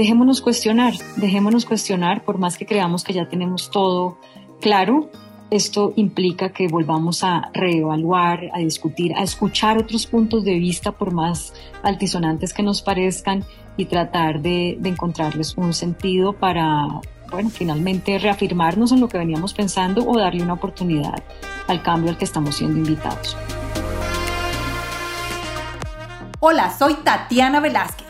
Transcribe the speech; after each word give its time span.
dejémonos 0.00 0.40
cuestionar, 0.40 0.94
dejémonos 1.16 1.66
cuestionar, 1.66 2.24
por 2.24 2.38
más 2.38 2.56
que 2.56 2.64
creamos 2.64 3.04
que 3.04 3.12
ya 3.12 3.28
tenemos 3.28 3.70
todo 3.70 4.16
claro, 4.58 5.10
esto 5.50 5.92
implica 5.94 6.54
que 6.54 6.68
volvamos 6.68 7.22
a 7.22 7.50
reevaluar, 7.52 8.50
a 8.54 8.60
discutir, 8.60 9.14
a 9.14 9.22
escuchar 9.22 9.76
otros 9.76 10.06
puntos 10.06 10.42
de 10.42 10.54
vista 10.54 10.92
por 10.92 11.12
más 11.12 11.52
altisonantes 11.82 12.54
que 12.54 12.62
nos 12.62 12.80
parezcan 12.80 13.44
y 13.76 13.84
tratar 13.84 14.40
de, 14.40 14.78
encontrarles 14.82 15.54
un 15.58 15.74
sentido 15.74 16.32
para, 16.32 16.86
bueno, 17.30 17.50
finalmente 17.50 18.18
reafirmarnos 18.18 18.92
en 18.92 19.00
lo 19.00 19.08
que 19.10 19.18
veníamos 19.18 19.52
pensando 19.52 20.08
o 20.08 20.18
darle 20.18 20.42
una 20.42 20.54
oportunidad 20.54 21.22
al 21.68 21.82
cambio 21.82 22.10
al 22.10 22.16
que 22.16 22.24
estamos 22.24 22.56
siendo 22.56 22.78
invitados. 22.78 23.36
Hola, 26.38 26.74
soy 26.78 26.94
Tatiana 27.04 27.60
Velázquez. 27.60 28.09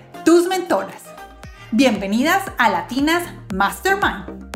tus 0.23 0.47
mentoras. 0.47 1.03
Bienvenidas 1.71 2.43
a 2.57 2.69
Latinas 2.69 3.23
Mastermind. 3.53 4.51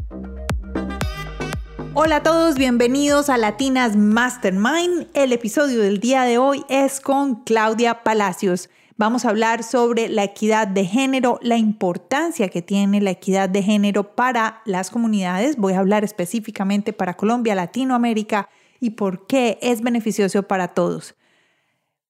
Hola 1.94 2.18
a 2.18 2.24
todos, 2.24 2.56
bienvenidos 2.56 3.30
a 3.30 3.38
Latinas 3.38 3.96
Mastermind. 3.96 5.08
El 5.14 5.32
episodio 5.32 5.80
del 5.80 6.00
día 6.00 6.24
de 6.24 6.38
hoy 6.38 6.64
es 6.70 7.00
con 7.00 7.44
Claudia 7.44 8.04
Palacios. 8.04 8.70
Vamos 8.98 9.26
a 9.26 9.30
hablar 9.30 9.64
sobre 9.64 10.08
la 10.10 10.24
equidad 10.24 10.68
de 10.68 10.86
género, 10.86 11.40
la 11.42 11.58
importancia 11.58 12.50
que 12.50 12.62
tiene 12.62 13.02
la 13.02 13.12
equidad 13.12 13.50
de 13.50 13.64
género 13.64 14.16
para 14.16 14.62
las 14.66 14.90
comunidades. 14.90 15.58
Voy 15.58 15.74
a 15.74 15.80
hablar 15.80 16.04
específicamente 16.04 16.94
para 16.94 17.16
Colombia, 17.16 17.56
Latinoamérica 17.56 18.50
y 18.80 18.92
por 18.92 19.26
qué 19.26 19.58
es 19.62 19.82
beneficioso 19.82 20.44
para 20.44 20.70
todos. 20.70 21.16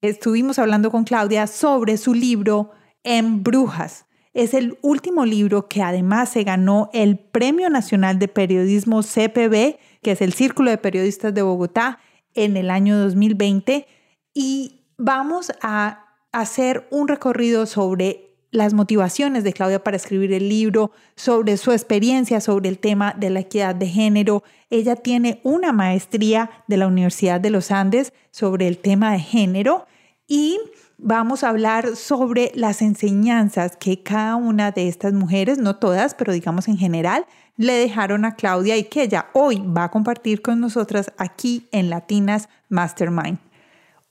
Estuvimos 0.01 0.59
hablando 0.59 0.91
con 0.91 1.03
Claudia 1.03 1.47
sobre 1.47 1.97
su 1.97 2.13
libro 2.13 2.71
En 3.05 3.43
Brujas. 3.43 4.05
Es 4.33 4.53
el 4.53 4.77
último 4.81 5.25
libro 5.25 5.69
que 5.69 5.81
además 5.81 6.29
se 6.29 6.43
ganó 6.43 6.89
el 6.91 7.17
Premio 7.17 7.69
Nacional 7.69 8.19
de 8.19 8.27
Periodismo 8.27 9.01
CPB, 9.01 9.77
que 10.01 10.11
es 10.11 10.21
el 10.21 10.33
Círculo 10.33 10.71
de 10.71 10.77
Periodistas 10.77 11.33
de 11.33 11.43
Bogotá, 11.43 11.99
en 12.33 12.57
el 12.57 12.71
año 12.71 12.97
2020. 12.97 13.87
Y 14.33 14.81
vamos 14.97 15.53
a 15.61 16.17
hacer 16.31 16.87
un 16.89 17.07
recorrido 17.07 17.67
sobre 17.67 18.35
las 18.49 18.73
motivaciones 18.73 19.43
de 19.43 19.53
Claudia 19.53 19.83
para 19.83 19.97
escribir 19.97 20.33
el 20.33 20.49
libro, 20.49 20.91
sobre 21.15 21.57
su 21.57 21.71
experiencia 21.71 22.41
sobre 22.41 22.69
el 22.69 22.79
tema 22.79 23.13
de 23.15 23.29
la 23.29 23.41
equidad 23.41 23.75
de 23.75 23.87
género. 23.87 24.43
Ella 24.71 24.95
tiene 24.95 25.41
una 25.43 25.71
maestría 25.73 26.49
de 26.67 26.77
la 26.77 26.87
Universidad 26.87 27.39
de 27.39 27.51
los 27.51 27.69
Andes 27.69 28.13
sobre 28.31 28.67
el 28.67 28.79
tema 28.79 29.11
de 29.11 29.19
género 29.19 29.85
y 30.27 30.59
vamos 30.97 31.43
a 31.43 31.49
hablar 31.49 31.95
sobre 31.95 32.51
las 32.55 32.81
enseñanzas 32.81 33.77
que 33.77 34.01
cada 34.01 34.35
una 34.35 34.71
de 34.71 34.87
estas 34.87 35.13
mujeres, 35.13 35.57
no 35.57 35.75
todas, 35.77 36.15
pero 36.15 36.33
digamos 36.33 36.67
en 36.67 36.77
general, 36.77 37.25
le 37.57 37.73
dejaron 37.73 38.25
a 38.25 38.35
Claudia 38.35 38.77
y 38.77 38.85
que 38.85 39.03
ella 39.03 39.27
hoy 39.33 39.57
va 39.65 39.85
a 39.85 39.91
compartir 39.91 40.41
con 40.41 40.59
nosotras 40.59 41.11
aquí 41.17 41.67
en 41.71 41.89
Latinas 41.89 42.49
Mastermind. 42.69 43.39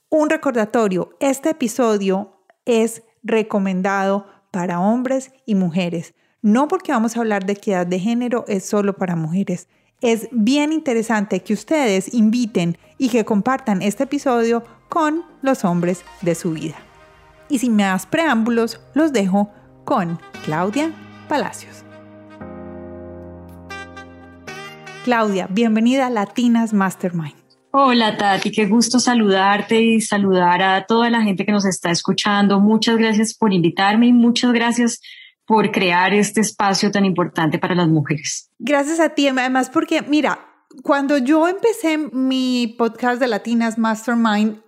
Un 0.09 0.29
recordatorio, 0.29 1.15
este 1.19 1.51
episodio 1.51 2.37
es 2.65 3.03
recomendado 3.23 4.27
para 4.51 4.79
hombres 4.79 5.31
y 5.45 5.55
mujeres. 5.55 6.13
No 6.41 6.67
porque 6.67 6.91
vamos 6.91 7.17
a 7.17 7.19
hablar 7.19 7.45
de 7.45 7.53
equidad 7.53 7.87
de 7.87 7.99
género, 7.99 8.45
es 8.47 8.65
solo 8.65 8.95
para 8.95 9.15
mujeres. 9.15 9.67
Es 10.01 10.27
bien 10.31 10.73
interesante 10.73 11.41
que 11.41 11.53
ustedes 11.53 12.13
inviten 12.13 12.77
y 12.97 13.09
que 13.09 13.23
compartan 13.23 13.81
este 13.81 14.03
episodio 14.03 14.63
con 14.89 15.23
los 15.41 15.63
hombres 15.63 16.03
de 16.21 16.35
su 16.35 16.51
vida. 16.51 16.75
Y 17.47 17.59
sin 17.59 17.77
más 17.77 18.05
preámbulos, 18.05 18.81
los 18.93 19.13
dejo 19.13 19.51
con 19.85 20.19
Claudia 20.43 20.91
Palacios. 21.29 21.83
Claudia, 25.05 25.47
bienvenida 25.49 26.07
a 26.07 26.09
Latinas 26.09 26.73
Mastermind. 26.73 27.35
Hola 27.71 28.17
Tati, 28.17 28.51
qué 28.51 28.65
gusto 28.65 28.99
saludarte 28.99 29.81
y 29.81 30.01
saludar 30.01 30.61
a 30.61 30.85
toda 30.85 31.09
la 31.09 31.21
gente 31.21 31.45
que 31.45 31.51
nos 31.51 31.65
está 31.65 31.91
escuchando. 31.91 32.59
Muchas 32.59 32.97
gracias 32.97 33.33
por 33.33 33.53
invitarme 33.53 34.07
y 34.07 34.13
muchas 34.13 34.51
gracias 34.51 34.99
por 35.45 35.71
crear 35.71 36.13
este 36.13 36.41
espacio 36.41 36.91
tan 36.91 37.05
importante 37.05 37.59
para 37.59 37.75
las 37.75 37.87
mujeres. 37.87 38.51
Gracias 38.59 38.99
a 38.99 39.09
ti, 39.09 39.27
además 39.27 39.69
porque 39.69 40.01
mira, 40.01 40.39
cuando 40.83 41.17
yo 41.17 41.47
empecé 41.47 41.97
mi 41.97 42.75
podcast 42.77 43.19
de 43.19 43.27
Latinas 43.27 43.77
Mastermind, 43.77 44.61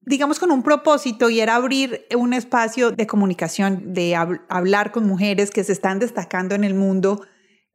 digamos 0.00 0.38
con 0.38 0.50
un 0.50 0.62
propósito 0.62 1.30
y 1.30 1.40
era 1.40 1.54
abrir 1.54 2.06
un 2.16 2.32
espacio 2.32 2.90
de 2.90 3.06
comunicación, 3.06 3.92
de 3.92 4.16
hablar 4.48 4.90
con 4.90 5.06
mujeres 5.06 5.50
que 5.50 5.64
se 5.64 5.72
están 5.72 5.98
destacando 5.98 6.54
en 6.54 6.64
el 6.64 6.74
mundo 6.74 7.22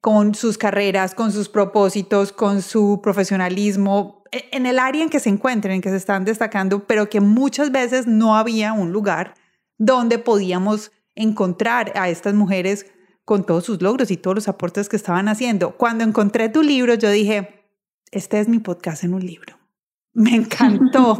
con 0.01 0.35
sus 0.35 0.57
carreras, 0.57 1.15
con 1.15 1.31
sus 1.31 1.49
propósitos, 1.49 2.31
con 2.31 2.61
su 2.61 2.99
profesionalismo, 3.01 4.23
e, 4.31 4.45
en 4.51 4.65
el 4.65 4.79
área 4.79 5.03
en 5.03 5.09
que 5.09 5.19
se 5.19 5.29
encuentren, 5.29 5.75
en 5.75 5.81
que 5.81 5.89
se 5.89 5.97
están 5.97 6.25
destacando, 6.25 6.85
pero 6.85 7.09
que 7.09 7.19
muchas 7.19 7.71
veces 7.71 8.07
no 8.07 8.35
había 8.35 8.73
un 8.73 8.91
lugar 8.91 9.33
donde 9.77 10.19
podíamos 10.19 10.91
encontrar 11.17 11.91
a 11.95 12.09
estas 12.09 12.33
mujeres 12.33 12.85
con 13.25 13.45
todos 13.45 13.65
sus 13.65 13.81
logros 13.81 14.09
y 14.09 14.17
todos 14.17 14.35
los 14.35 14.47
aportes 14.47 14.87
que 14.87 14.95
estaban 14.95 15.27
haciendo. 15.27 15.75
Cuando 15.75 16.05
encontré 16.05 16.47
tu 16.47 16.63
libro, 16.63 16.93
yo 16.93 17.11
dije, 17.11 17.69
este 18.11 18.39
es 18.39 18.47
mi 18.47 18.59
podcast 18.59 19.03
en 19.03 19.13
un 19.13 19.25
libro. 19.25 19.57
Me 20.13 20.35
encantó. 20.35 21.17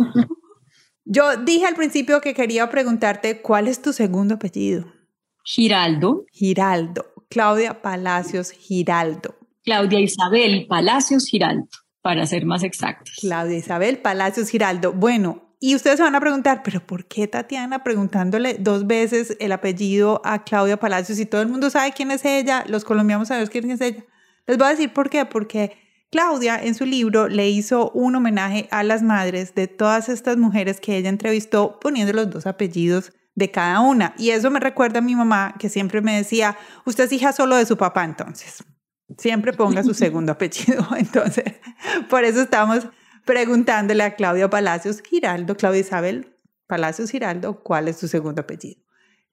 yo 1.06 1.36
dije 1.38 1.66
al 1.66 1.75
principio 1.75 2.22
que 2.22 2.34
quería 2.34 2.69
preguntarte, 2.69 3.41
¿cuál 3.41 3.68
es 3.68 3.81
tu 3.81 3.91
segundo 3.91 4.36
apellido? 4.36 4.86
Giraldo. 5.44 6.25
Giraldo. 6.31 7.06
Claudia 7.30 7.81
Palacios 7.81 8.52
Giraldo. 8.52 9.36
Claudia 9.63 10.00
Isabel 10.00 10.66
Palacios 10.68 11.25
Giraldo, 11.28 11.68
para 12.02 12.25
ser 12.25 12.46
más 12.46 12.63
exactos. 12.63 13.16
Claudia 13.19 13.57
Isabel 13.57 13.97
Palacios 13.97 14.50
Giraldo. 14.50 14.94
Bueno, 14.94 15.47
y 15.59 15.75
ustedes 15.75 15.97
se 15.97 16.03
van 16.03 16.16
a 16.16 16.19
preguntar, 16.19 16.62
pero 16.63 16.85
¿por 16.85 17.06
qué 17.06 17.28
Tatiana 17.28 17.84
preguntándole 17.84 18.57
dos 18.59 18.85
veces 18.85 19.35
el 19.40 19.51
apellido 19.51 20.22
a 20.23 20.44
Claudia 20.44 20.78
Palacios 20.78 21.19
y 21.19 21.25
todo 21.25 21.41
el 21.41 21.47
mundo 21.47 21.69
sabe 21.69 21.94
quién 21.94 22.12
es 22.12 22.25
ella? 22.25 22.63
Los 22.68 22.85
colombianos 22.85 23.29
sabemos 23.29 23.50
quién 23.50 23.69
es 23.72 23.81
ella. 23.81 24.03
Les 24.45 24.57
voy 24.57 24.68
a 24.68 24.72
decir 24.72 24.94
por 24.94 25.09
qué, 25.09 25.25
porque 25.25 25.78
Claudia 26.12 26.62
en 26.62 26.75
su 26.75 26.85
libro 26.85 27.28
le 27.28 27.50
hizo 27.50 27.91
un 27.91 28.16
homenaje 28.16 28.68
a 28.72 28.84
las 28.84 29.01
madres 29.01 29.56
de 29.56 29.68
todas 29.68 30.09
estas 30.09 30.38
mujeres 30.38 30.79
que 30.79 30.95
ella 30.95 31.09
entrevistó 31.09 31.79
poniendo 31.79 32.13
los 32.13 32.29
dos 32.29 32.45
apellidos 32.45 33.12
de 33.35 33.51
cada 33.51 33.81
una. 33.81 34.13
Y 34.18 34.29
eso 34.29 34.51
me 34.51 34.59
recuerda 34.59 35.00
a 35.00 35.01
mi 35.01 35.16
mamá 35.16 35.56
que 35.59 35.69
siempre 35.69 36.01
me 36.01 36.16
decía, 36.16 36.56
usted 36.85 37.06
es 37.06 37.13
hija 37.13 37.34
solo 37.34 37.56
de 37.56 37.66
su 37.66 37.78
papá, 37.78 38.03
entonces 38.03 38.63
siempre 39.18 39.53
ponga 39.53 39.84
su 39.84 39.94
segundo 39.95 40.31
apellido. 40.34 40.88
Entonces, 40.97 41.45
por 42.09 42.24
eso 42.24 42.41
estamos 42.41 42.88
preguntándole 43.28 44.02
a 44.02 44.16
Claudia 44.16 44.50
Palacios 44.50 45.04
Giraldo, 45.08 45.56
Claudia 45.56 45.82
Isabel 45.82 46.34
Palacios 46.66 47.12
Giraldo, 47.12 47.62
cuál 47.62 47.88
es 47.88 47.98
su 47.98 48.07
segundo 48.07 48.42
apellido. 48.42 48.81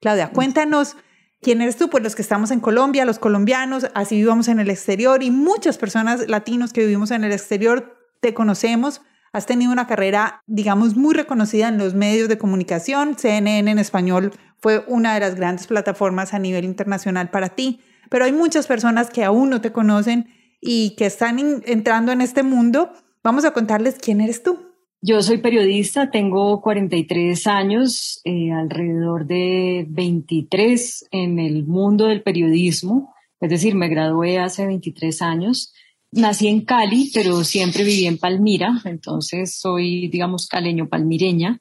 Claudia, 0.03 0.31
cuéntanos 0.31 0.99
quién 1.41 1.63
eres 1.63 1.77
tú, 1.77 1.89
pues 1.89 2.05
los 2.05 2.15
que 2.15 2.21
estamos 2.21 2.51
en 2.51 2.61
Colombia, 2.61 3.07
los 3.07 3.19
colombianos, 3.19 3.87
así 3.95 4.17
vivimos 4.17 4.49
en 4.49 4.61
el 4.61 4.69
exterior 4.69 5.23
y 5.23 5.31
muchas 5.31 5.79
personas 5.79 6.29
latinos 6.29 6.75
que 6.75 6.83
vivimos 6.83 7.11
en 7.11 7.25
el 7.25 7.33
exterior 7.33 7.97
te 8.21 8.35
conocemos 8.35 9.01
Has 9.35 9.47
tenido 9.47 9.73
una 9.73 9.89
carrera, 9.89 10.45
digamos, 10.47 10.95
muy 10.95 11.13
reconocida 11.13 11.67
en 11.67 11.77
los 11.77 11.93
medios 11.93 12.29
de 12.29 12.39
comunicación. 12.39 13.19
CNN 13.19 13.69
en 13.69 13.81
español 13.81 14.31
fue 14.61 14.85
una 14.87 15.13
de 15.13 15.19
las 15.19 15.35
grandes 15.35 15.67
plataformas 15.67 16.35
a 16.35 16.39
nivel 16.39 16.65
internacional 16.65 17.31
para 17.31 17.49
ti, 17.49 17.81
pero 18.11 18.27
hay 18.27 18.33
muchas 18.33 18.69
personas 18.69 19.11
que 19.11 19.25
aún 19.25 19.51
no 19.51 19.61
te 19.61 19.73
conocen 19.73 20.29
y 20.61 20.95
que 20.95 21.07
están 21.07 21.41
entrando 21.67 22.13
en 22.13 22.21
este 22.21 22.45
mundo. 22.45 22.93
Vamos 23.25 23.45
a 23.45 23.53
contarles 23.53 23.97
quién 23.99 24.21
eres 24.21 24.43
tú. 24.43 24.59
Yo 25.01 25.21
soy 25.23 25.39
periodista, 25.39 26.11
tengo 26.11 26.61
43 26.63 27.47
años, 27.47 28.21
eh, 28.25 28.53
alrededor 28.53 29.27
de 29.27 29.87
23 29.89 31.09
en 31.11 31.39
el 31.41 31.67
mundo 31.67 32.07
del 32.07 32.23
periodismo, 32.23 33.15
es 33.41 33.51
decir, 33.51 33.75
me 33.75 33.89
gradué 33.89 34.39
hace 34.39 34.65
23 34.67 35.21
años 35.21 35.75
nací 36.15 36.49
en 36.49 36.63
Cali, 36.63 37.11
pero 37.13 37.45
siempre 37.45 37.85
viví 37.85 38.07
en 38.07 38.19
Palmira, 38.19 38.81
entonces 38.85 39.59
soy, 39.59 40.09
digamos, 40.09 40.47
caleño 40.47 40.89
palmireña. 40.89 41.61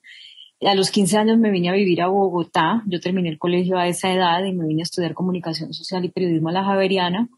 A 0.62 0.76
los 0.76 0.92
15 0.92 1.18
años 1.18 1.38
me 1.40 1.52
vine 1.52 1.70
a 1.70 1.74
vivir 1.74 2.02
a 2.02 2.08
Bogotá. 2.08 2.84
Yo 2.88 3.02
terminé 3.02 3.30
el 3.30 3.38
colegio 3.38 3.78
a 3.78 3.88
esa 3.88 4.14
edad 4.14 4.44
y 4.46 4.54
me 4.54 4.66
vine 4.66 4.82
a 4.82 4.84
estudiar 4.84 5.14
comunicación 5.14 5.74
social 5.74 6.06
y 6.06 6.10
periodismo 6.10 6.50
a 6.50 6.54
la 6.54 6.64
Javeriana. 6.64 7.30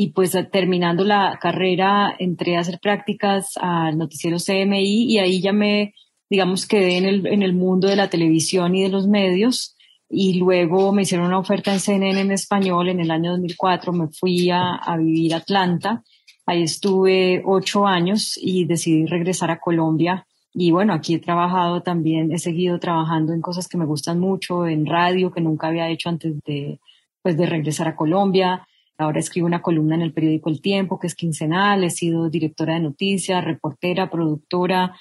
Y 0.00 0.12
pues 0.12 0.34
terminando 0.50 1.04
la 1.04 1.38
carrera 1.42 2.16
entré 2.18 2.56
a 2.56 2.60
hacer 2.60 2.78
prácticas 2.80 3.52
al 3.60 3.98
noticiero 3.98 4.38
CMI 4.38 5.04
y 5.04 5.18
ahí 5.18 5.42
ya 5.42 5.52
me, 5.52 5.92
digamos, 6.30 6.66
quedé 6.66 6.96
en 6.96 7.04
el, 7.04 7.26
en 7.26 7.42
el 7.42 7.52
mundo 7.52 7.86
de 7.86 7.96
la 7.96 8.08
televisión 8.08 8.74
y 8.74 8.82
de 8.82 8.88
los 8.88 9.06
medios. 9.08 9.76
Y 10.08 10.38
luego 10.38 10.92
me 10.92 11.02
hicieron 11.02 11.26
una 11.26 11.38
oferta 11.38 11.70
en 11.72 11.80
CNN 11.80 12.18
en 12.18 12.32
español 12.32 12.88
en 12.88 13.00
el 13.00 13.10
año 13.10 13.32
2004. 13.32 13.92
Me 13.92 14.08
fui 14.08 14.48
a, 14.48 14.76
a 14.76 14.96
vivir 14.96 15.34
a 15.34 15.38
Atlanta. 15.38 16.02
Ahí 16.46 16.62
estuve 16.62 17.42
ocho 17.44 17.86
años 17.86 18.38
y 18.40 18.64
decidí 18.64 19.04
regresar 19.04 19.50
a 19.50 19.60
Colombia 19.60 20.26
y 20.52 20.70
bueno, 20.72 20.94
aquí 20.94 21.14
he 21.14 21.18
trabajado 21.20 21.82
también, 21.82 22.32
he 22.32 22.38
seguido 22.38 22.80
trabajando 22.80 23.32
en 23.32 23.40
cosas 23.40 23.68
que 23.68 23.78
me 23.78 23.84
gustan 23.84 24.18
mucho, 24.18 24.66
en 24.66 24.86
radio, 24.86 25.30
que 25.30 25.40
nunca 25.40 25.68
había 25.68 25.88
hecho 25.88 26.08
antes 26.08 26.40
de, 26.44 26.80
pues, 27.22 27.36
de 27.36 27.46
regresar 27.46 27.86
a 27.86 27.94
Colombia. 27.94 28.66
Ahora 29.00 29.18
escribo 29.18 29.46
una 29.46 29.62
columna 29.62 29.94
en 29.94 30.02
el 30.02 30.12
periódico 30.12 30.50
El 30.50 30.60
Tiempo, 30.60 30.98
que 30.98 31.06
es 31.06 31.14
quincenal. 31.14 31.82
He 31.84 31.90
sido 31.90 32.28
directora 32.28 32.74
de 32.74 32.80
noticias, 32.80 33.42
reportera, 33.42 34.10
productora, 34.10 34.94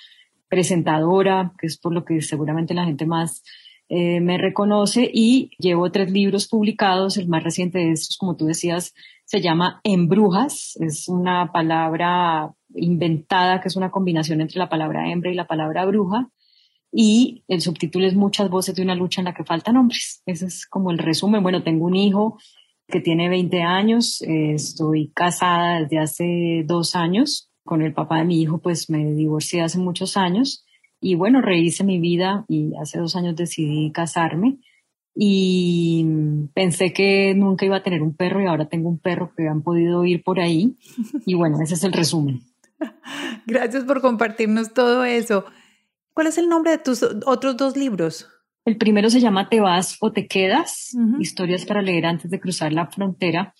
presentadora, 0.48 1.52
que 1.60 1.68
es 1.68 1.78
por 1.78 1.94
lo 1.94 2.06
que 2.06 2.22
seguramente 2.22 2.74
la 2.74 2.86
gente 2.86 3.06
más 3.06 3.44
eh, 3.90 4.22
me 4.22 4.38
reconoce. 4.38 5.10
Y 5.14 5.52
llevo 5.60 5.92
tres 5.92 6.12
libros 6.12 6.48
publicados. 6.48 7.18
El 7.18 7.28
más 7.28 7.44
reciente 7.44 7.80
de 7.80 7.92
estos, 7.92 8.18
como 8.18 8.38
tú 8.38 8.46
decías, 8.46 8.94
se 9.26 9.42
llama 9.42 9.82
Embrujas. 9.84 10.78
Es 10.80 11.10
una 11.10 11.52
palabra 11.52 12.54
inventada 12.74 13.60
que 13.60 13.68
es 13.68 13.76
una 13.76 13.92
combinación 13.92 14.40
entre 14.40 14.60
la 14.60 14.70
palabra 14.70 15.12
hembra 15.12 15.30
y 15.30 15.36
la 15.36 15.46
palabra 15.46 15.86
bruja. 15.86 16.30
Y 16.90 17.44
el 17.50 17.60
subtítulo 17.60 18.08
es 18.08 18.16
Muchas 18.16 18.50
voces 18.50 18.76
de 18.76 18.82
una 18.82 18.96
lucha 18.96 19.20
en 19.20 19.26
la 19.26 19.34
que 19.34 19.44
faltan 19.44 19.76
hombres. 19.76 20.24
Ese 20.26 20.46
es 20.46 20.66
como 20.66 20.90
el 20.90 21.00
resumen. 21.00 21.44
Bueno, 21.44 21.64
tengo 21.64 21.86
un 21.86 21.98
hijo 21.98 22.38
que 22.90 23.00
tiene 23.00 23.30
20 23.30 23.62
años. 23.62 24.22
Eh, 24.22 24.54
estoy 24.54 25.12
casada 25.14 25.82
desde 25.82 26.00
hace 26.00 26.64
dos 26.66 26.96
años. 26.96 27.50
Con 27.64 27.82
el 27.82 27.94
papá 27.94 28.18
de 28.18 28.26
mi 28.26 28.42
hijo, 28.42 28.58
pues 28.58 28.90
me 28.90 29.14
divorcié 29.14 29.62
hace 29.62 29.78
muchos 29.78 30.18
años. 30.18 30.66
Y 31.00 31.16
bueno, 31.16 31.42
rehice 31.42 31.84
mi 31.84 32.00
vida 32.00 32.46
y 32.48 32.74
hace 32.82 33.00
dos 33.00 33.16
años 33.16 33.36
decidí 33.36 33.92
casarme 33.92 34.60
y 35.22 36.06
pensé 36.54 36.94
que 36.94 37.34
nunca 37.36 37.66
iba 37.66 37.76
a 37.76 37.84
tener 37.84 38.02
un 38.02 38.16
perro 38.16 38.42
y 38.42 38.48
ahora 38.48 38.70
tengo 38.70 38.88
un 38.88 39.00
perro 39.00 39.34
que 39.36 39.48
han 39.50 39.64
podido 39.64 40.06
ir 40.06 40.24
por 40.24 40.40
ahí. 40.40 40.78
Y 41.26 41.34
bueno, 41.34 41.58
ese 41.62 41.74
es 41.74 41.84
el 41.84 41.92
resumen. 41.92 42.42
Gracias 43.46 43.84
por 43.84 44.00
compartirnos 44.00 44.74
todo 44.74 45.04
eso. 45.04 45.44
¿Cuál 46.14 46.28
es 46.28 46.38
el 46.38 46.48
nombre 46.48 46.72
de 46.72 46.78
tus 46.78 47.04
otros 47.26 47.58
dos 47.58 47.76
libros? 47.76 48.28
El 48.70 48.78
primero 48.78 49.10
se 49.10 49.20
llama 49.20 49.50
Te 49.50 49.62
vas 49.62 49.98
o 50.00 50.12
te 50.12 50.28
quedas, 50.28 50.96
historias 51.20 51.66
para 51.66 51.82
leer 51.82 52.06
antes 52.06 52.30
de 52.30 52.40
cruzar 52.40 52.72
la 52.72 52.86
frontera. 52.86 53.56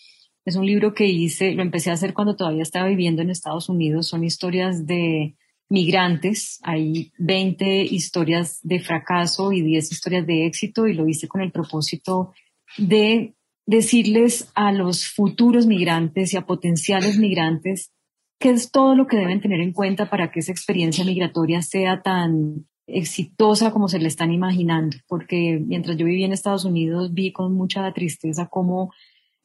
Es 0.46 0.56
un 0.56 0.68
libro 0.68 0.94
que 0.94 1.08
hice, 1.08 1.54
lo 1.54 1.64
empecé 1.64 1.90
a 1.90 1.94
hacer 1.94 2.14
cuando 2.14 2.36
todavía 2.36 2.62
estaba 2.62 2.88
viviendo 2.88 3.24
en 3.24 3.32
Estados 3.32 3.70
Unidos. 3.70 4.08
Son 4.08 4.24
historias 4.24 4.86
de 4.86 5.36
migrantes. 5.68 6.60
Hay 6.62 7.12
20 7.18 7.86
historias 7.86 8.60
de 8.62 8.82
fracaso 8.82 9.52
y 9.52 9.64
10 9.64 9.92
historias 9.92 10.28
de 10.28 10.46
éxito 10.46 10.86
y 10.86 10.94
lo 10.94 11.10
hice 11.10 11.28
con 11.28 11.42
el 11.42 11.52
propósito 11.52 12.32
de 12.78 13.34
decirles 13.66 14.52
a 14.54 14.72
los 14.72 15.08
futuros 15.08 15.66
migrantes 15.66 16.36
y 16.36 16.38
a 16.38 16.46
potenciales 16.46 17.18
migrantes 17.18 17.92
qué 18.40 18.52
es 18.52 18.70
todo 18.70 18.94
lo 18.94 19.08
que 19.08 19.18
deben 19.18 19.42
tener 19.42 19.60
en 19.60 19.74
cuenta 19.74 20.08
para 20.08 20.30
que 20.30 20.42
esa 20.42 20.52
experiencia 20.52 21.04
migratoria 21.04 21.64
sea 21.64 22.04
tan 22.04 22.69
exitosa 22.94 23.72
como 23.72 23.88
se 23.88 24.00
le 24.00 24.08
están 24.08 24.32
imaginando. 24.32 24.98
Porque 25.08 25.62
mientras 25.66 25.98
yo 25.98 26.06
vivía 26.06 26.26
en 26.26 26.34
Estados 26.34 26.66
Unidos 26.66 27.14
vi 27.14 27.32
con 27.32 27.54
mucha 27.54 27.92
tristeza 27.94 28.48
cómo 28.48 28.92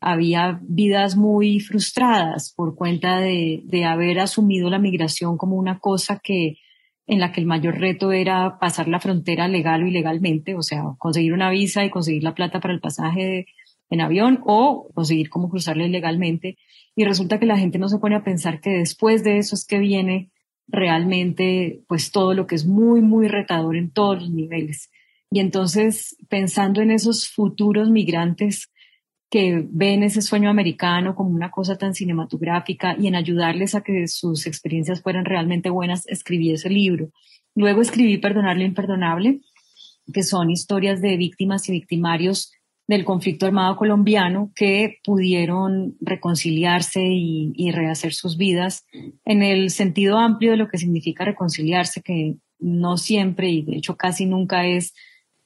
había 0.00 0.60
vidas 0.62 1.16
muy 1.16 1.60
frustradas 1.60 2.52
por 2.54 2.74
cuenta 2.76 3.20
de, 3.20 3.62
de, 3.64 3.84
haber 3.84 4.20
asumido 4.20 4.68
la 4.68 4.78
migración 4.78 5.38
como 5.38 5.56
una 5.56 5.78
cosa 5.78 6.20
que 6.22 6.58
en 7.06 7.20
la 7.20 7.32
que 7.32 7.40
el 7.40 7.46
mayor 7.46 7.78
reto 7.78 8.12
era 8.12 8.58
pasar 8.58 8.88
la 8.88 9.00
frontera 9.00 9.48
legal 9.48 9.82
o 9.82 9.86
ilegalmente, 9.86 10.54
o 10.54 10.62
sea, 10.62 10.82
conseguir 10.98 11.32
una 11.32 11.50
visa 11.50 11.84
y 11.84 11.90
conseguir 11.90 12.22
la 12.22 12.34
plata 12.34 12.60
para 12.60 12.74
el 12.74 12.80
pasaje 12.80 13.46
en 13.90 14.00
avión 14.00 14.40
o 14.46 14.90
conseguir 14.94 15.28
cómo 15.30 15.50
cruzarla 15.50 15.84
ilegalmente. 15.84 16.56
Y 16.96 17.04
resulta 17.04 17.38
que 17.38 17.46
la 17.46 17.58
gente 17.58 17.78
no 17.78 17.88
se 17.88 17.98
pone 17.98 18.16
a 18.16 18.24
pensar 18.24 18.60
que 18.60 18.70
después 18.70 19.24
de 19.24 19.38
eso 19.38 19.54
es 19.54 19.66
que 19.66 19.78
viene 19.78 20.30
realmente 20.66 21.82
pues 21.88 22.10
todo 22.10 22.34
lo 22.34 22.46
que 22.46 22.54
es 22.54 22.66
muy, 22.66 23.00
muy 23.00 23.28
retador 23.28 23.76
en 23.76 23.90
todos 23.90 24.22
los 24.22 24.30
niveles. 24.30 24.90
Y 25.30 25.40
entonces, 25.40 26.16
pensando 26.28 26.80
en 26.80 26.90
esos 26.90 27.28
futuros 27.28 27.90
migrantes 27.90 28.70
que 29.30 29.66
ven 29.68 30.04
ese 30.04 30.22
sueño 30.22 30.48
americano 30.48 31.16
como 31.16 31.30
una 31.30 31.50
cosa 31.50 31.76
tan 31.76 31.94
cinematográfica 31.94 32.94
y 32.96 33.08
en 33.08 33.16
ayudarles 33.16 33.74
a 33.74 33.82
que 33.82 34.06
sus 34.06 34.46
experiencias 34.46 35.02
fueran 35.02 35.24
realmente 35.24 35.70
buenas, 35.70 36.06
escribí 36.06 36.52
ese 36.52 36.70
libro. 36.70 37.10
Luego 37.56 37.80
escribí 37.80 38.18
Perdonar 38.18 38.56
lo 38.56 38.62
imperdonable, 38.62 39.40
que 40.12 40.22
son 40.22 40.50
historias 40.50 41.00
de 41.00 41.16
víctimas 41.16 41.68
y 41.68 41.72
victimarios 41.72 42.52
del 42.86 43.04
conflicto 43.04 43.46
armado 43.46 43.76
colombiano 43.76 44.52
que 44.54 44.98
pudieron 45.04 45.96
reconciliarse 46.00 47.02
y, 47.02 47.70
rehacer 47.72 48.12
sus 48.12 48.36
vidas 48.36 48.84
en 49.24 49.42
el 49.42 49.70
sentido 49.70 50.18
amplio 50.18 50.52
de 50.52 50.58
lo 50.58 50.68
que 50.68 50.78
significa 50.78 51.24
reconciliarse, 51.24 52.02
que 52.02 52.36
no 52.58 52.96
siempre 52.96 53.50
y 53.50 53.62
de 53.62 53.76
hecho 53.76 53.96
casi 53.96 54.26
nunca 54.26 54.66
es 54.66 54.94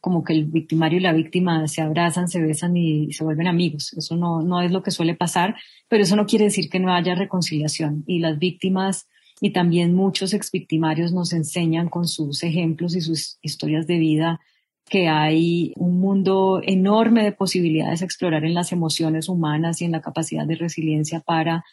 como 0.00 0.22
que 0.24 0.32
el 0.32 0.46
victimario 0.46 0.98
y 0.98 1.02
la 1.02 1.12
víctima 1.12 1.66
se 1.68 1.80
abrazan, 1.80 2.28
se 2.28 2.40
besan 2.40 2.76
y 2.76 3.12
se 3.12 3.24
vuelven 3.24 3.48
amigos. 3.48 3.92
Eso 3.94 4.16
no, 4.16 4.42
no 4.42 4.60
es 4.60 4.70
lo 4.70 4.82
que 4.82 4.90
suele 4.90 5.14
pasar, 5.14 5.56
pero 5.88 6.02
eso 6.02 6.16
no 6.16 6.26
quiere 6.26 6.46
decir 6.46 6.68
que 6.68 6.78
no 6.78 6.92
haya 6.92 7.14
reconciliación. 7.14 8.04
Y 8.06 8.20
las 8.20 8.38
víctimas 8.38 9.08
y 9.40 9.50
también 9.50 9.94
muchos 9.94 10.34
exvictimarios 10.34 11.12
nos 11.12 11.32
enseñan 11.32 11.88
con 11.88 12.06
sus 12.06 12.42
ejemplos 12.42 12.94
y 12.94 13.00
sus 13.00 13.38
historias 13.42 13.86
de 13.86 13.98
vida 13.98 14.40
que 14.88 15.08
hay 15.08 15.72
un 15.76 16.00
mundo 16.00 16.60
enorme 16.62 17.22
de 17.24 17.32
posibilidades 17.32 18.02
a 18.02 18.04
explorar 18.04 18.44
en 18.44 18.54
las 18.54 18.72
emociones 18.72 19.28
humanas 19.28 19.80
y 19.80 19.84
en 19.84 19.92
la 19.92 20.00
capacidad 20.00 20.46
de 20.46 20.56
resiliencia 20.56 21.20
para 21.20 21.64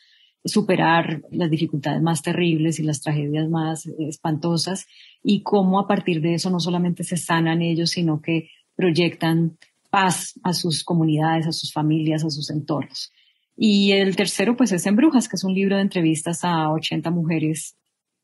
superar 0.43 1.23
las 1.31 1.49
dificultades 1.49 2.01
más 2.01 2.21
terribles 2.21 2.79
y 2.79 2.83
las 2.83 3.01
tragedias 3.01 3.49
más 3.49 3.87
espantosas 3.87 4.85
y 5.23 5.41
cómo 5.41 5.79
a 5.79 5.87
partir 5.87 6.21
de 6.21 6.35
eso 6.35 6.49
no 6.49 6.59
solamente 6.59 7.03
se 7.03 7.17
sanan 7.17 7.61
ellos, 7.61 7.89
sino 7.89 8.21
que 8.21 8.49
proyectan 8.75 9.57
paz 9.89 10.39
a 10.43 10.53
sus 10.53 10.83
comunidades, 10.83 11.47
a 11.47 11.51
sus 11.51 11.73
familias, 11.73 12.23
a 12.23 12.29
sus 12.29 12.49
entornos. 12.51 13.11
Y 13.57 13.93
el 13.93 14.15
tercero, 14.15 14.57
pues, 14.57 14.71
es 14.71 14.85
En 14.85 14.95
Brujas, 14.95 15.29
que 15.29 15.37
es 15.37 15.43
un 15.43 15.53
libro 15.53 15.77
de 15.77 15.81
entrevistas 15.81 16.43
a 16.43 16.69
80 16.69 17.09
mujeres 17.09 17.77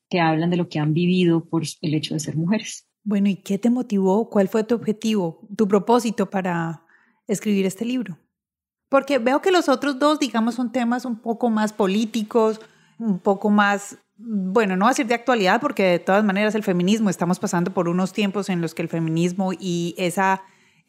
que 0.09 0.19
hablan 0.19 0.49
de 0.49 0.57
lo 0.57 0.67
que 0.67 0.79
han 0.79 0.93
vivido 0.93 1.45
por 1.45 1.63
el 1.81 1.93
hecho 1.93 2.13
de 2.13 2.19
ser 2.19 2.35
mujeres. 2.35 2.85
Bueno, 3.03 3.29
¿y 3.29 3.35
qué 3.35 3.57
te 3.57 3.69
motivó? 3.69 4.29
¿Cuál 4.29 4.47
fue 4.47 4.63
tu 4.63 4.75
objetivo, 4.75 5.41
tu 5.57 5.67
propósito 5.67 6.29
para 6.29 6.85
escribir 7.27 7.65
este 7.65 7.83
libro? 7.83 8.17
Porque 8.89 9.17
veo 9.17 9.41
que 9.41 9.51
los 9.51 9.69
otros 9.69 9.97
dos, 9.97 10.19
digamos, 10.19 10.55
son 10.55 10.71
temas 10.71 11.05
un 11.05 11.17
poco 11.17 11.49
más 11.49 11.73
políticos, 11.73 12.59
un 12.99 13.19
poco 13.19 13.49
más, 13.49 13.97
bueno, 14.17 14.75
no 14.75 14.85
a 14.85 14.89
decir 14.89 15.07
de 15.07 15.15
actualidad, 15.15 15.59
porque 15.61 15.83
de 15.83 15.99
todas 15.99 16.23
maneras 16.23 16.53
el 16.53 16.63
feminismo, 16.63 17.09
estamos 17.09 17.39
pasando 17.39 17.73
por 17.73 17.89
unos 17.89 18.13
tiempos 18.13 18.49
en 18.49 18.61
los 18.61 18.75
que 18.75 18.83
el 18.83 18.89
feminismo 18.89 19.51
y 19.53 19.95
esa 19.97 20.43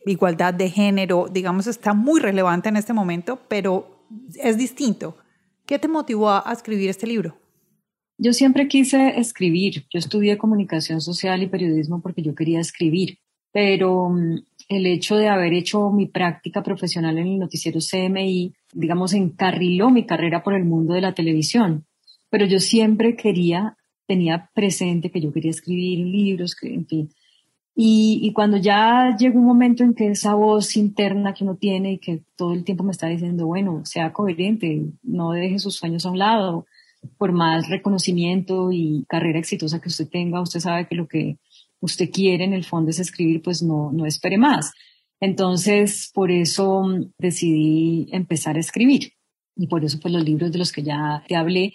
igualdad 0.05 0.53
de 0.53 0.69
género, 0.69 1.29
digamos, 1.31 1.67
está 1.67 1.95
muy 1.95 2.21
relevante 2.21 2.69
en 2.69 2.77
este 2.77 2.93
momento, 2.93 3.39
pero 3.49 4.05
es 4.35 4.59
distinto. 4.59 5.17
¿Qué 5.65 5.79
te 5.79 5.89
motivó 5.89 6.31
a 6.31 6.53
escribir 6.53 6.91
este 6.91 7.07
libro? 7.07 7.42
Yo 8.19 8.33
siempre 8.33 8.69
quise 8.69 9.19
escribir. 9.19 9.87
Yo 9.91 9.99
estudié 9.99 10.39
comunicación 10.39 11.01
social 11.01 11.43
y 11.43 11.49
periodismo 11.49 12.01
porque 12.01 12.23
yo 12.23 12.35
quería 12.35 12.61
escribir, 12.61 13.19
pero 13.53 14.11
mm, 14.11 14.45
el 14.69 14.87
hecho 14.87 15.17
de 15.17 15.29
haber 15.29 15.53
hecho 15.53 15.91
mi 15.91 16.07
práctica 16.07 16.63
profesional 16.63 17.19
en 17.19 17.27
el 17.27 17.39
noticiero 17.39 17.81
CMI, 17.81 18.55
digamos, 18.73 19.13
encarriló 19.13 19.91
mi 19.91 20.05
carrera 20.07 20.43
por 20.43 20.55
el 20.55 20.65
mundo 20.65 20.95
de 20.95 21.01
la 21.01 21.15
televisión. 21.15 21.85
Pero 22.31 22.47
yo 22.47 22.61
siempre 22.61 23.17
quería, 23.17 23.77
tenía 24.07 24.51
presente 24.55 25.11
que 25.11 25.21
yo 25.21 25.33
quería 25.33 25.51
escribir 25.51 26.07
libros, 26.07 26.57
en 26.63 26.87
fin. 26.87 27.11
Y, 27.75 28.21
y 28.23 28.33
cuando 28.33 28.59
ya 28.59 29.17
llegó 29.19 29.39
un 29.39 29.47
momento 29.47 29.83
en 29.83 29.95
que 29.95 30.09
esa 30.09 30.35
voz 30.35 30.77
interna 30.77 31.33
que 31.33 31.45
uno 31.45 31.57
tiene 31.57 31.93
y 31.93 31.99
que 31.99 32.23
todo 32.37 32.53
el 32.53 32.65
tiempo 32.65 32.85
me 32.85 32.93
está 32.93 33.09
diciendo, 33.09 33.47
bueno, 33.47 33.85
sea 33.85 34.13
coherente, 34.13 34.83
no 35.03 35.33
deje 35.33 35.59
sus 35.59 35.77
sueños 35.77 36.05
a 36.05 36.11
un 36.11 36.19
lado, 36.19 36.67
por 37.19 37.33
más 37.33 37.69
reconocimiento 37.69 38.71
y 38.73 39.05
carrera 39.09 39.39
exitosa 39.39 39.81
que 39.81 39.89
usted 39.89 40.09
tenga, 40.09 40.41
usted 40.41 40.61
sabe 40.61 40.87
que 40.87 40.95
lo 40.95 41.09
que 41.09 41.39
usted 41.81 42.11
quiere 42.11 42.45
en 42.45 42.53
el 42.53 42.65
fondo 42.65 42.91
es 42.91 43.01
escribir, 43.01 43.43
pues 43.43 43.63
no, 43.63 43.91
no 43.93 44.07
espere 44.07 44.39
más. 44.39 44.73
Entonces, 45.21 46.11
por 46.15 46.31
eso 46.31 46.83
mm, 46.83 47.13
decidí 47.19 48.09
empezar 48.13 48.57
a 48.57 48.61
escribir. 48.61 49.13
Y 49.57 49.67
por 49.67 49.85
eso, 49.85 49.99
pues 50.01 50.13
los 50.13 50.25
libros 50.25 50.51
de 50.51 50.59
los 50.59 50.73
que 50.73 50.83
ya 50.83 51.23
te 51.29 51.37
hablé, 51.37 51.75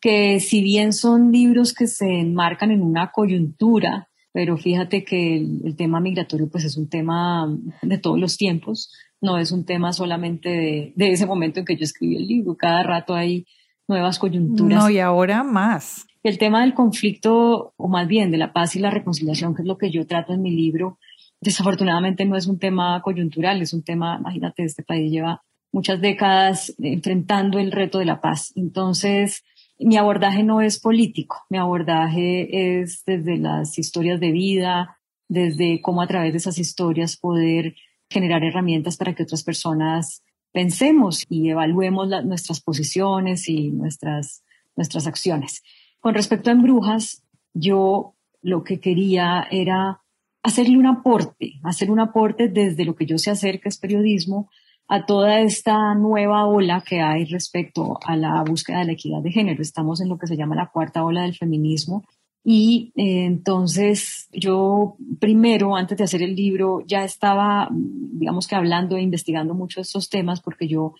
que 0.00 0.40
si 0.40 0.62
bien 0.62 0.92
son 0.92 1.32
libros 1.32 1.74
que 1.74 1.86
se 1.86 2.20
enmarcan 2.20 2.70
en 2.70 2.82
una 2.82 3.10
coyuntura, 3.12 4.08
pero 4.32 4.56
fíjate 4.56 5.04
que 5.04 5.36
el, 5.36 5.76
tema 5.76 6.00
migratorio 6.00 6.48
pues 6.48 6.64
es 6.64 6.76
un 6.76 6.88
tema 6.88 7.46
de 7.82 7.98
todos 7.98 8.18
los 8.18 8.36
tiempos, 8.36 8.92
no 9.20 9.38
es 9.38 9.50
un 9.50 9.64
tema 9.64 9.92
solamente 9.92 10.48
de, 10.48 10.92
de, 10.94 11.10
ese 11.10 11.26
momento 11.26 11.60
en 11.60 11.66
que 11.66 11.76
yo 11.76 11.82
escribí 11.82 12.16
el 12.16 12.28
libro, 12.28 12.56
cada 12.56 12.82
rato 12.84 13.14
hay 13.14 13.46
nuevas 13.88 14.18
coyunturas. 14.18 14.84
No, 14.84 14.90
y 14.90 14.98
ahora 14.98 15.42
más. 15.42 16.06
El 16.22 16.38
tema 16.38 16.60
del 16.60 16.74
conflicto, 16.74 17.72
o 17.76 17.88
más 17.88 18.06
bien 18.06 18.30
de 18.30 18.38
la 18.38 18.52
paz 18.52 18.76
y 18.76 18.80
la 18.80 18.90
reconciliación, 18.90 19.54
que 19.54 19.62
es 19.62 19.68
lo 19.68 19.78
que 19.78 19.90
yo 19.90 20.06
trato 20.06 20.32
en 20.32 20.42
mi 20.42 20.50
libro, 20.50 20.98
desafortunadamente 21.40 22.24
no 22.24 22.36
es 22.36 22.46
un 22.46 22.58
tema 22.58 23.00
coyuntural, 23.02 23.62
es 23.62 23.72
un 23.72 23.82
tema, 23.82 24.18
imagínate, 24.18 24.64
este 24.64 24.82
país 24.82 25.10
lleva 25.10 25.42
muchas 25.72 26.00
décadas 26.00 26.74
enfrentando 26.78 27.58
el 27.58 27.72
reto 27.72 27.98
de 27.98 28.04
la 28.04 28.20
paz. 28.20 28.52
Entonces, 28.56 29.44
mi 29.78 29.96
abordaje 29.96 30.42
no 30.42 30.60
es 30.60 30.80
político, 30.80 31.44
mi 31.50 31.58
abordaje 31.58 32.80
es 32.80 33.04
desde 33.06 33.38
las 33.38 33.78
historias 33.78 34.18
de 34.20 34.32
vida, 34.32 34.98
desde 35.28 35.80
cómo 35.80 36.02
a 36.02 36.06
través 36.06 36.32
de 36.32 36.38
esas 36.38 36.58
historias 36.58 37.16
poder 37.16 37.74
generar 38.10 38.42
herramientas 38.42 38.96
para 38.96 39.14
que 39.14 39.22
otras 39.22 39.44
personas 39.44 40.22
pensemos 40.58 41.24
y 41.28 41.50
evaluemos 41.50 42.08
nuestras 42.24 42.60
posiciones 42.60 43.48
y 43.48 43.70
nuestras, 43.70 44.42
nuestras 44.74 45.06
acciones. 45.06 45.62
Con 46.00 46.14
respecto 46.14 46.50
a 46.50 46.52
Embrujas, 46.52 47.22
yo 47.54 48.16
lo 48.42 48.64
que 48.64 48.80
quería 48.80 49.46
era 49.52 50.00
hacerle 50.42 50.76
un 50.76 50.86
aporte, 50.86 51.60
hacer 51.62 51.92
un 51.92 52.00
aporte 52.00 52.48
desde 52.48 52.84
lo 52.84 52.96
que 52.96 53.06
yo 53.06 53.18
sé 53.18 53.30
hacer, 53.30 53.60
que 53.60 53.68
es 53.68 53.78
periodismo, 53.78 54.50
a 54.88 55.06
toda 55.06 55.38
esta 55.42 55.94
nueva 55.94 56.44
ola 56.46 56.82
que 56.84 57.02
hay 57.02 57.24
respecto 57.26 57.96
a 58.04 58.16
la 58.16 58.42
búsqueda 58.42 58.80
de 58.80 58.86
la 58.86 58.92
equidad 58.94 59.22
de 59.22 59.30
género. 59.30 59.62
Estamos 59.62 60.00
en 60.00 60.08
lo 60.08 60.18
que 60.18 60.26
se 60.26 60.36
llama 60.36 60.56
la 60.56 60.72
cuarta 60.72 61.04
ola 61.04 61.22
del 61.22 61.36
feminismo. 61.36 62.04
Y 62.44 62.92
eh, 62.96 63.24
entonces 63.24 64.28
yo 64.32 64.96
primero, 65.20 65.76
antes 65.76 65.98
de 65.98 66.04
hacer 66.04 66.22
el 66.22 66.34
libro, 66.34 66.82
ya 66.86 67.04
estaba, 67.04 67.68
digamos 67.70 68.46
que 68.46 68.54
hablando 68.54 68.96
e 68.96 69.02
investigando 69.02 69.54
mucho 69.54 69.80
estos 69.80 70.08
temas 70.08 70.40
porque 70.40 70.66
yo 70.68 70.94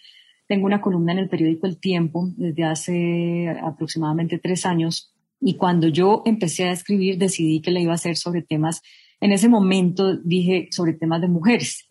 tengo 0.47 0.67
una 0.67 0.81
columna 0.81 1.13
en 1.13 1.19
el 1.19 1.29
periódico 1.29 1.67
El 1.67 1.79
Tiempo 1.79 2.29
desde 2.37 2.65
hace 2.65 3.49
aproximadamente 3.63 4.39
tres 4.39 4.67
años 4.67 5.15
y 5.41 5.55
cuando 5.55 5.89
yo 5.89 6.23
empecé 6.25 6.65
a 6.65 6.73
escribir 6.73 7.19
decidí 7.19 7.61
que 7.61 7.71
le 7.71 7.83
iba 7.83 7.93
a 7.93 7.97
hacer 7.97 8.17
sobre 8.17 8.43
temas, 8.43 8.83
en 9.21 9.33
ese 9.33 9.49
momento 9.49 10.17
dije 10.17 10.69
sobre 10.71 10.95
temas 10.95 11.21
de 11.21 11.29
mujeres. 11.29 11.87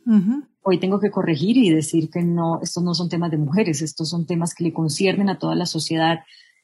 Hoy 0.61 0.79
tengo 0.79 0.99
que 0.99 1.11
corregir 1.11 1.57
y 1.57 1.69
decir 1.69 2.09
que 2.09 2.23
no, 2.23 2.59
estos 2.61 2.83
no 2.83 2.93
son 2.93 3.09
temas 3.09 3.31
de 3.31 3.37
mujeres, 3.37 3.81
estos 3.81 4.09
son 4.09 4.25
temas 4.25 4.53
que 4.53 4.65
le 4.65 4.73
conciernen 4.73 5.29
a 5.29 5.37
toda 5.37 5.55
la 5.55 5.65
sociedad 5.65 6.19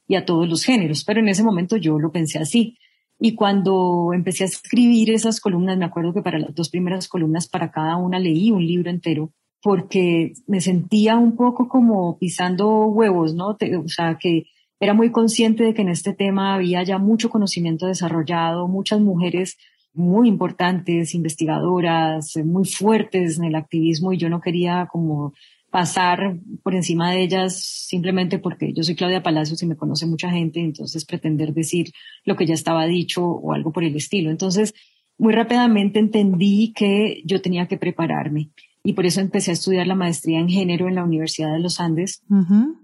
y 0.08 0.16
a 0.16 0.26
todos 0.26 0.48
los 0.50 0.64
géneros. 0.64 1.04
Pero 1.04 1.20
en 1.20 1.30
ese 1.30 1.44
momento 1.44 1.78
yo 1.78 2.00
lo 2.00 2.12
pensé 2.12 2.40
así. 2.40 2.78
Y 3.20 3.36
cuando 3.36 4.12
empecé 4.14 4.44
a 4.44 4.48
escribir 4.48 5.12
esas 5.12 5.40
columnas, 5.40 5.78
me 5.78 5.86
acuerdo 5.86 6.14
que 6.14 6.22
para 6.22 6.40
las 6.40 6.54
dos 6.54 6.70
primeras 6.70 7.08
columnas, 7.08 7.48
para 7.48 7.72
cada 7.72 7.96
una 7.98 8.20
leí 8.20 8.52
un 8.52 8.66
libro 8.66 8.90
entero, 8.90 9.32
porque 9.62 10.34
me 10.46 10.60
sentía 10.60 11.18
un 11.18 11.36
poco 11.36 11.70
como 11.70 12.18
pisando 12.18 12.88
huevos, 12.88 13.34
¿no? 13.34 13.52
o 13.52 13.88
sea, 13.88 14.18
que 14.20 14.48
era 14.80 14.94
muy 14.94 15.12
consciente 15.12 15.64
de 15.64 15.74
que 15.74 15.84
en 15.84 15.90
este 15.90 16.14
tema 16.14 16.56
había 16.56 16.84
ya 16.84 16.98
mucho 16.98 17.30
conocimiento 17.30 17.88
desarrollado, 17.88 18.68
muchas 18.68 19.00
mujeres 19.00 19.58
muy 19.94 20.28
importantes, 20.28 21.14
investigadoras, 21.14 22.36
muy 22.44 22.66
fuertes 22.66 23.38
en 23.38 23.46
el 23.46 23.56
activismo 23.56 24.12
y 24.12 24.18
yo 24.18 24.28
no 24.28 24.42
quería 24.42 24.88
como 24.92 25.34
pasar 25.74 26.38
por 26.62 26.76
encima 26.76 27.12
de 27.12 27.24
ellas 27.24 27.60
simplemente 27.88 28.38
porque 28.38 28.74
yo 28.74 28.84
soy 28.84 28.94
Claudia 28.94 29.24
Palacios 29.24 29.64
y 29.64 29.66
me 29.66 29.76
conoce 29.76 30.06
mucha 30.06 30.30
gente, 30.30 30.60
entonces 30.60 31.04
pretender 31.04 31.52
decir 31.52 31.88
lo 32.26 32.36
que 32.36 32.46
ya 32.46 32.54
estaba 32.54 32.86
dicho 32.86 33.26
o 33.26 33.54
algo 33.54 33.72
por 33.72 33.84
el 33.84 33.96
estilo. 33.96 34.30
Entonces, 34.30 34.76
muy 35.18 35.34
rápidamente 35.34 35.98
entendí 35.98 36.74
que 36.74 37.24
yo 37.26 37.42
tenía 37.42 37.68
que 37.68 37.78
prepararme 37.78 38.52
y 38.84 38.94
por 38.94 39.08
eso 39.08 39.20
empecé 39.20 39.50
a 39.50 39.56
estudiar 39.56 39.88
la 39.88 39.96
maestría 39.96 40.40
en 40.40 40.48
género 40.48 40.88
en 40.88 40.94
la 40.94 41.04
Universidad 41.04 41.52
de 41.52 41.60
los 41.60 41.80
Andes. 41.80 42.22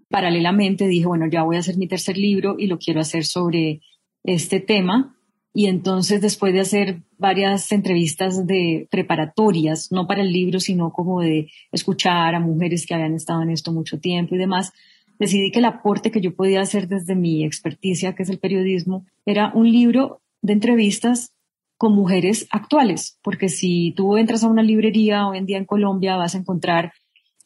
Paralelamente 0.09 0.87
dije, 0.87 1.05
bueno, 1.05 1.27
ya 1.27 1.43
voy 1.43 1.57
a 1.57 1.59
hacer 1.59 1.77
mi 1.77 1.87
tercer 1.87 2.17
libro 2.17 2.55
y 2.57 2.65
lo 2.65 2.79
quiero 2.79 3.01
hacer 3.01 3.23
sobre 3.23 3.81
este 4.23 4.59
tema 4.59 5.15
y 5.53 5.65
entonces, 5.65 6.21
después 6.21 6.53
de 6.53 6.59
hacer 6.59 7.01
varias 7.17 7.71
entrevistas 7.71 8.45
de 8.45 8.87
preparatorias, 8.91 9.91
no 9.91 10.05
para 10.05 10.21
el 10.21 10.31
libro, 10.31 10.59
sino 10.59 10.91
como 10.93 11.21
de 11.21 11.49
escuchar 11.71 12.35
a 12.35 12.39
mujeres 12.39 12.85
que 12.85 12.93
habían 12.93 13.15
estado 13.15 13.41
en 13.41 13.49
esto 13.49 13.71
mucho 13.71 13.99
tiempo 13.99 14.35
y 14.35 14.37
demás, 14.37 14.73
decidí 15.17 15.51
que 15.51 15.59
el 15.59 15.65
aporte 15.65 16.11
que 16.11 16.21
yo 16.21 16.35
podía 16.35 16.61
hacer 16.61 16.87
desde 16.87 17.15
mi 17.15 17.43
experticia, 17.43 18.13
que 18.13 18.23
es 18.23 18.29
el 18.29 18.39
periodismo, 18.39 19.05
era 19.25 19.51
un 19.53 19.71
libro 19.71 20.21
de 20.41 20.53
entrevistas 20.53 21.33
con 21.77 21.93
mujeres 21.93 22.47
actuales, 22.51 23.17
porque 23.23 23.49
si 23.49 23.93
tú 23.95 24.17
entras 24.17 24.43
a 24.43 24.49
una 24.49 24.63
librería 24.63 25.27
hoy 25.27 25.39
en 25.39 25.45
día 25.45 25.57
en 25.57 25.65
Colombia, 25.65 26.15
vas 26.15 26.35
a 26.35 26.37
encontrar 26.37 26.93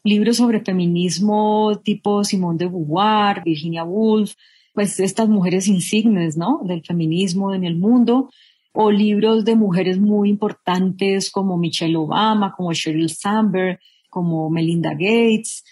libros 0.04 0.38
sobre 0.38 0.60
feminismo 0.60 1.80
tipo 1.84 2.24
Simone 2.24 2.58
de 2.58 2.66
Beauvoir, 2.66 3.44
Virginia 3.44 3.84
Woolf, 3.84 4.34
pues 4.74 5.00
estas 5.00 5.30
mujeres 5.30 5.68
insignes, 5.68 6.36
¿no? 6.36 6.62
Del 6.64 6.84
feminismo 6.84 7.54
en 7.54 7.64
el 7.64 7.78
mundo, 7.78 8.30
o 8.74 8.92
libros 8.92 9.46
de 9.46 9.56
mujeres 9.56 10.00
muy 10.00 10.30
importantes 10.30 11.32
como 11.32 11.58
Michelle 11.58 11.96
Obama, 11.96 12.54
como 12.58 12.74
Sheryl 12.74 13.10
Sandberg, 13.10 13.80
como 14.10 14.50
Melinda 14.50 14.92
Gates, 14.92 15.64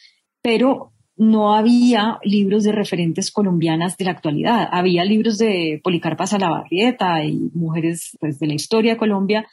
pero 0.42 0.94
no 1.18 1.54
había 1.54 2.20
libros 2.24 2.64
de 2.64 2.72
referentes 2.72 3.32
colombianas 3.32 3.98
de 3.98 4.06
la 4.06 4.12
actualidad. 4.12 4.68
Había 4.72 5.06
libros 5.06 5.38
de 5.38 5.80
Policarpa 5.84 6.26
Salabarrieta 6.26 7.24
y 7.24 7.52
mujeres 7.54 8.18
pues, 8.20 8.40
de 8.40 8.48
la 8.48 8.54
historia 8.54 8.94
de 8.94 8.98
Colombia, 8.98 9.48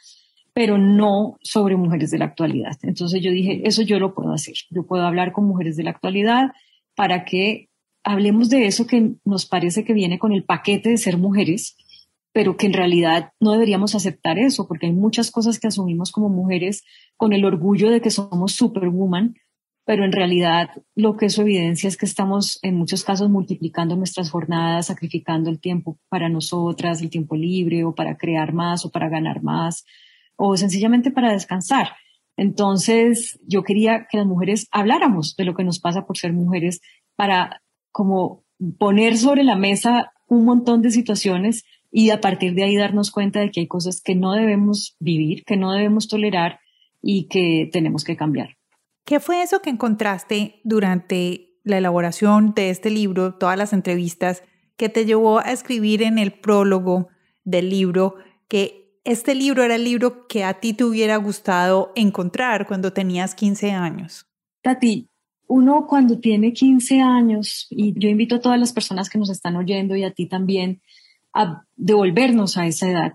pero 0.53 0.77
no 0.77 1.37
sobre 1.43 1.75
mujeres 1.75 2.11
de 2.11 2.17
la 2.17 2.25
actualidad. 2.25 2.77
Entonces 2.81 3.21
yo 3.21 3.31
dije, 3.31 3.61
eso 3.65 3.81
yo 3.83 3.99
lo 3.99 4.13
puedo 4.13 4.31
hacer. 4.31 4.55
Yo 4.71 4.85
puedo 4.85 5.05
hablar 5.05 5.31
con 5.31 5.45
mujeres 5.45 5.75
de 5.75 5.83
la 5.83 5.91
actualidad 5.91 6.51
para 6.95 7.23
que 7.23 7.68
hablemos 8.03 8.49
de 8.49 8.65
eso 8.65 8.87
que 8.87 9.15
nos 9.25 9.45
parece 9.45 9.83
que 9.83 9.93
viene 9.93 10.19
con 10.19 10.31
el 10.31 10.43
paquete 10.43 10.89
de 10.89 10.97
ser 10.97 11.17
mujeres, 11.17 11.77
pero 12.31 12.57
que 12.57 12.67
en 12.67 12.73
realidad 12.73 13.31
no 13.39 13.51
deberíamos 13.51 13.95
aceptar 13.95 14.37
eso, 14.37 14.67
porque 14.67 14.87
hay 14.87 14.93
muchas 14.93 15.31
cosas 15.31 15.59
que 15.59 15.67
asumimos 15.67 16.11
como 16.11 16.29
mujeres 16.29 16.83
con 17.17 17.33
el 17.33 17.45
orgullo 17.45 17.89
de 17.89 18.01
que 18.01 18.11
somos 18.11 18.53
superwoman, 18.53 19.35
pero 19.85 20.05
en 20.05 20.11
realidad 20.11 20.69
lo 20.95 21.17
que 21.17 21.25
eso 21.25 21.41
evidencia 21.41 21.87
es 21.87 21.97
que 21.97 22.05
estamos 22.05 22.59
en 22.61 22.75
muchos 22.75 23.03
casos 23.03 23.29
multiplicando 23.29 23.95
nuestras 23.95 24.29
jornadas, 24.29 24.85
sacrificando 24.85 25.49
el 25.49 25.59
tiempo 25.59 25.97
para 26.09 26.29
nosotras, 26.29 27.01
el 27.01 27.09
tiempo 27.09 27.35
libre 27.35 27.83
o 27.83 27.95
para 27.95 28.15
crear 28.15 28.53
más 28.53 28.85
o 28.85 28.91
para 28.91 29.09
ganar 29.09 29.41
más 29.41 29.85
o 30.35 30.55
sencillamente 30.55 31.09
para 31.11 31.33
descansar. 31.33 31.89
Entonces, 32.37 33.39
yo 33.45 33.63
quería 33.63 34.07
que 34.09 34.17
las 34.17 34.27
mujeres 34.27 34.67
habláramos 34.71 35.35
de 35.35 35.43
lo 35.43 35.55
que 35.55 35.65
nos 35.65 35.79
pasa 35.79 36.05
por 36.05 36.17
ser 36.17 36.31
mujeres 36.31 36.81
para 37.15 37.61
como 37.91 38.43
poner 38.77 39.17
sobre 39.17 39.43
la 39.43 39.55
mesa 39.55 40.11
un 40.27 40.45
montón 40.45 40.81
de 40.81 40.91
situaciones 40.91 41.65
y 41.91 42.11
a 42.11 42.21
partir 42.21 42.53
de 42.53 42.63
ahí 42.63 42.75
darnos 42.75 43.11
cuenta 43.11 43.39
de 43.39 43.51
que 43.51 43.61
hay 43.61 43.67
cosas 43.67 44.01
que 44.01 44.15
no 44.15 44.33
debemos 44.33 44.95
vivir, 44.99 45.43
que 45.43 45.57
no 45.57 45.71
debemos 45.71 46.07
tolerar 46.07 46.59
y 47.01 47.27
que 47.27 47.69
tenemos 47.71 48.03
que 48.03 48.15
cambiar. 48.15 48.57
¿Qué 49.05 49.19
fue 49.19 49.41
eso 49.41 49.61
que 49.61 49.71
encontraste 49.71 50.61
durante 50.63 51.57
la 51.63 51.77
elaboración 51.77 52.53
de 52.53 52.69
este 52.69 52.89
libro, 52.89 53.35
todas 53.35 53.57
las 53.57 53.73
entrevistas, 53.73 54.43
que 54.77 54.89
te 54.89 55.05
llevó 55.05 55.39
a 55.39 55.51
escribir 55.51 56.03
en 56.03 56.19
el 56.19 56.31
prólogo 56.31 57.09
del 57.43 57.69
libro 57.69 58.15
que 58.47 58.99
este 59.03 59.33
libro 59.33 59.63
era 59.63 59.75
el 59.75 59.83
libro 59.83 60.27
que 60.27 60.43
a 60.43 60.59
ti 60.59 60.73
te 60.73 60.83
hubiera 60.83 61.17
gustado 61.17 61.91
encontrar 61.95 62.67
cuando 62.67 62.93
tenías 62.93 63.33
15 63.33 63.71
años? 63.71 64.27
Tati, 64.61 65.08
uno 65.49 65.87
cuando 65.87 66.19
tiene 66.19 66.53
15 66.53 67.01
años, 67.01 67.65
y 67.71 67.99
yo 67.99 68.07
invito 68.07 68.35
a 68.35 68.39
todas 68.39 68.59
las 68.59 68.71
personas 68.71 69.09
que 69.09 69.17
nos 69.17 69.31
están 69.31 69.55
oyendo 69.55 69.95
y 69.95 70.03
a 70.03 70.11
ti 70.11 70.27
también, 70.27 70.81
a 71.33 71.63
devolvernos 71.75 72.55
a 72.55 72.67
esa 72.67 72.89
edad. 72.89 73.13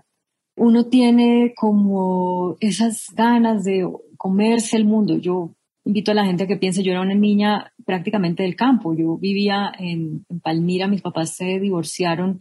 Uno 0.57 0.85
tiene 0.87 1.53
como 1.55 2.57
esas 2.59 3.07
ganas 3.13 3.63
de 3.63 3.89
comerse 4.17 4.75
el 4.75 4.83
mundo. 4.83 5.17
Yo 5.17 5.55
invito 5.85 6.11
a 6.11 6.15
la 6.15 6.25
gente 6.25 6.43
a 6.43 6.47
que 6.47 6.57
piense, 6.57 6.83
yo 6.83 6.91
era 6.91 7.01
una 7.01 7.15
niña 7.15 7.71
prácticamente 7.85 8.43
del 8.43 8.57
campo. 8.57 8.93
Yo 8.93 9.17
vivía 9.17 9.71
en, 9.79 10.25
en 10.29 10.39
Palmira, 10.41 10.87
mis 10.87 11.01
papás 11.01 11.35
se 11.35 11.59
divorciaron 11.59 12.39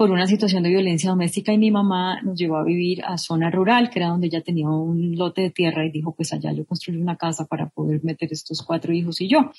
por 0.00 0.10
una 0.10 0.26
situación 0.26 0.62
de 0.62 0.70
violencia 0.70 1.10
doméstica 1.10 1.52
y 1.52 1.58
mi 1.58 1.70
mamá 1.70 2.22
nos 2.22 2.38
llevó 2.38 2.56
a 2.56 2.64
vivir 2.64 3.02
a 3.04 3.18
zona 3.18 3.50
rural, 3.50 3.90
que 3.90 3.98
era 3.98 4.08
donde 4.08 4.28
ella 4.28 4.40
tenía 4.40 4.66
un 4.66 5.14
lote 5.14 5.42
de 5.42 5.50
tierra 5.50 5.84
y 5.84 5.90
dijo, 5.90 6.14
pues 6.14 6.32
allá 6.32 6.54
yo 6.54 6.64
construí 6.64 6.96
una 6.96 7.16
casa 7.16 7.44
para 7.44 7.68
poder 7.68 8.02
meter 8.02 8.30
estos 8.32 8.62
cuatro 8.62 8.94
hijos 8.94 9.20
y 9.20 9.28
yo. 9.28 9.50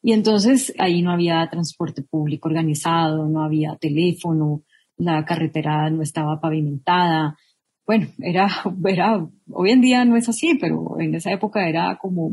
Y 0.00 0.12
entonces 0.14 0.72
ahí 0.78 1.02
no 1.02 1.10
había 1.12 1.46
transporte 1.50 2.00
público 2.00 2.48
organizado, 2.48 3.28
no 3.28 3.44
había 3.44 3.76
teléfono, 3.76 4.62
la 4.96 5.22
carretera 5.26 5.90
no 5.90 6.00
estaba 6.00 6.40
pavimentada. 6.40 7.36
Bueno, 7.86 8.06
era, 8.20 8.48
era, 8.86 9.28
hoy 9.50 9.70
en 9.70 9.82
día 9.82 10.06
no 10.06 10.16
es 10.16 10.30
así, 10.30 10.56
pero 10.58 10.98
en 10.98 11.14
esa 11.14 11.30
época 11.30 11.68
era 11.68 11.98
como 12.00 12.32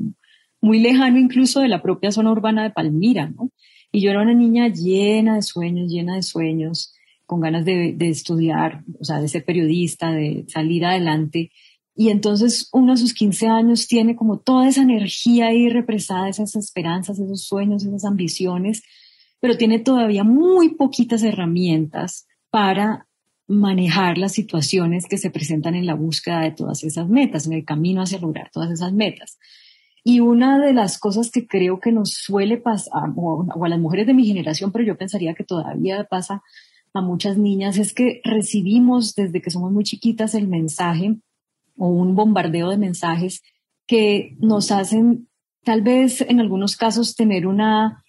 muy 0.61 0.79
lejano 0.79 1.19
incluso 1.19 1.59
de 1.59 1.67
la 1.67 1.81
propia 1.81 2.11
zona 2.11 2.31
urbana 2.31 2.63
de 2.63 2.69
Palmira, 2.69 3.27
¿no? 3.27 3.49
Y 3.91 3.99
yo 3.99 4.11
era 4.11 4.21
una 4.21 4.33
niña 4.33 4.69
llena 4.69 5.35
de 5.35 5.41
sueños, 5.41 5.91
llena 5.91 6.15
de 6.15 6.23
sueños 6.23 6.93
con 7.31 7.39
ganas 7.39 7.63
de, 7.63 7.95
estudiar, 8.01 8.83
o 8.99 9.05
sea, 9.05 9.21
de 9.21 9.29
ser 9.29 9.45
periodista, 9.45 10.11
de 10.11 10.43
salir 10.49 10.83
adelante. 10.83 11.49
Y 11.95 12.09
entonces 12.09 12.67
uno 12.73 12.91
a 12.91 12.97
sus 12.97 13.13
15 13.13 13.47
años 13.47 13.87
tiene 13.87 14.17
como 14.17 14.39
toda 14.39 14.67
esa 14.67 14.81
energía 14.81 15.47
ahí 15.47 15.69
represada, 15.69 16.27
esas 16.27 16.57
esperanzas, 16.57 17.19
esos 17.19 17.45
sueños, 17.45 17.85
esas 17.85 18.03
ambiciones, 18.03 18.83
pero 19.39 19.55
tiene 19.55 19.79
todavía 19.79 20.25
muy 20.25 20.75
poquitas 20.75 21.23
herramientas 21.23 22.27
para 22.49 23.07
manejar 23.47 24.17
las 24.17 24.33
situaciones 24.33 25.05
que 25.07 25.17
se 25.17 25.31
presentan 25.31 25.75
en 25.75 25.85
la 25.85 25.93
búsqueda 25.93 26.41
de 26.41 26.51
todas 26.51 26.83
esas 26.83 27.07
metas, 27.07 27.47
en 27.47 27.53
el 27.53 27.63
camino 27.63 28.01
hacia 28.01 28.19
lograr 28.19 28.49
todas 28.51 28.71
esas 28.71 28.91
metas. 28.91 29.39
Y 30.03 30.19
una 30.19 30.59
de 30.59 30.73
las 30.73 30.99
cosas 30.99 31.31
que 31.31 31.47
creo 31.47 31.79
que 31.79 31.93
nos 31.93 32.11
suele 32.11 32.57
pasar, 32.57 33.13
o, 33.15 33.47
a 33.63 33.69
las 33.69 33.79
mujeres 33.79 34.05
de 34.05 34.15
mi 34.15 34.25
generación, 34.25 34.73
pero 34.73 34.83
yo 34.83 34.97
pensaría 34.97 35.33
que 35.33 35.45
todavía 35.45 36.03
pasa 36.09 36.43
a 36.93 37.01
muchas 37.01 37.37
niñas, 37.37 37.77
es 37.77 37.93
que 37.93 38.21
recibimos 38.23 39.15
desde 39.15 39.41
que 39.41 39.51
somos 39.51 39.71
muy 39.71 39.83
chiquitas 39.83 40.35
el 40.35 40.47
mensaje 40.47 41.17
o 41.77 41.87
un 41.87 42.15
bombardeo 42.15 42.69
de 42.69 42.77
mensajes 42.77 43.41
que 43.87 44.35
nos 44.39 44.71
hacen 44.71 45.27
tal 45.63 45.81
vez 45.81 46.21
en 46.21 46.39
algunos 46.39 46.75
casos 46.75 47.15
tener 47.15 47.47
una 47.47 48.03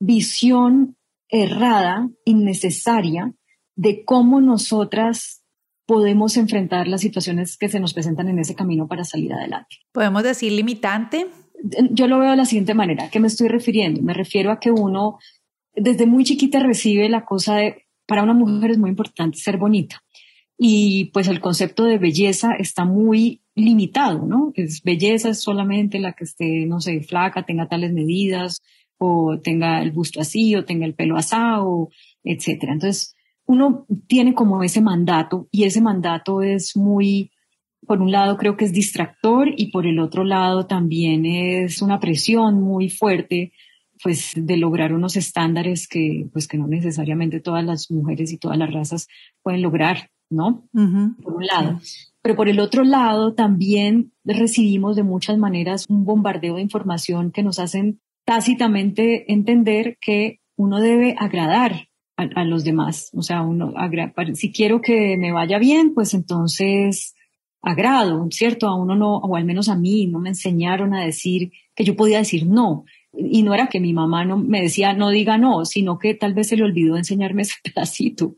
visión 0.00 0.96
errada, 1.28 2.08
innecesaria, 2.24 3.34
de 3.76 4.04
cómo 4.04 4.40
nosotras 4.40 5.44
podemos 5.86 6.36
enfrentar 6.36 6.86
las 6.88 7.00
situaciones 7.00 7.56
que 7.56 7.68
se 7.68 7.80
nos 7.80 7.94
presentan 7.94 8.28
en 8.28 8.38
ese 8.38 8.54
camino 8.54 8.88
para 8.88 9.04
salir 9.04 9.32
adelante. 9.32 9.76
¿Podemos 9.92 10.22
decir 10.22 10.52
limitante? 10.52 11.28
Yo 11.90 12.06
lo 12.08 12.18
veo 12.18 12.32
de 12.32 12.36
la 12.36 12.44
siguiente 12.44 12.74
manera. 12.74 13.04
¿A 13.04 13.10
qué 13.10 13.20
me 13.20 13.28
estoy 13.28 13.48
refiriendo? 13.48 14.02
Me 14.02 14.14
refiero 14.14 14.50
a 14.50 14.60
que 14.60 14.70
uno 14.70 15.18
desde 15.74 16.06
muy 16.06 16.24
chiquita 16.24 16.60
recibe 16.60 17.08
la 17.08 17.24
cosa 17.24 17.56
de, 17.56 17.87
para 18.08 18.22
una 18.22 18.32
mujer 18.32 18.70
es 18.70 18.78
muy 18.78 18.90
importante 18.90 19.38
ser 19.38 19.58
bonita. 19.58 20.02
Y 20.56 21.10
pues 21.12 21.28
el 21.28 21.40
concepto 21.40 21.84
de 21.84 21.98
belleza 21.98 22.54
está 22.58 22.84
muy 22.84 23.42
limitado, 23.54 24.26
¿no? 24.26 24.50
Es 24.54 24.82
belleza 24.82 25.28
es 25.28 25.42
solamente 25.42 26.00
la 26.00 26.14
que 26.14 26.24
esté, 26.24 26.66
no 26.66 26.80
sé, 26.80 27.00
flaca, 27.02 27.44
tenga 27.44 27.68
tales 27.68 27.92
medidas, 27.92 28.60
o 28.96 29.38
tenga 29.38 29.82
el 29.82 29.92
busto 29.92 30.20
así, 30.20 30.56
o 30.56 30.64
tenga 30.64 30.86
el 30.86 30.94
pelo 30.94 31.16
asado, 31.16 31.90
etcétera. 32.24 32.72
Entonces, 32.72 33.14
uno 33.46 33.86
tiene 34.08 34.34
como 34.34 34.62
ese 34.62 34.80
mandato 34.80 35.46
y 35.52 35.64
ese 35.64 35.80
mandato 35.80 36.42
es 36.42 36.76
muy, 36.76 37.30
por 37.86 38.00
un 38.00 38.10
lado 38.10 38.36
creo 38.38 38.56
que 38.56 38.64
es 38.64 38.72
distractor 38.72 39.48
y 39.54 39.70
por 39.70 39.86
el 39.86 40.00
otro 40.00 40.24
lado 40.24 40.66
también 40.66 41.26
es 41.26 41.82
una 41.82 42.00
presión 42.00 42.62
muy 42.62 42.88
fuerte 42.88 43.52
pues 44.02 44.32
de 44.36 44.56
lograr 44.56 44.92
unos 44.92 45.16
estándares 45.16 45.88
que 45.88 46.26
pues 46.32 46.48
que 46.48 46.58
no 46.58 46.66
necesariamente 46.66 47.40
todas 47.40 47.64
las 47.64 47.90
mujeres 47.90 48.32
y 48.32 48.38
todas 48.38 48.58
las 48.58 48.72
razas 48.72 49.08
pueden 49.42 49.62
lograr, 49.62 50.10
¿no? 50.30 50.68
Por 50.72 51.34
un 51.34 51.46
lado. 51.46 51.80
Pero 52.22 52.36
por 52.36 52.48
el 52.48 52.60
otro 52.60 52.84
lado 52.84 53.34
también 53.34 54.12
recibimos 54.24 54.96
de 54.96 55.02
muchas 55.02 55.38
maneras 55.38 55.86
un 55.88 56.04
bombardeo 56.04 56.56
de 56.56 56.62
información 56.62 57.30
que 57.30 57.42
nos 57.42 57.58
hacen 57.58 58.00
tácitamente 58.24 59.32
entender 59.32 59.96
que 60.00 60.40
uno 60.56 60.80
debe 60.80 61.14
agradar 61.18 61.88
a, 62.18 62.44
los 62.44 62.64
demás. 62.64 63.10
O 63.14 63.22
sea, 63.22 63.42
uno, 63.42 63.72
si 64.34 64.52
quiero 64.52 64.80
que 64.80 65.16
me 65.16 65.32
vaya 65.32 65.58
bien, 65.58 65.94
pues 65.94 66.14
entonces 66.14 67.14
agrado, 67.62 68.26
¿cierto? 68.30 68.66
A 68.66 68.74
uno 68.74 68.96
no, 68.96 69.18
o 69.18 69.36
al 69.36 69.44
menos 69.44 69.68
a 69.68 69.76
mí, 69.76 70.06
no 70.06 70.18
me 70.18 70.30
enseñaron 70.30 70.94
a 70.94 71.04
decir 71.04 71.52
que 71.74 71.84
yo 71.84 71.96
podía 71.96 72.18
decir 72.18 72.46
no. 72.46 72.84
Y 73.12 73.42
no 73.42 73.54
era 73.54 73.68
que 73.68 73.80
mi 73.80 73.92
mamá 73.92 74.24
no 74.24 74.36
me 74.36 74.62
decía 74.62 74.92
no 74.92 75.10
diga 75.10 75.38
no, 75.38 75.64
sino 75.64 75.98
que 75.98 76.14
tal 76.14 76.34
vez 76.34 76.48
se 76.48 76.56
le 76.56 76.64
olvidó 76.64 76.96
enseñarme 76.96 77.42
ese 77.42 77.54
pedacito. 77.62 78.36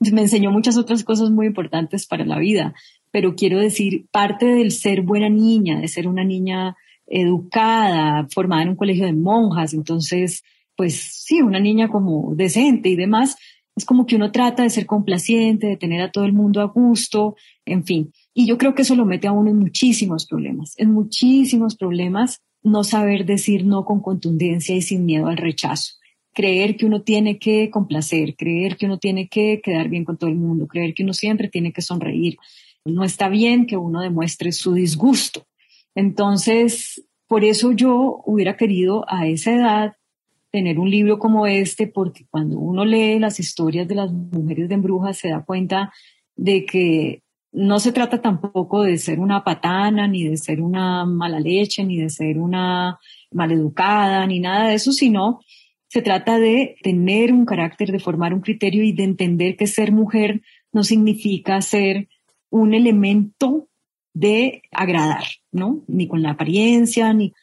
Me 0.00 0.22
enseñó 0.22 0.50
muchas 0.50 0.76
otras 0.76 1.04
cosas 1.04 1.30
muy 1.30 1.46
importantes 1.46 2.06
para 2.06 2.24
la 2.24 2.38
vida, 2.38 2.74
pero 3.12 3.36
quiero 3.36 3.60
decir, 3.60 4.06
parte 4.10 4.46
del 4.46 4.72
ser 4.72 5.02
buena 5.02 5.28
niña, 5.28 5.80
de 5.80 5.86
ser 5.86 6.08
una 6.08 6.24
niña 6.24 6.76
educada, 7.06 8.26
formada 8.32 8.62
en 8.62 8.70
un 8.70 8.76
colegio 8.76 9.06
de 9.06 9.12
monjas, 9.12 9.74
entonces 9.74 10.42
pues 10.76 11.24
sí, 11.24 11.42
una 11.42 11.60
niña 11.60 11.88
como 11.88 12.34
decente 12.34 12.88
y 12.88 12.96
demás, 12.96 13.36
es 13.76 13.84
como 13.84 14.06
que 14.06 14.16
uno 14.16 14.32
trata 14.32 14.62
de 14.62 14.70
ser 14.70 14.86
complaciente, 14.86 15.66
de 15.66 15.76
tener 15.76 16.00
a 16.02 16.10
todo 16.10 16.24
el 16.24 16.32
mundo 16.32 16.60
a 16.60 16.64
gusto, 16.64 17.36
en 17.64 17.84
fin. 17.84 18.12
Y 18.34 18.46
yo 18.46 18.58
creo 18.58 18.74
que 18.74 18.82
eso 18.82 18.96
lo 18.96 19.06
mete 19.06 19.28
a 19.28 19.32
uno 19.32 19.50
en 19.50 19.58
muchísimos 19.58 20.26
problemas, 20.26 20.74
en 20.78 20.92
muchísimos 20.92 21.76
problemas, 21.76 22.40
no 22.62 22.84
saber 22.84 23.24
decir 23.24 23.66
no 23.66 23.84
con 23.84 24.00
contundencia 24.00 24.74
y 24.74 24.82
sin 24.82 25.04
miedo 25.04 25.26
al 25.26 25.36
rechazo. 25.36 25.94
Creer 26.32 26.76
que 26.76 26.86
uno 26.86 27.02
tiene 27.02 27.38
que 27.38 27.70
complacer, 27.70 28.36
creer 28.36 28.76
que 28.76 28.86
uno 28.86 28.98
tiene 28.98 29.28
que 29.28 29.60
quedar 29.62 29.88
bien 29.88 30.04
con 30.04 30.16
todo 30.16 30.30
el 30.30 30.36
mundo, 30.36 30.66
creer 30.66 30.94
que 30.94 31.02
uno 31.02 31.12
siempre 31.12 31.48
tiene 31.48 31.72
que 31.72 31.82
sonreír. 31.82 32.36
No 32.84 33.04
está 33.04 33.28
bien 33.28 33.66
que 33.66 33.76
uno 33.76 34.00
demuestre 34.00 34.52
su 34.52 34.72
disgusto. 34.72 35.46
Entonces, 35.94 37.04
por 37.26 37.44
eso 37.44 37.72
yo 37.72 38.22
hubiera 38.24 38.56
querido 38.56 39.04
a 39.08 39.26
esa 39.26 39.52
edad 39.52 39.96
tener 40.50 40.78
un 40.78 40.90
libro 40.90 41.18
como 41.18 41.46
este, 41.46 41.86
porque 41.86 42.26
cuando 42.30 42.58
uno 42.58 42.84
lee 42.84 43.18
las 43.18 43.40
historias 43.40 43.88
de 43.88 43.94
las 43.94 44.12
mujeres 44.12 44.68
de 44.68 44.74
embrujas 44.74 45.18
se 45.18 45.30
da 45.30 45.42
cuenta 45.42 45.92
de 46.36 46.66
que 46.66 47.21
no 47.52 47.78
se 47.80 47.92
trata 47.92 48.20
tampoco 48.22 48.82
de 48.82 48.96
ser 48.98 49.20
una 49.20 49.44
patana, 49.44 50.08
ni 50.08 50.24
de 50.24 50.36
ser 50.36 50.60
una 50.60 51.04
mala 51.04 51.38
leche, 51.38 51.84
ni 51.84 51.98
de 51.98 52.10
ser 52.10 52.38
una 52.38 52.98
maleducada, 53.30 54.26
ni 54.26 54.40
nada 54.40 54.68
de 54.68 54.74
eso, 54.74 54.92
sino 54.92 55.40
se 55.88 56.00
trata 56.00 56.38
de 56.38 56.76
tener 56.82 57.32
un 57.32 57.44
carácter, 57.44 57.92
de 57.92 57.98
formar 57.98 58.32
un 58.32 58.40
criterio 58.40 58.82
y 58.82 58.92
de 58.92 59.04
entender 59.04 59.56
que 59.56 59.66
ser 59.66 59.92
mujer 59.92 60.40
no 60.72 60.82
significa 60.82 61.60
ser 61.60 62.08
un 62.48 62.72
elemento 62.72 63.68
de 64.14 64.62
agradar, 64.70 65.24
¿no? 65.50 65.82
Ni 65.86 66.06
con 66.08 66.22
la 66.22 66.30
apariencia, 66.30 67.12
ni 67.12 67.34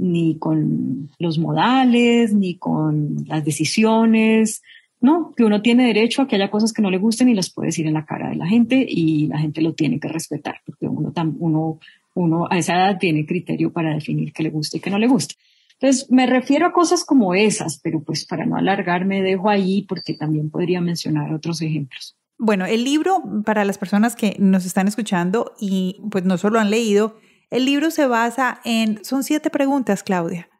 ni 0.00 0.38
con 0.38 1.10
los 1.18 1.38
modales, 1.38 2.32
ni 2.32 2.56
con 2.56 3.16
las 3.26 3.44
decisiones, 3.44 4.62
no, 5.00 5.32
que 5.34 5.44
uno 5.44 5.62
tiene 5.62 5.86
derecho 5.86 6.22
a 6.22 6.28
que 6.28 6.36
haya 6.36 6.50
cosas 6.50 6.72
que 6.72 6.82
no 6.82 6.90
le 6.90 6.98
gusten 6.98 7.28
y 7.28 7.34
las 7.34 7.50
puede 7.50 7.68
decir 7.68 7.86
en 7.86 7.94
la 7.94 8.04
cara 8.04 8.28
de 8.28 8.36
la 8.36 8.46
gente 8.46 8.84
y 8.86 9.28
la 9.28 9.38
gente 9.38 9.62
lo 9.62 9.72
tiene 9.72 9.98
que 9.98 10.08
respetar, 10.08 10.60
porque 10.66 10.86
uno, 10.86 12.48
a 12.50 12.58
esa 12.58 12.74
edad 12.74 12.98
tiene 12.98 13.24
criterio 13.24 13.72
para 13.72 13.94
definir 13.94 14.32
qué 14.32 14.42
le 14.42 14.50
gusta 14.50 14.76
y 14.76 14.80
qué 14.80 14.90
no 14.90 14.98
le 14.98 15.06
gusta. 15.08 15.34
Entonces, 15.80 16.10
me 16.10 16.26
refiero 16.26 16.66
a 16.66 16.72
cosas 16.72 17.04
como 17.04 17.34
esas, 17.34 17.78
pero 17.78 18.02
pues 18.02 18.26
para 18.26 18.44
no 18.44 18.56
alargarme 18.56 19.22
dejo 19.22 19.48
ahí 19.48 19.86
porque 19.88 20.12
también 20.12 20.50
podría 20.50 20.82
mencionar 20.82 21.32
otros 21.32 21.62
ejemplos. 21.62 22.18
Bueno, 22.36 22.66
el 22.66 22.84
libro, 22.84 23.22
para 23.46 23.64
las 23.64 23.78
personas 23.78 24.16
que 24.16 24.36
nos 24.38 24.66
están 24.66 24.88
escuchando 24.88 25.54
y 25.58 26.02
pues 26.10 26.24
no 26.24 26.36
solo 26.36 26.60
han 26.60 26.70
leído, 26.70 27.16
el 27.48 27.64
libro 27.64 27.90
se 27.90 28.06
basa 28.06 28.60
en, 28.64 29.02
son 29.04 29.24
siete 29.24 29.48
preguntas, 29.48 30.02
Claudia. 30.02 30.50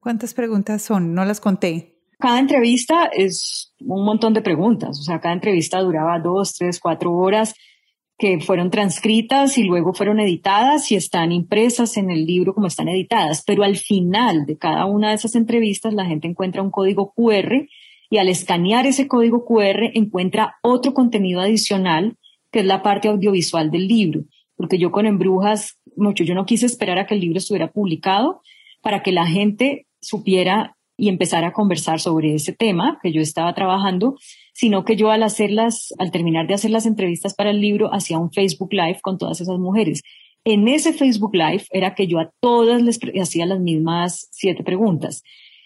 ¿Cuántas 0.00 0.34
preguntas 0.34 0.82
son? 0.82 1.14
No 1.14 1.24
las 1.24 1.40
conté. 1.40 1.93
Cada 2.18 2.38
entrevista 2.38 3.06
es 3.06 3.74
un 3.80 4.04
montón 4.04 4.34
de 4.34 4.42
preguntas, 4.42 4.98
o 4.98 5.02
sea, 5.02 5.20
cada 5.20 5.34
entrevista 5.34 5.80
duraba 5.80 6.18
dos, 6.18 6.54
tres, 6.54 6.80
cuatro 6.80 7.12
horas 7.12 7.54
que 8.16 8.40
fueron 8.40 8.70
transcritas 8.70 9.58
y 9.58 9.64
luego 9.64 9.92
fueron 9.92 10.20
editadas 10.20 10.90
y 10.92 10.94
están 10.94 11.32
impresas 11.32 11.96
en 11.96 12.10
el 12.10 12.26
libro 12.26 12.54
como 12.54 12.68
están 12.68 12.88
editadas. 12.88 13.42
Pero 13.44 13.64
al 13.64 13.76
final 13.76 14.46
de 14.46 14.56
cada 14.56 14.86
una 14.86 15.08
de 15.08 15.16
esas 15.16 15.34
entrevistas 15.34 15.94
la 15.94 16.06
gente 16.06 16.28
encuentra 16.28 16.62
un 16.62 16.70
código 16.70 17.12
QR 17.12 17.66
y 18.10 18.18
al 18.18 18.28
escanear 18.28 18.86
ese 18.86 19.08
código 19.08 19.44
QR 19.44 19.90
encuentra 19.94 20.56
otro 20.62 20.94
contenido 20.94 21.40
adicional 21.40 22.16
que 22.52 22.60
es 22.60 22.66
la 22.66 22.82
parte 22.82 23.08
audiovisual 23.08 23.72
del 23.72 23.88
libro 23.88 24.24
porque 24.56 24.78
yo 24.78 24.92
con 24.92 25.06
Embrujas, 25.06 25.78
mucho, 25.96 26.24
yo 26.24 26.34
no 26.34 26.46
quise 26.46 26.66
esperar 26.66 26.98
a 26.98 27.06
que 27.06 27.14
el 27.14 27.20
libro 27.20 27.38
estuviera 27.38 27.70
publicado 27.70 28.40
para 28.82 29.02
que 29.02 29.12
la 29.12 29.26
gente 29.26 29.86
supiera 30.00 30.73
y 30.96 31.08
empezara 31.08 31.48
a 31.48 31.52
conversar 31.52 32.00
sobre 32.00 32.34
ese 32.34 32.52
tema 32.52 32.98
que 33.02 33.12
yo 33.12 33.20
estaba 33.20 33.54
trabajando, 33.54 34.16
sino 34.52 34.84
que 34.84 34.96
yo 34.96 35.10
al 35.10 35.22
hacerlas, 35.22 35.92
al 35.98 36.10
terminar 36.10 36.46
de 36.46 36.54
hacer 36.54 36.70
las 36.70 36.86
entrevistas 36.86 37.34
para 37.34 37.50
el 37.50 37.60
libro, 37.60 37.92
hacía 37.92 38.18
un 38.18 38.32
Facebook 38.32 38.72
Live 38.72 39.00
con 39.02 39.18
todas 39.18 39.40
esas 39.40 39.58
mujeres. 39.58 40.02
En 40.44 40.68
ese 40.68 40.92
Facebook 40.92 41.34
Live 41.34 41.64
era 41.70 41.94
que 41.94 42.06
yo 42.06 42.18
a 42.18 42.30
todas 42.40 42.82
les 42.82 43.00
hacía 43.20 43.46
las 43.46 43.60
mismas 43.60 44.28
siete 44.30 44.62
preguntas 44.62 45.22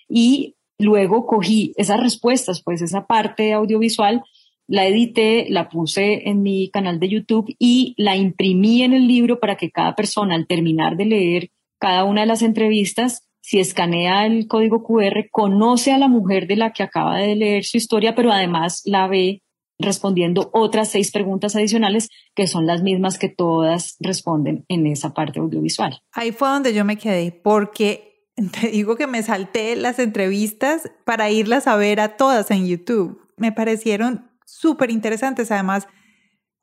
y 0.09 0.57
luego 0.79 1.27
cogí 1.27 1.73
esas 1.77 2.01
respuestas, 2.01 2.63
pues 2.63 2.81
esa 2.81 3.07
parte 3.07 3.53
audiovisual 3.53 4.23
la 4.69 4.87
edité, 4.87 5.47
la 5.49 5.71
puse 5.71 6.29
en 6.29 6.43
mi 6.43 6.71
canal 6.71 7.01
de 7.01 7.09
YouTube 7.09 7.57
y 7.59 7.95
la 7.97 8.17
imprimí 8.17 8.83
en 8.83 8.93
el 8.93 9.09
libro 9.09 9.41
para 9.41 9.57
que 9.57 9.71
cada 9.71 9.97
persona 9.97 10.35
al 10.35 10.47
terminar 10.47 10.97
de 10.97 11.07
leer 11.07 11.51
cada 11.81 12.05
una 12.05 12.21
de 12.21 12.27
las 12.27 12.43
entrevistas, 12.43 13.28
si 13.41 13.61
escanea 13.61 14.27
el 14.27 14.47
código 14.47 14.83
QR, 14.83 15.29
conoce 15.31 15.93
a 15.93 15.99
la 15.99 16.09
mujer 16.09 16.47
de 16.47 16.57
la 16.57 16.73
que 16.73 16.83
acaba 16.83 17.17
de 17.19 17.37
leer 17.37 17.65
su 17.65 17.77
historia, 17.77 18.15
pero 18.15 18.33
además 18.33 18.83
la 18.85 19.07
ve 19.09 19.43
respondiendo 19.79 20.51
otras 20.53 20.89
seis 20.89 21.13
preguntas 21.13 21.55
adicionales 21.55 22.09
que 22.35 22.47
son 22.47 22.67
las 22.67 22.83
mismas 22.83 23.19
que 23.19 23.29
todas 23.29 23.97
responden 24.01 24.65
en 24.69 24.87
esa 24.87 25.15
parte 25.15 25.39
audiovisual. 25.39 26.01
Ahí 26.13 26.33
fue 26.33 26.49
donde 26.49 26.75
yo 26.75 26.85
me 26.85 26.99
quedé, 26.99 27.31
porque 27.33 28.27
te 28.61 28.69
digo 28.69 28.97
que 28.97 29.07
me 29.07 29.23
salté 29.23 29.77
las 29.77 29.99
entrevistas 29.99 30.91
para 31.05 31.31
irlas 31.31 31.67
a 31.67 31.77
ver 31.77 32.01
a 32.01 32.17
todas 32.17 32.51
en 32.51 32.67
YouTube. 32.67 33.21
Me 33.37 33.53
parecieron 33.53 34.31
súper 34.45 34.91
interesantes. 34.91 35.51
Además, 35.53 35.87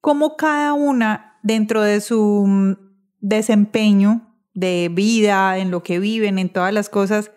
cómo 0.02 0.36
cada 0.36 0.74
una 0.74 1.40
dentro 1.42 1.82
de 1.82 2.02
su 2.02 2.46
mm, 2.46 2.74
desempeño 3.22 4.35
de 4.56 4.90
vida, 4.92 5.58
en 5.60 5.70
lo 5.70 5.84
que 5.84 6.00
viven, 6.00 6.40
en 6.40 6.50
todas 6.50 6.74
las 6.74 6.90
cosas, 6.90 7.32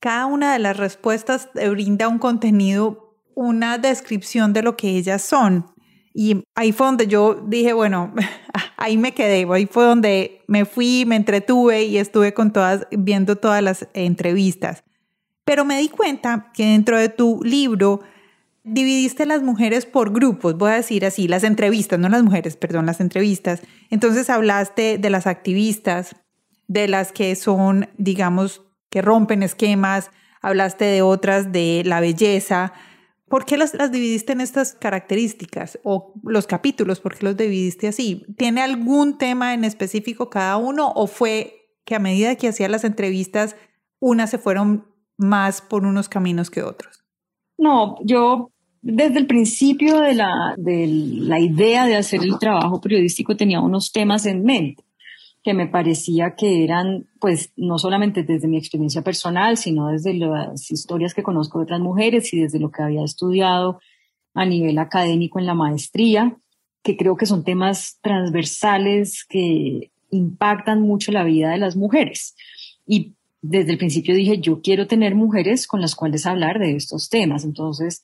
cada 0.00 0.26
una 0.26 0.52
de 0.52 0.58
las 0.58 0.76
respuestas 0.76 1.48
brinda 1.54 2.08
un 2.08 2.18
contenido, 2.18 3.16
una 3.34 3.78
descripción 3.78 4.52
de 4.52 4.62
lo 4.62 4.76
que 4.76 4.90
ellas 4.90 5.22
son. 5.22 5.66
Y 6.12 6.42
ahí 6.54 6.72
fue 6.72 6.86
donde 6.86 7.06
yo 7.06 7.34
dije, 7.46 7.72
bueno, 7.72 8.12
ahí 8.76 8.96
me 8.96 9.12
quedé, 9.12 9.46
ahí 9.52 9.66
fue 9.66 9.84
donde 9.84 10.42
me 10.46 10.64
fui, 10.64 11.04
me 11.06 11.16
entretuve 11.16 11.84
y 11.84 11.98
estuve 11.98 12.34
con 12.34 12.52
todas, 12.52 12.86
viendo 12.90 13.36
todas 13.36 13.62
las 13.62 13.88
entrevistas. 13.94 14.84
Pero 15.44 15.64
me 15.64 15.78
di 15.78 15.88
cuenta 15.88 16.50
que 16.52 16.64
dentro 16.64 16.98
de 16.98 17.08
tu 17.08 17.40
libro 17.42 18.00
dividiste 18.64 19.26
las 19.26 19.42
mujeres 19.42 19.86
por 19.86 20.12
grupos, 20.12 20.58
voy 20.58 20.72
a 20.72 20.74
decir 20.74 21.06
así, 21.06 21.26
las 21.26 21.42
entrevistas, 21.42 21.98
no 21.98 22.08
las 22.08 22.22
mujeres, 22.22 22.56
perdón, 22.56 22.86
las 22.86 23.00
entrevistas. 23.00 23.62
Entonces 23.90 24.28
hablaste 24.28 24.98
de 24.98 25.10
las 25.10 25.26
activistas, 25.26 26.16
de 26.68 26.86
las 26.86 27.12
que 27.12 27.34
son, 27.34 27.88
digamos, 27.96 28.62
que 28.90 29.02
rompen 29.02 29.42
esquemas, 29.42 30.10
hablaste 30.40 30.84
de 30.84 31.02
otras, 31.02 31.50
de 31.50 31.82
la 31.84 32.00
belleza. 32.00 32.72
¿Por 33.28 33.44
qué 33.44 33.56
las, 33.56 33.74
las 33.74 33.90
dividiste 33.90 34.32
en 34.32 34.40
estas 34.40 34.74
características 34.74 35.78
o 35.82 36.14
los 36.22 36.46
capítulos? 36.46 37.00
¿Por 37.00 37.16
qué 37.16 37.24
los 37.26 37.36
dividiste 37.36 37.88
así? 37.88 38.24
¿Tiene 38.36 38.62
algún 38.62 39.18
tema 39.18 39.54
en 39.54 39.64
específico 39.64 40.30
cada 40.30 40.56
uno 40.56 40.92
o 40.94 41.06
fue 41.06 41.72
que 41.84 41.94
a 41.94 41.98
medida 41.98 42.36
que 42.36 42.48
hacía 42.48 42.68
las 42.68 42.84
entrevistas, 42.84 43.56
unas 43.98 44.30
se 44.30 44.38
fueron 44.38 44.86
más 45.16 45.60
por 45.62 45.84
unos 45.84 46.08
caminos 46.08 46.50
que 46.50 46.62
otros? 46.62 47.02
No, 47.56 47.96
yo 48.04 48.50
desde 48.82 49.18
el 49.18 49.26
principio 49.26 50.00
de 50.00 50.14
la, 50.14 50.54
de 50.56 50.86
la 50.86 51.40
idea 51.40 51.86
de 51.86 51.96
hacer 51.96 52.22
el 52.22 52.38
trabajo 52.38 52.80
periodístico 52.80 53.36
tenía 53.36 53.60
unos 53.60 53.90
temas 53.90 54.26
en 54.26 54.44
mente 54.44 54.84
que 55.48 55.54
me 55.54 55.66
parecía 55.66 56.34
que 56.36 56.62
eran, 56.62 57.06
pues, 57.18 57.54
no 57.56 57.78
solamente 57.78 58.22
desde 58.22 58.48
mi 58.48 58.58
experiencia 58.58 59.00
personal, 59.00 59.56
sino 59.56 59.88
desde 59.88 60.12
las 60.12 60.70
historias 60.70 61.14
que 61.14 61.22
conozco 61.22 61.56
de 61.56 61.62
otras 61.62 61.80
mujeres 61.80 62.34
y 62.34 62.40
desde 62.42 62.60
lo 62.60 62.70
que 62.70 62.82
había 62.82 63.02
estudiado 63.02 63.80
a 64.34 64.44
nivel 64.44 64.78
académico 64.78 65.38
en 65.38 65.46
la 65.46 65.54
maestría, 65.54 66.36
que 66.82 66.98
creo 66.98 67.16
que 67.16 67.24
son 67.24 67.44
temas 67.44 67.98
transversales 68.02 69.24
que 69.26 69.90
impactan 70.10 70.82
mucho 70.82 71.12
la 71.12 71.24
vida 71.24 71.52
de 71.52 71.56
las 71.56 71.76
mujeres. 71.76 72.36
Y 72.86 73.14
desde 73.40 73.72
el 73.72 73.78
principio 73.78 74.14
dije, 74.14 74.42
yo 74.42 74.60
quiero 74.60 74.86
tener 74.86 75.14
mujeres 75.14 75.66
con 75.66 75.80
las 75.80 75.94
cuales 75.94 76.26
hablar 76.26 76.58
de 76.58 76.76
estos 76.76 77.08
temas. 77.08 77.42
Entonces, 77.46 78.02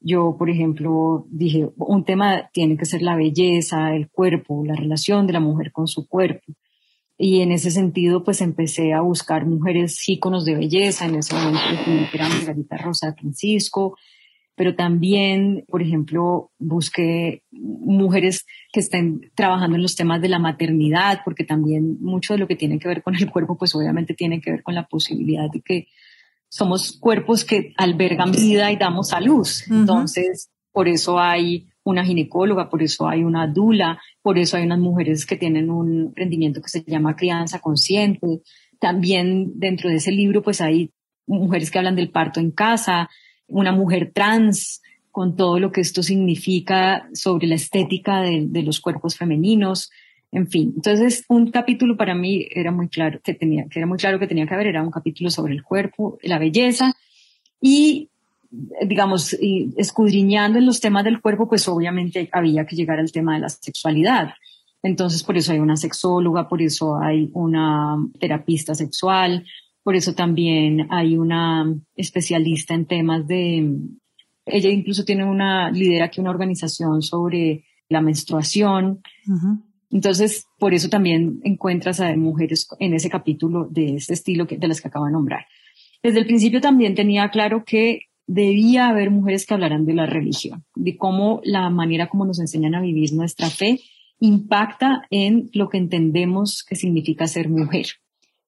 yo, 0.00 0.36
por 0.38 0.48
ejemplo, 0.48 1.26
dije, 1.28 1.68
un 1.76 2.06
tema 2.06 2.48
tiene 2.54 2.78
que 2.78 2.86
ser 2.86 3.02
la 3.02 3.16
belleza, 3.16 3.94
el 3.94 4.08
cuerpo, 4.08 4.64
la 4.64 4.76
relación 4.76 5.26
de 5.26 5.34
la 5.34 5.40
mujer 5.40 5.72
con 5.72 5.88
su 5.88 6.08
cuerpo. 6.08 6.54
Y 7.18 7.40
en 7.40 7.52
ese 7.52 7.70
sentido, 7.70 8.24
pues 8.24 8.40
empecé 8.40 8.92
a 8.92 9.00
buscar 9.00 9.46
mujeres 9.46 10.06
íconos 10.08 10.44
de 10.44 10.54
belleza. 10.54 11.06
En 11.06 11.16
ese 11.16 11.34
momento 11.34 11.60
era 12.12 12.28
Margarita 12.28 12.76
Rosa 12.76 13.14
Francisco, 13.14 13.96
pero 14.54 14.74
también, 14.74 15.64
por 15.68 15.82
ejemplo, 15.82 16.50
busqué 16.58 17.42
mujeres 17.50 18.44
que 18.72 18.80
estén 18.80 19.30
trabajando 19.34 19.76
en 19.76 19.82
los 19.82 19.96
temas 19.96 20.20
de 20.20 20.28
la 20.28 20.38
maternidad, 20.38 21.20
porque 21.24 21.44
también 21.44 21.98
mucho 22.00 22.34
de 22.34 22.38
lo 22.38 22.48
que 22.48 22.56
tiene 22.56 22.78
que 22.78 22.88
ver 22.88 23.02
con 23.02 23.14
el 23.14 23.30
cuerpo, 23.30 23.56
pues 23.56 23.74
obviamente 23.74 24.14
tiene 24.14 24.40
que 24.40 24.50
ver 24.50 24.62
con 24.62 24.74
la 24.74 24.86
posibilidad 24.86 25.50
de 25.50 25.60
que 25.60 25.88
somos 26.48 26.98
cuerpos 26.98 27.44
que 27.44 27.74
albergan 27.76 28.32
vida 28.32 28.70
y 28.72 28.76
damos 28.76 29.12
a 29.12 29.20
luz. 29.20 29.70
Entonces, 29.70 30.50
por 30.72 30.88
eso 30.88 31.18
hay 31.18 31.68
una 31.86 32.04
ginecóloga, 32.04 32.68
por 32.68 32.82
eso 32.82 33.08
hay 33.08 33.22
una 33.22 33.46
dula, 33.46 34.00
por 34.20 34.38
eso 34.38 34.56
hay 34.56 34.64
unas 34.64 34.80
mujeres 34.80 35.24
que 35.24 35.36
tienen 35.36 35.70
un 35.70 36.12
rendimiento 36.16 36.60
que 36.60 36.68
se 36.68 36.82
llama 36.82 37.14
crianza 37.14 37.60
consciente. 37.60 38.42
También 38.80 39.52
dentro 39.54 39.88
de 39.88 39.96
ese 39.96 40.10
libro 40.10 40.42
pues 40.42 40.60
hay 40.60 40.90
mujeres 41.26 41.70
que 41.70 41.78
hablan 41.78 41.94
del 41.94 42.10
parto 42.10 42.40
en 42.40 42.50
casa, 42.50 43.08
una 43.46 43.70
mujer 43.70 44.10
trans 44.12 44.82
con 45.12 45.36
todo 45.36 45.60
lo 45.60 45.70
que 45.70 45.80
esto 45.80 46.02
significa 46.02 47.08
sobre 47.14 47.46
la 47.46 47.54
estética 47.54 48.20
de, 48.20 48.46
de 48.48 48.62
los 48.62 48.80
cuerpos 48.80 49.16
femeninos, 49.16 49.90
en 50.32 50.48
fin. 50.48 50.72
Entonces, 50.74 51.24
un 51.28 51.50
capítulo 51.52 51.96
para 51.96 52.14
mí 52.14 52.46
era 52.50 52.72
muy 52.72 52.88
claro 52.88 53.20
que 53.22 53.32
tenía, 53.32 53.66
que 53.70 53.78
era 53.78 53.86
muy 53.86 53.96
claro 53.96 54.18
que 54.18 54.26
tenía 54.26 54.46
que 54.46 54.54
haber, 54.54 54.66
era 54.66 54.82
un 54.82 54.90
capítulo 54.90 55.30
sobre 55.30 55.54
el 55.54 55.62
cuerpo, 55.62 56.18
la 56.22 56.38
belleza 56.38 56.94
y 57.60 58.10
digamos, 58.86 59.36
escudriñando 59.76 60.58
en 60.58 60.66
los 60.66 60.80
temas 60.80 61.04
del 61.04 61.20
cuerpo, 61.20 61.48
pues 61.48 61.66
obviamente 61.68 62.28
había 62.32 62.66
que 62.66 62.76
llegar 62.76 62.98
al 62.98 63.12
tema 63.12 63.34
de 63.34 63.40
la 63.40 63.48
sexualidad. 63.48 64.34
Entonces, 64.82 65.22
por 65.22 65.36
eso 65.36 65.52
hay 65.52 65.58
una 65.58 65.76
sexóloga, 65.76 66.48
por 66.48 66.62
eso 66.62 66.96
hay 66.96 67.30
una 67.32 67.96
terapista 68.20 68.74
sexual, 68.74 69.44
por 69.82 69.96
eso 69.96 70.14
también 70.14 70.88
hay 70.90 71.16
una 71.16 71.74
especialista 71.96 72.74
en 72.74 72.86
temas 72.86 73.26
de, 73.26 73.78
ella 74.46 74.70
incluso 74.70 75.04
tiene 75.04 75.24
una, 75.24 75.70
lidera 75.70 76.06
aquí 76.06 76.20
una 76.20 76.30
organización 76.30 77.02
sobre 77.02 77.64
la 77.88 78.00
menstruación. 78.00 79.02
Entonces, 79.90 80.46
por 80.58 80.72
eso 80.72 80.88
también 80.88 81.40
encuentras 81.42 82.00
a 82.00 82.14
mujeres 82.16 82.68
en 82.78 82.94
ese 82.94 83.10
capítulo 83.10 83.66
de 83.68 83.96
este 83.96 84.14
estilo 84.14 84.46
que, 84.46 84.56
de 84.56 84.68
las 84.68 84.80
que 84.80 84.88
acabo 84.88 85.06
de 85.06 85.12
nombrar. 85.12 85.46
Desde 86.02 86.20
el 86.20 86.26
principio 86.26 86.60
también 86.60 86.94
tenía 86.94 87.28
claro 87.30 87.64
que 87.64 88.02
debía 88.26 88.88
haber 88.88 89.10
mujeres 89.10 89.46
que 89.46 89.54
hablaran 89.54 89.86
de 89.86 89.94
la 89.94 90.06
religión, 90.06 90.64
de 90.74 90.96
cómo 90.96 91.40
la 91.44 91.70
manera 91.70 92.08
como 92.08 92.24
nos 92.24 92.40
enseñan 92.40 92.74
a 92.74 92.80
vivir 92.80 93.12
nuestra 93.12 93.50
fe 93.50 93.80
impacta 94.18 95.02
en 95.10 95.50
lo 95.52 95.68
que 95.68 95.78
entendemos 95.78 96.64
que 96.66 96.76
significa 96.76 97.26
ser 97.26 97.48
mujer 97.48 97.86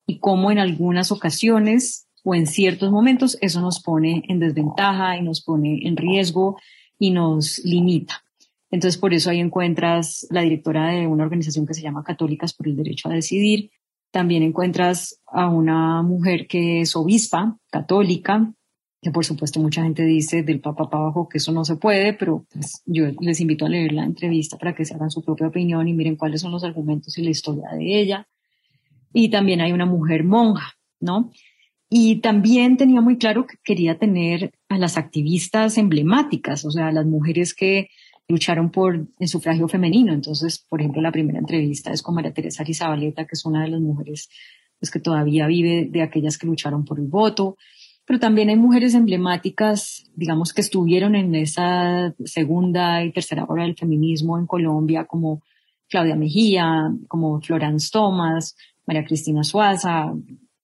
y 0.07 0.19
cómo 0.19 0.51
en 0.51 0.59
algunas 0.59 1.13
ocasiones 1.13 2.09
o 2.25 2.35
en 2.35 2.47
ciertos 2.47 2.91
momentos 2.91 3.39
eso 3.41 3.61
nos 3.61 3.81
pone 3.81 4.23
en 4.29 4.41
desventaja 4.41 5.17
y 5.17 5.23
nos 5.23 5.43
pone 5.43 5.87
en 5.87 5.97
riesgo 5.97 6.59
y 6.99 7.11
nos 7.11 7.59
limita. 7.65 8.23
Entonces, 8.71 8.99
por 8.99 9.15
eso 9.15 9.31
ahí 9.31 9.41
encuentras 9.41 10.27
la 10.31 10.43
directora 10.43 10.89
de 10.89 11.07
una 11.07 11.25
organización 11.25 11.67
que 11.67 11.75
se 11.75 11.83
llama 11.83 12.05
Católicas 12.05 12.53
por 12.53 12.69
el 12.69 12.77
Derecho 12.77 13.09
a 13.09 13.13
Decidir. 13.13 13.71
También 14.11 14.43
encuentras 14.43 15.21
a 15.27 15.49
una 15.49 16.03
mujer 16.03 16.47
que 16.47 16.81
es 16.81 16.97
obispa 16.97 17.59
católica, 17.71 18.53
que 19.01 19.11
por 19.11 19.25
supuesto 19.25 19.61
mucha 19.61 19.83
gente 19.83 20.05
dice 20.05 20.43
del 20.43 20.61
papá 20.61 20.91
para 20.91 21.05
abajo 21.05 21.29
que 21.29 21.39
eso 21.39 21.53
no 21.53 21.65
se 21.65 21.77
puede, 21.77 22.15
pero 22.15 22.45
pues 22.53 22.83
yo 22.87 23.07
les 23.21 23.41
invito 23.41 23.67
a 23.67 23.69
leer 23.69 23.93
la 23.93 24.05
entrevista 24.05 24.59
para 24.59 24.75
que 24.75 24.85
se 24.85 24.95
hagan 24.95 25.11
su 25.11 25.23
propia 25.23 25.47
opinión 25.47 25.87
y 25.87 25.93
miren 25.93 26.17
cuáles 26.17 26.41
son 26.41 26.51
los 26.51 26.65
argumentos 26.65 27.17
y 27.17 27.23
la 27.23 27.31
historia 27.31 27.69
de 27.71 28.01
ella. 28.01 28.29
Y 29.13 29.31
también 29.31 29.61
hay 29.61 29.73
una 29.73 29.87
mujer 29.87 30.25
monja, 30.25 30.75
¿no? 31.01 31.31
Y 31.89 32.17
también 32.17 32.77
tenía 32.77 33.01
muy 33.01 33.17
claro 33.17 33.47
que 33.47 33.57
quería 33.65 33.99
tener 33.99 34.53
a 34.69 34.77
las 34.77 34.99
activistas 34.99 35.79
emblemáticas, 35.79 36.65
o 36.65 36.71
sea, 36.71 36.93
las 36.93 37.07
mujeres 37.07 37.55
que 37.55 37.89
lucharon 38.29 38.71
por 38.71 39.07
el 39.19 39.29
sufragio 39.29 39.69
femenino. 39.69 40.13
Entonces, 40.13 40.59
por 40.69 40.81
ejemplo, 40.81 41.01
la 41.01 41.13
primera 41.13 41.39
entrevista 41.39 41.93
es 41.93 42.03
con 42.03 42.15
María 42.15 42.35
Teresa 42.35 42.63
Rizabaleta, 42.63 43.25
que 43.25 43.33
es 43.33 43.45
una 43.47 43.63
de 43.63 43.71
las 43.71 43.81
mujeres 43.81 44.29
pues, 44.79 44.91
que 44.91 45.01
todavía 45.01 45.47
vive 45.47 45.89
de 45.91 46.03
aquellas 46.03 46.37
que 46.37 46.47
lucharon 46.47 46.85
por 46.85 46.99
el 46.99 47.07
voto 47.07 47.57
pero 48.09 48.19
también 48.19 48.49
hay 48.49 48.57
mujeres 48.57 48.95
emblemáticas, 48.95 50.11
digamos, 50.17 50.55
que 50.55 50.63
estuvieron 50.63 51.15
en 51.15 51.35
esa 51.35 52.15
segunda 52.25 53.05
y 53.05 53.13
tercera 53.13 53.45
hora 53.47 53.65
del 53.65 53.77
feminismo 53.77 54.39
en 54.39 54.47
Colombia, 54.47 55.05
como 55.05 55.43
Claudia 55.91 56.17
Mejía, 56.17 56.91
como 57.07 57.39
Florence 57.43 57.91
Thomas, 57.93 58.57
María 58.87 59.05
Cristina 59.05 59.45
Suaza, 59.45 60.11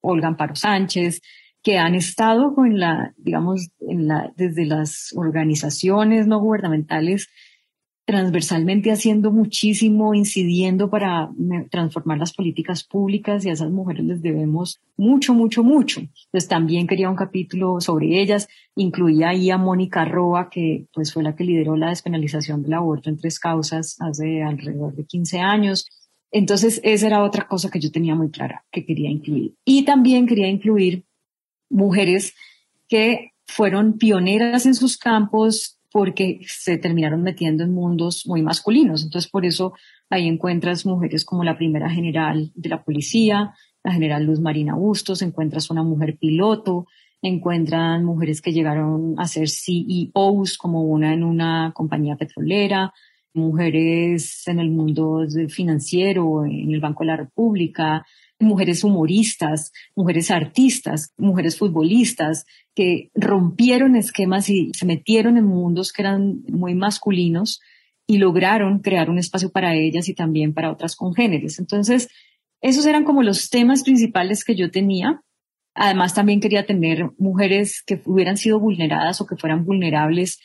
Olga 0.00 0.28
Amparo 0.28 0.56
Sánchez, 0.56 1.20
que 1.62 1.76
han 1.76 1.94
estado 1.94 2.54
con 2.54 2.78
la, 2.78 3.12
digamos, 3.18 3.68
en 3.78 4.08
la, 4.08 4.32
desde 4.36 4.64
las 4.64 5.12
organizaciones 5.14 6.26
no 6.26 6.40
gubernamentales 6.40 7.28
transversalmente 8.06 8.92
haciendo 8.92 9.30
muchísimo, 9.30 10.14
incidiendo 10.14 10.90
para 10.90 11.30
transformar 11.70 12.18
las 12.18 12.34
políticas 12.34 12.84
públicas 12.84 13.44
y 13.44 13.48
a 13.48 13.52
esas 13.52 13.70
mujeres 13.70 14.04
les 14.04 14.20
debemos 14.20 14.80
mucho, 14.96 15.32
mucho, 15.32 15.64
mucho. 15.64 16.00
Entonces 16.00 16.48
también 16.48 16.86
quería 16.86 17.08
un 17.08 17.16
capítulo 17.16 17.80
sobre 17.80 18.20
ellas, 18.20 18.46
incluía 18.76 19.30
ahí 19.30 19.50
a 19.50 19.56
Mónica 19.56 20.04
Roa, 20.04 20.50
que 20.50 20.86
pues 20.92 21.14
fue 21.14 21.22
la 21.22 21.34
que 21.34 21.44
lideró 21.44 21.76
la 21.76 21.88
despenalización 21.88 22.62
del 22.62 22.74
aborto 22.74 23.08
en 23.08 23.16
tres 23.16 23.40
causas 23.40 23.96
hace 24.00 24.42
alrededor 24.42 24.94
de 24.94 25.06
15 25.06 25.40
años. 25.40 25.88
Entonces 26.30 26.80
esa 26.84 27.06
era 27.06 27.22
otra 27.22 27.48
cosa 27.48 27.70
que 27.70 27.80
yo 27.80 27.90
tenía 27.90 28.14
muy 28.14 28.30
clara 28.30 28.66
que 28.70 28.84
quería 28.84 29.08
incluir. 29.08 29.54
Y 29.64 29.84
también 29.84 30.26
quería 30.26 30.48
incluir 30.48 31.04
mujeres 31.70 32.34
que 32.86 33.30
fueron 33.46 33.98
pioneras 33.98 34.66
en 34.66 34.74
sus 34.74 34.98
campos, 34.98 35.73
porque 35.94 36.40
se 36.44 36.76
terminaron 36.76 37.22
metiendo 37.22 37.62
en 37.62 37.72
mundos 37.72 38.26
muy 38.26 38.42
masculinos. 38.42 39.04
Entonces, 39.04 39.30
por 39.30 39.46
eso 39.46 39.74
ahí 40.10 40.26
encuentras 40.26 40.84
mujeres 40.84 41.24
como 41.24 41.44
la 41.44 41.56
primera 41.56 41.88
general 41.88 42.50
de 42.56 42.68
la 42.68 42.82
policía, 42.82 43.54
la 43.84 43.92
general 43.92 44.24
Luz 44.24 44.40
Marina 44.40 44.74
Bustos, 44.74 45.22
encuentras 45.22 45.70
una 45.70 45.84
mujer 45.84 46.16
piloto, 46.18 46.88
encuentran 47.22 48.04
mujeres 48.04 48.42
que 48.42 48.52
llegaron 48.52 49.14
a 49.18 49.28
ser 49.28 49.48
CEOs, 49.48 50.58
como 50.58 50.82
una 50.82 51.14
en 51.14 51.22
una 51.22 51.70
compañía 51.72 52.16
petrolera, 52.16 52.92
mujeres 53.32 54.48
en 54.48 54.58
el 54.58 54.70
mundo 54.70 55.24
financiero, 55.48 56.44
en 56.44 56.74
el 56.74 56.80
Banco 56.80 57.04
de 57.04 57.06
la 57.06 57.18
República, 57.18 58.04
mujeres 58.38 58.84
humoristas, 58.84 59.72
mujeres 59.94 60.30
artistas, 60.30 61.12
mujeres 61.16 61.58
futbolistas, 61.58 62.46
que 62.74 63.10
rompieron 63.14 63.96
esquemas 63.96 64.48
y 64.50 64.70
se 64.74 64.86
metieron 64.86 65.36
en 65.36 65.46
mundos 65.46 65.92
que 65.92 66.02
eran 66.02 66.42
muy 66.48 66.74
masculinos 66.74 67.60
y 68.06 68.18
lograron 68.18 68.80
crear 68.80 69.08
un 69.08 69.18
espacio 69.18 69.50
para 69.50 69.74
ellas 69.74 70.08
y 70.08 70.14
también 70.14 70.52
para 70.52 70.70
otras 70.70 70.96
congéneres. 70.96 71.58
Entonces, 71.58 72.08
esos 72.60 72.86
eran 72.86 73.04
como 73.04 73.22
los 73.22 73.50
temas 73.50 73.82
principales 73.82 74.44
que 74.44 74.56
yo 74.56 74.70
tenía. 74.70 75.22
Además, 75.74 76.14
también 76.14 76.40
quería 76.40 76.66
tener 76.66 77.10
mujeres 77.18 77.82
que 77.86 78.00
hubieran 78.04 78.36
sido 78.36 78.60
vulneradas 78.60 79.20
o 79.20 79.26
que 79.26 79.36
fueran 79.36 79.64
vulnerables 79.64 80.40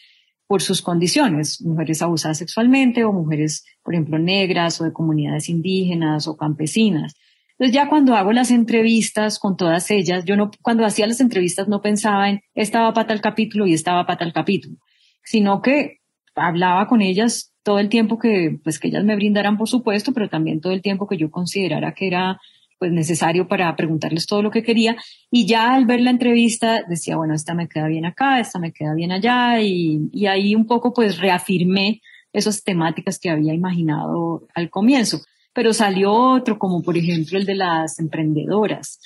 por 0.48 0.62
sus 0.62 0.82
condiciones, 0.82 1.62
mujeres 1.62 2.02
abusadas 2.02 2.40
sexualmente 2.40 3.04
o 3.04 3.14
mujeres, 3.14 3.66
por 3.84 3.94
ejemplo, 3.94 4.18
negras 4.18 4.82
o 4.82 4.84
de 4.84 4.94
comunidades 4.94 5.48
indígenas 5.48 6.28
o 6.28 6.38
campesinas. 6.38 7.14
Entonces 7.60 7.76
ya 7.76 7.90
cuando 7.90 8.16
hago 8.16 8.32
las 8.32 8.52
entrevistas 8.52 9.38
con 9.38 9.58
todas 9.58 9.92
ellas, 9.92 10.24
yo 10.24 10.38
no, 10.38 10.50
cuando 10.62 10.86
hacía 10.86 11.08
las 11.08 11.20
entrevistas 11.20 11.68
no 11.68 11.82
pensaba 11.82 12.30
en 12.30 12.40
estaba 12.56 12.94
para 12.94 13.08
tal 13.08 13.20
capítulo 13.20 13.68
y 13.68 13.74
estaba 13.74 14.06
para 14.06 14.20
tal 14.20 14.32
capítulo, 14.32 14.78
sino 15.24 15.62
que 15.62 15.98
hablaba 16.36 16.88
con 16.88 17.02
ellas 17.02 17.54
todo 17.64 17.80
el 17.80 17.90
tiempo 17.90 18.18
que, 18.18 18.58
pues 18.64 18.80
que 18.80 18.88
ellas 18.88 19.04
me 19.04 19.18
brindaran, 19.18 19.58
por 19.58 19.68
supuesto, 19.68 20.14
pero 20.14 20.30
también 20.30 20.62
todo 20.62 20.72
el 20.72 20.82
tiempo 20.82 21.06
que 21.06 21.18
yo 21.18 21.30
considerara 21.32 21.94
que 21.94 22.08
era 22.08 22.40
pues 22.78 22.94
necesario 22.94 23.50
para 23.50 23.76
preguntarles 23.76 24.26
todo 24.26 24.42
lo 24.42 24.52
que 24.52 24.64
quería. 24.64 24.96
Y 25.30 25.46
ya 25.46 25.74
al 25.74 25.86
ver 25.86 26.00
la 26.00 26.12
entrevista 26.12 26.86
decía, 26.88 27.18
bueno, 27.18 27.34
esta 27.34 27.54
me 27.54 27.68
queda 27.68 27.88
bien 27.88 28.06
acá, 28.06 28.40
esta 28.40 28.58
me 28.58 28.72
queda 28.72 28.94
bien 28.94 29.12
allá. 29.12 29.62
Y, 29.62 30.10
y 30.14 30.28
ahí 30.28 30.56
un 30.56 30.66
poco 30.66 30.94
pues 30.94 31.20
reafirmé 31.20 32.02
esas 32.32 32.64
temáticas 32.64 33.20
que 33.20 33.30
había 33.30 33.54
imaginado 33.54 34.48
al 34.56 34.70
comienzo. 34.70 35.20
Pero 35.54 35.74
salió 35.74 36.14
otro, 36.14 36.60
como 36.60 36.82
por 36.82 36.98
ejemplo 36.98 37.38
el 37.38 37.46
de 37.46 37.56
las 37.56 38.00
emprendedoras. 38.00 39.00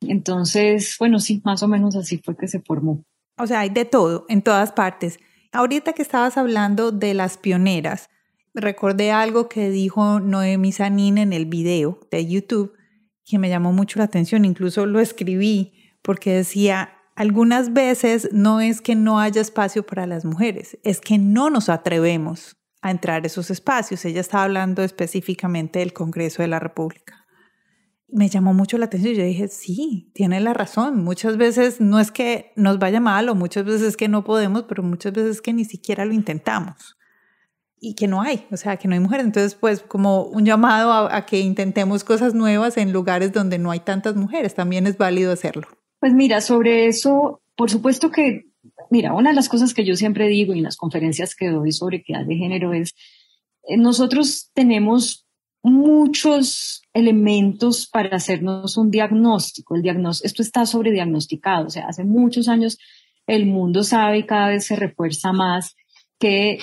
Entonces, 0.00 0.96
bueno, 0.98 1.18
sí, 1.18 1.42
más 1.44 1.62
o 1.62 1.68
menos 1.68 1.96
así 1.96 2.18
fue 2.18 2.36
que 2.36 2.48
se 2.48 2.60
formó. 2.60 3.04
O 3.36 3.46
sea, 3.46 3.60
hay 3.60 3.70
de 3.70 3.84
todo, 3.84 4.26
en 4.28 4.42
todas 4.42 4.72
partes. 4.72 5.18
Ahorita 5.52 5.92
que 5.92 6.02
estabas 6.02 6.36
hablando 6.36 6.92
de 6.92 7.14
las 7.14 7.38
pioneras, 7.38 8.08
recordé 8.54 9.12
algo 9.12 9.48
que 9.48 9.70
dijo 9.70 10.20
Noemi 10.20 10.72
Sanín 10.72 11.18
en 11.18 11.32
el 11.32 11.46
video 11.46 12.00
de 12.10 12.26
YouTube 12.26 12.74
que 13.28 13.38
me 13.38 13.48
llamó 13.48 13.72
mucho 13.72 13.98
la 13.98 14.06
atención, 14.06 14.44
incluso 14.44 14.86
lo 14.86 15.00
escribí 15.00 15.74
porque 16.02 16.32
decía, 16.32 16.94
algunas 17.14 17.72
veces 17.72 18.30
no 18.32 18.60
es 18.60 18.80
que 18.80 18.94
no 18.94 19.20
haya 19.20 19.40
espacio 19.40 19.84
para 19.84 20.06
las 20.06 20.24
mujeres, 20.24 20.78
es 20.82 21.00
que 21.00 21.18
no 21.18 21.50
nos 21.50 21.68
atrevemos 21.68 22.56
a 22.80 22.90
entrar 22.90 23.22
a 23.22 23.26
esos 23.26 23.50
espacios. 23.50 24.04
Ella 24.04 24.20
estaba 24.20 24.44
hablando 24.44 24.82
específicamente 24.82 25.80
del 25.80 25.92
Congreso 25.92 26.42
de 26.42 26.48
la 26.48 26.58
República. 26.58 27.26
Me 28.08 28.28
llamó 28.28 28.54
mucho 28.54 28.78
la 28.78 28.86
atención. 28.86 29.14
Yo 29.14 29.24
dije, 29.24 29.48
sí, 29.48 30.10
tiene 30.14 30.40
la 30.40 30.54
razón. 30.54 31.04
Muchas 31.04 31.36
veces 31.36 31.80
no 31.80 32.00
es 32.00 32.10
que 32.10 32.52
nos 32.56 32.78
vaya 32.78 33.00
mal 33.00 33.28
o 33.28 33.34
muchas 33.34 33.64
veces 33.64 33.82
es 33.82 33.96
que 33.96 34.08
no 34.08 34.24
podemos, 34.24 34.64
pero 34.64 34.82
muchas 34.82 35.12
veces 35.12 35.36
es 35.36 35.42
que 35.42 35.52
ni 35.52 35.64
siquiera 35.64 36.04
lo 36.04 36.14
intentamos 36.14 36.98
y 37.80 37.94
que 37.94 38.08
no 38.08 38.20
hay, 38.20 38.46
o 38.50 38.56
sea, 38.56 38.76
que 38.76 38.88
no 38.88 38.94
hay 38.94 39.00
mujeres. 39.00 39.26
Entonces, 39.26 39.54
pues 39.54 39.80
como 39.80 40.24
un 40.24 40.44
llamado 40.44 40.92
a, 40.92 41.26
que 41.26 41.40
intentemos 41.40 42.04
cosas 42.04 42.34
nuevas 42.34 42.76
en 42.76 42.92
lugares 42.92 43.32
donde 43.32 43.58
no 43.58 43.70
hay 43.70 43.80
tantas 43.80 44.16
mujeres, 44.16 44.54
también 44.54 44.86
es 44.86 44.96
válido 44.98 45.32
hacerlo. 45.32 45.68
Pues 46.00 46.12
mira, 46.12 46.40
sobre 46.40 46.86
eso, 46.86 47.40
por 47.56 47.70
supuesto 47.70 48.10
que, 48.10 48.47
mira, 48.90 49.14
una 49.14 49.30
de 49.30 49.36
las 49.36 49.48
cosas 49.48 49.74
que 49.74 49.84
yo 49.84 49.96
siempre 49.96 50.28
digo 50.28 50.52
en 50.52 50.62
las 50.62 50.76
conferencias 50.76 51.34
que 51.34 51.48
doy 51.48 51.72
sobre 51.72 51.98
equidad 51.98 52.24
de 52.24 52.36
género 52.36 52.72
es, 52.72 52.94
eh, 53.64 53.76
nosotros 53.76 54.50
tenemos 54.54 55.26
muchos 55.62 56.82
elementos 56.94 57.88
para 57.88 58.16
hacernos 58.16 58.76
un 58.76 58.90
diagnóstico. 58.90 59.74
El 59.74 59.82
diagnóstico, 59.82 60.26
esto 60.26 60.42
está 60.42 60.66
sobrediagnosticado, 60.66 61.66
o 61.66 61.70
sea, 61.70 61.86
hace 61.86 62.04
muchos 62.04 62.48
años 62.48 62.78
el 63.26 63.46
mundo 63.46 63.82
sabe 63.82 64.18
y 64.18 64.26
cada 64.26 64.48
vez 64.48 64.66
se 64.66 64.76
refuerza 64.76 65.32
más 65.32 65.76
que 66.18 66.52
eh, 66.52 66.60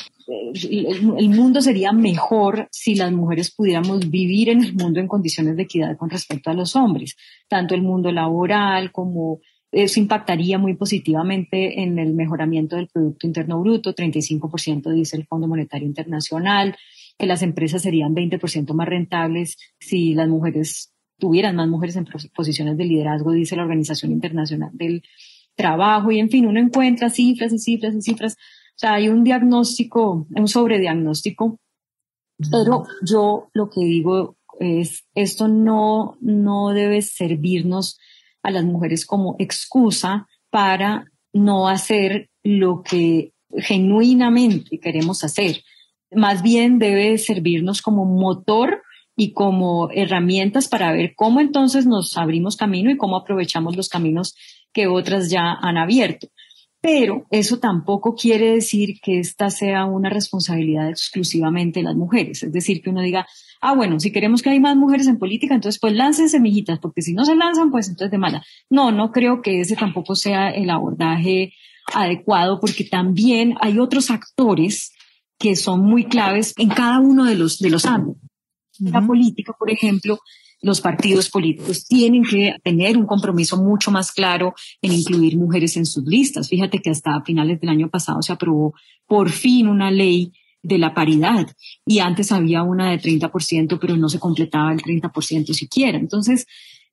el 0.57 1.29
mundo 1.29 1.61
sería 1.61 1.91
mejor 1.91 2.67
si 2.71 2.95
las 2.95 3.11
mujeres 3.11 3.53
pudiéramos 3.53 4.09
vivir 4.09 4.49
en 4.49 4.63
el 4.63 4.73
mundo 4.73 4.99
en 4.99 5.07
condiciones 5.07 5.55
de 5.55 5.63
equidad 5.63 5.97
con 5.97 6.09
respecto 6.09 6.49
a 6.49 6.53
los 6.53 6.75
hombres, 6.75 7.15
tanto 7.47 7.75
el 7.75 7.81
mundo 7.81 8.11
laboral 8.11 8.91
como 8.91 9.39
eso 9.83 9.99
impactaría 9.99 10.57
muy 10.57 10.75
positivamente 10.75 11.81
en 11.83 11.99
el 11.99 12.13
mejoramiento 12.13 12.77
del 12.77 12.87
Producto 12.87 13.27
Interno 13.27 13.59
Bruto, 13.59 13.93
35% 13.93 14.89
dice 14.93 15.17
el 15.17 15.25
Fondo 15.25 15.49
Monetario 15.49 15.85
Internacional, 15.85 16.77
que 17.17 17.25
las 17.25 17.41
empresas 17.41 17.81
serían 17.81 18.15
20% 18.15 18.73
más 18.73 18.87
rentables 18.87 19.57
si 19.77 20.13
las 20.13 20.29
mujeres 20.29 20.93
tuvieran 21.19 21.57
más 21.57 21.67
mujeres 21.67 21.97
en 21.97 22.07
posiciones 22.33 22.77
de 22.77 22.85
liderazgo, 22.85 23.33
dice 23.33 23.57
la 23.57 23.63
Organización 23.63 24.13
Internacional 24.13 24.71
del 24.73 25.03
Trabajo, 25.55 26.09
y 26.09 26.19
en 26.19 26.29
fin, 26.29 26.47
uno 26.47 26.59
encuentra 26.61 27.09
cifras 27.09 27.51
y 27.51 27.59
cifras 27.59 27.95
y 27.95 28.01
cifras. 28.01 28.33
O 28.33 28.77
sea, 28.77 28.93
hay 28.93 29.09
un 29.09 29.25
diagnóstico, 29.25 30.25
un 30.29 30.47
sobrediagnóstico, 30.47 31.59
pero 32.49 32.85
yo 33.05 33.49
lo 33.53 33.69
que 33.69 33.81
digo 33.81 34.37
es, 34.57 35.05
esto 35.15 35.49
no, 35.49 36.17
no 36.21 36.69
debe 36.69 37.01
servirnos 37.01 37.99
a 38.45 38.51
las 38.51 38.63
mujeres 38.63 39.05
como 39.05 39.35
excusa 39.39 40.27
para 40.49 41.05
no 41.33 41.67
hacer 41.67 42.29
lo 42.43 42.83
que 42.83 43.33
genuinamente 43.57 44.79
queremos 44.79 45.23
hacer. 45.23 45.63
Más 46.11 46.43
bien 46.43 46.79
debe 46.79 47.17
servirnos 47.17 47.81
como 47.81 48.05
motor 48.05 48.83
y 49.17 49.33
como 49.33 49.89
herramientas 49.91 50.67
para 50.67 50.91
ver 50.91 51.13
cómo 51.15 51.39
entonces 51.39 51.85
nos 51.85 52.17
abrimos 52.17 52.57
camino 52.57 52.91
y 52.91 52.97
cómo 52.97 53.17
aprovechamos 53.17 53.75
los 53.75 53.89
caminos 53.89 54.35
que 54.71 54.87
otras 54.87 55.29
ya 55.29 55.53
han 55.53 55.77
abierto. 55.77 56.27
Pero 56.81 57.25
eso 57.31 57.57
tampoco 57.59 58.13
quiere 58.13 58.51
decir 58.51 58.99
que 59.01 59.19
esta 59.19 59.49
sea 59.49 59.85
una 59.85 60.09
responsabilidad 60.09 60.89
exclusivamente 60.89 61.79
de 61.79 61.85
las 61.85 61.95
mujeres. 61.95 62.43
Es 62.43 62.51
decir, 62.51 62.83
que 62.83 62.91
uno 62.91 63.01
diga, 63.01 63.25
ah, 63.61 63.75
bueno, 63.75 63.99
si 63.99 64.11
queremos 64.11 64.41
que 64.41 64.49
haya 64.49 64.59
más 64.59 64.75
mujeres 64.75 65.07
en 65.07 65.17
política, 65.17 65.55
entonces 65.55 65.79
pues 65.79 65.93
láncense, 65.93 66.39
mijitas, 66.39 66.79
porque 66.79 67.01
si 67.01 67.13
no 67.13 67.25
se 67.25 67.35
lanzan, 67.35 67.71
pues 67.71 67.87
entonces 67.87 68.11
de 68.11 68.17
mala. 68.17 68.43
No, 68.69 68.91
no 68.91 69.11
creo 69.11 69.41
que 69.41 69.61
ese 69.61 69.75
tampoco 69.75 70.15
sea 70.15 70.49
el 70.49 70.69
abordaje 70.69 71.53
adecuado, 71.93 72.59
porque 72.59 72.83
también 72.83 73.55
hay 73.61 73.79
otros 73.79 74.09
actores 74.09 74.93
que 75.37 75.55
son 75.55 75.81
muy 75.81 76.05
claves 76.05 76.53
en 76.57 76.69
cada 76.69 76.99
uno 76.99 77.25
de 77.25 77.35
los, 77.35 77.59
de 77.59 77.69
los 77.69 77.85
ámbitos. 77.85 78.21
La 78.79 79.05
política, 79.05 79.53
por 79.57 79.71
ejemplo, 79.71 80.19
los 80.61 80.81
partidos 80.81 81.29
políticos 81.29 81.85
tienen 81.85 82.23
que 82.23 82.55
tener 82.63 82.97
un 82.97 83.05
compromiso 83.05 83.61
mucho 83.61 83.91
más 83.91 84.11
claro 84.11 84.53
en 84.81 84.93
incluir 84.93 85.37
mujeres 85.37 85.77
en 85.77 85.85
sus 85.85 86.03
listas. 86.05 86.49
Fíjate 86.49 86.79
que 86.79 86.89
hasta 86.89 87.21
finales 87.21 87.59
del 87.61 87.69
año 87.69 87.89
pasado 87.89 88.21
se 88.21 88.33
aprobó 88.33 88.73
por 89.05 89.29
fin 89.29 89.67
una 89.67 89.91
ley 89.91 90.33
de 90.65 90.77
la 90.77 90.93
paridad. 90.93 91.47
Y 91.85 91.99
antes 91.99 92.31
había 92.31 92.63
una 92.63 92.91
de 92.91 92.99
30%, 92.99 93.77
pero 93.79 93.97
no 93.97 94.09
se 94.09 94.19
completaba 94.19 94.73
el 94.73 94.81
30% 94.81 95.53
siquiera. 95.53 95.97
Entonces, 95.97 96.47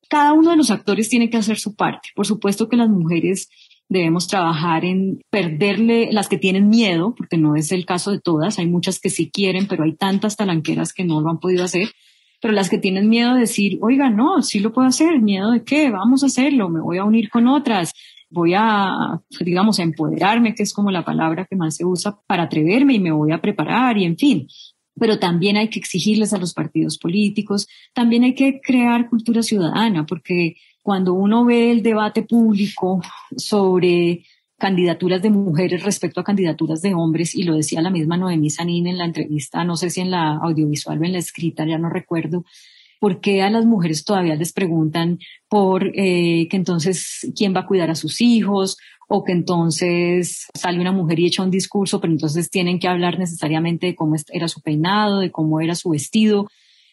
cada 0.09 0.33
uno 0.33 0.51
de 0.51 0.57
los 0.57 0.71
actores 0.71 1.09
tiene 1.09 1.31
que 1.31 1.39
hacer 1.39 1.59
su 1.59 1.75
parte. 1.75 2.11
Por 2.15 2.27
supuesto 2.27 2.69
que 2.69 2.77
las 2.77 2.89
mujeres 2.89 3.49
debemos 3.89 4.27
trabajar 4.27 4.85
en 4.85 5.21
perderle 5.31 6.13
las 6.13 6.29
que 6.29 6.39
tienen 6.39 6.69
miedo, 6.69 7.15
porque 7.17 7.37
no 7.37 7.57
es 7.57 7.73
el 7.73 7.85
caso 7.85 8.11
de 8.11 8.21
todas, 8.21 8.59
hay 8.59 8.67
muchas 8.67 8.99
que 8.99 9.11
sí 9.11 9.31
quieren, 9.31 9.67
pero 9.67 9.85
hay 9.85 9.95
tantas 9.95 10.37
talanqueras 10.37 10.93
que 10.93 11.05
no 11.05 11.21
lo 11.21 11.31
han 11.31 11.41
podido 11.41 11.65
hacer. 11.65 11.89
Pero 12.41 12.55
las 12.55 12.69
que 12.69 12.79
tienen 12.79 13.09
miedo 13.09 13.35
de 13.35 13.41
decir, 13.41 13.79
oiga, 13.83 14.11
no, 14.11 14.43
sí 14.43 14.61
lo 14.61 14.73
puedo 14.73 14.89
hacer, 14.89 15.21
miedo 15.21 15.51
de 15.51 15.63
qué, 15.63 15.91
vamos 15.91 16.23
a 16.23 16.27
hacerlo, 16.27 16.69
me 16.69 16.81
voy 16.81 16.99
a 16.99 17.05
unir 17.05 17.31
con 17.31 17.47
otras, 17.47 17.93
voy 18.33 18.55
a, 18.57 19.21
digamos, 19.40 19.79
a 19.79 19.83
empoderarme, 19.83 20.55
que 20.55 20.62
es 20.62 20.73
como 20.73 20.90
la 20.90 21.05
palabra 21.05 21.47
que 21.49 21.57
más 21.57 21.77
se 21.77 21.85
usa 21.85 22.18
para 22.27 22.45
atreverme 22.45 22.95
y 22.95 23.01
me 23.01 23.12
voy 23.12 23.33
a 23.33 23.40
preparar 23.40 23.99
y 23.99 24.05
en 24.05 24.16
fin. 24.16 24.49
Pero 24.99 25.18
también 25.18 25.57
hay 25.57 25.68
que 25.68 25.79
exigirles 25.79 26.33
a 26.33 26.38
los 26.38 26.55
partidos 26.55 26.99
políticos, 26.99 27.68
también 27.95 28.25
hay 28.25 28.35
que 28.35 28.61
crear 28.61 29.09
cultura 29.09 29.42
ciudadana, 29.42 30.07
porque 30.07 30.57
cuando 30.83 31.14
uno 31.14 31.45
ve 31.45 31.71
el 31.71 31.83
debate 31.83 32.23
público 32.23 33.01
sobre 33.37 34.25
candidaturas 34.59 35.21
de 35.23 35.31
mujeres 35.31 35.83
respecto 35.83 36.21
a 36.21 36.25
candidaturas 36.25 36.83
de 36.83 36.95
hombres, 36.95 37.35
y 37.35 37.42
lo 37.42 37.57
decía 37.57 37.83
la 37.83 37.90
misma 37.90 38.16
Noemí 38.16 38.49
Sanín 38.49 38.87
en 38.87 38.99
la 38.99 39.05
entrevista, 39.05 39.64
no 39.64 39.77
sé 39.77 39.90
si 39.90 40.01
en 40.01 40.11
la 40.11 40.37
audiovisual 40.37 41.01
o 41.01 41.05
en 41.05 41.12
la 41.12 41.18
escrita, 41.18 41.66
ya 41.66 41.79
no 41.79 41.88
recuerdo, 41.88 42.45
¿por 43.03 43.21
qué 43.21 43.43
a 43.43 43.51
las 43.51 43.67
mujeres 43.67 44.05
todavía 44.05 44.37
les 44.37 44.53
preguntan 44.53 45.19
por 45.49 45.88
eh, 45.88 46.47
que 46.49 46.57
entonces 46.57 47.29
quién 47.37 47.53
va 47.53 47.62
a 47.62 47.67
cuidar 47.67 47.91
a 47.91 47.97
sus 47.97 48.21
hijos? 48.21 48.77
O 49.09 49.25
que 49.25 49.33
entonces 49.33 50.47
sale 50.55 50.79
una 50.79 50.93
mujer 50.93 51.19
y 51.19 51.27
echa 51.27 51.43
un 51.43 51.51
discurso, 51.51 52.01
pero 52.01 52.12
entonces 52.12 52.49
tienen 52.49 52.79
que 52.79 52.87
hablar 52.87 53.19
necesariamente 53.19 53.87
de 53.87 53.97
cómo 53.97 54.15
era 54.33 54.47
su 54.47 54.61
peinado, 54.61 55.19
de 55.19 55.33
cómo 55.33 55.61
era 55.61 55.75
su 55.75 55.91
vestido, 55.91 56.47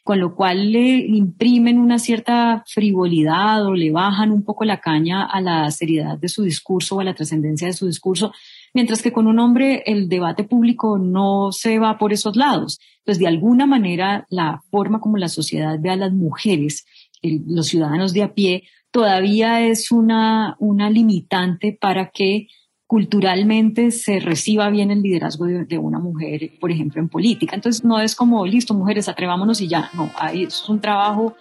con 0.03 0.19
lo 0.19 0.33
cual 0.33 0.71
le 0.71 0.97
imprimen 0.97 1.77
una 1.77 1.99
cierta 1.99 2.63
frivolidad 2.65 3.63
o 3.67 3.75
le 3.75 3.91
bajan 3.91 4.31
un 4.31 4.43
poco 4.43 4.65
la 4.65 4.81
caña 4.81 5.23
a 5.23 5.39
la 5.41 5.69
seriedad 5.69 6.17
de 6.17 6.27
su 6.27 6.41
discurso 6.41 6.95
o 6.95 7.01
a 7.01 7.03
la 7.03 7.13
trascendencia 7.13 7.67
de 7.67 7.73
su 7.73 7.85
discurso, 7.85 8.33
mientras 8.73 9.01
que 9.01 9.11
con 9.11 9.27
un 9.27 9.39
hombre 9.39 9.83
el 9.85 10.09
debate 10.09 10.43
público 10.43 10.97
no 10.97 11.51
se 11.51 11.79
va 11.79 11.97
por 11.97 12.13
esos 12.13 12.35
lados. 12.35 12.79
Entonces, 12.99 13.19
de 13.19 13.27
alguna 13.27 13.65
manera, 13.65 14.25
la 14.29 14.61
forma 14.69 14.99
como 14.99 15.17
la 15.17 15.29
sociedad 15.29 15.77
ve 15.79 15.89
a 15.89 15.95
las 15.95 16.13
mujeres, 16.13 16.85
los 17.21 17.67
ciudadanos 17.67 18.13
de 18.13 18.23
a 18.23 18.33
pie, 18.33 18.63
todavía 18.91 19.65
es 19.65 19.91
una, 19.91 20.55
una 20.59 20.89
limitante 20.89 21.77
para 21.79 22.09
que 22.09 22.47
culturalmente 22.89 23.91
se 23.91 24.19
reciba 24.19 24.67
bien 24.71 24.89
el 24.89 25.03
liderazgo 25.03 25.45
de, 25.45 25.77
una 25.77 25.99
mujer, 25.99 26.53
por 26.59 26.71
ejemplo, 26.71 26.99
en 26.99 27.07
política. 27.07 27.55
Entonces 27.55 27.83
no 27.83 27.99
es 27.99 28.15
como, 28.15 28.45
listo, 28.47 28.73
mujeres, 28.73 29.07
atrevámonos 29.07 29.61
y 29.61 29.67
ya. 29.67 29.91
No, 29.93 30.09
hay, 30.17 30.45
es 30.45 30.67
un 30.67 30.81
trabajo 30.81 31.35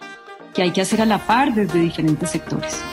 que 0.53 0.61
hay 0.61 0.69
que 0.69 0.81
hacer 0.81 1.01
a 1.01 1.07
la 1.07 1.17
par 1.25 1.55
desde 1.55 1.79
diferentes 1.79 2.29
sectores. 2.29 2.83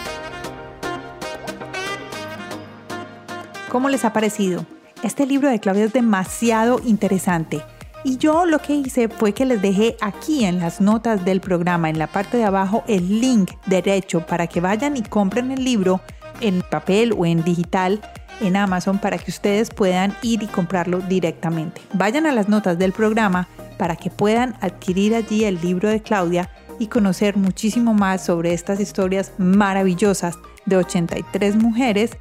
¿Cómo 3.76 3.90
les 3.90 4.06
ha 4.06 4.14
parecido? 4.14 4.64
Este 5.02 5.26
libro 5.26 5.50
de 5.50 5.60
Claudia 5.60 5.84
es 5.84 5.92
demasiado 5.92 6.80
interesante. 6.86 7.60
Y 8.04 8.16
yo 8.16 8.46
lo 8.46 8.58
que 8.58 8.74
hice 8.74 9.10
fue 9.10 9.34
que 9.34 9.44
les 9.44 9.60
dejé 9.60 9.98
aquí 10.00 10.46
en 10.46 10.60
las 10.60 10.80
notas 10.80 11.26
del 11.26 11.42
programa, 11.42 11.90
en 11.90 11.98
la 11.98 12.06
parte 12.06 12.38
de 12.38 12.44
abajo, 12.44 12.84
el 12.88 13.20
link 13.20 13.50
derecho 13.66 14.24
para 14.24 14.46
que 14.46 14.62
vayan 14.62 14.96
y 14.96 15.02
compren 15.02 15.50
el 15.50 15.62
libro 15.62 16.00
en 16.40 16.62
papel 16.62 17.12
o 17.18 17.26
en 17.26 17.44
digital 17.44 18.00
en 18.40 18.56
Amazon 18.56 18.98
para 18.98 19.18
que 19.18 19.30
ustedes 19.30 19.68
puedan 19.68 20.16
ir 20.22 20.42
y 20.42 20.46
comprarlo 20.46 21.00
directamente. 21.00 21.82
Vayan 21.92 22.24
a 22.24 22.32
las 22.32 22.48
notas 22.48 22.78
del 22.78 22.92
programa 22.92 23.46
para 23.76 23.94
que 23.94 24.08
puedan 24.08 24.54
adquirir 24.62 25.14
allí 25.14 25.44
el 25.44 25.60
libro 25.60 25.90
de 25.90 26.00
Claudia 26.00 26.48
y 26.78 26.86
conocer 26.86 27.36
muchísimo 27.36 27.92
más 27.92 28.24
sobre 28.24 28.54
estas 28.54 28.80
historias 28.80 29.32
maravillosas 29.36 30.38
de 30.64 30.78
83 30.78 31.56
mujeres 31.56 32.16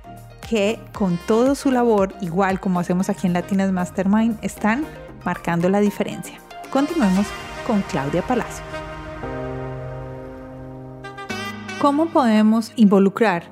que 0.47 0.79
con 0.93 1.17
todo 1.27 1.55
su 1.55 1.71
labor, 1.71 2.13
igual 2.21 2.59
como 2.59 2.79
hacemos 2.79 3.09
aquí 3.09 3.27
en 3.27 3.33
Latinas 3.33 3.71
Mastermind, 3.71 4.37
están 4.41 4.85
marcando 5.25 5.69
la 5.69 5.79
diferencia. 5.79 6.39
Continuemos 6.69 7.25
con 7.65 7.81
Claudia 7.83 8.21
Palacio. 8.21 8.63
¿Cómo 11.81 12.07
podemos 12.07 12.71
involucrar 12.75 13.43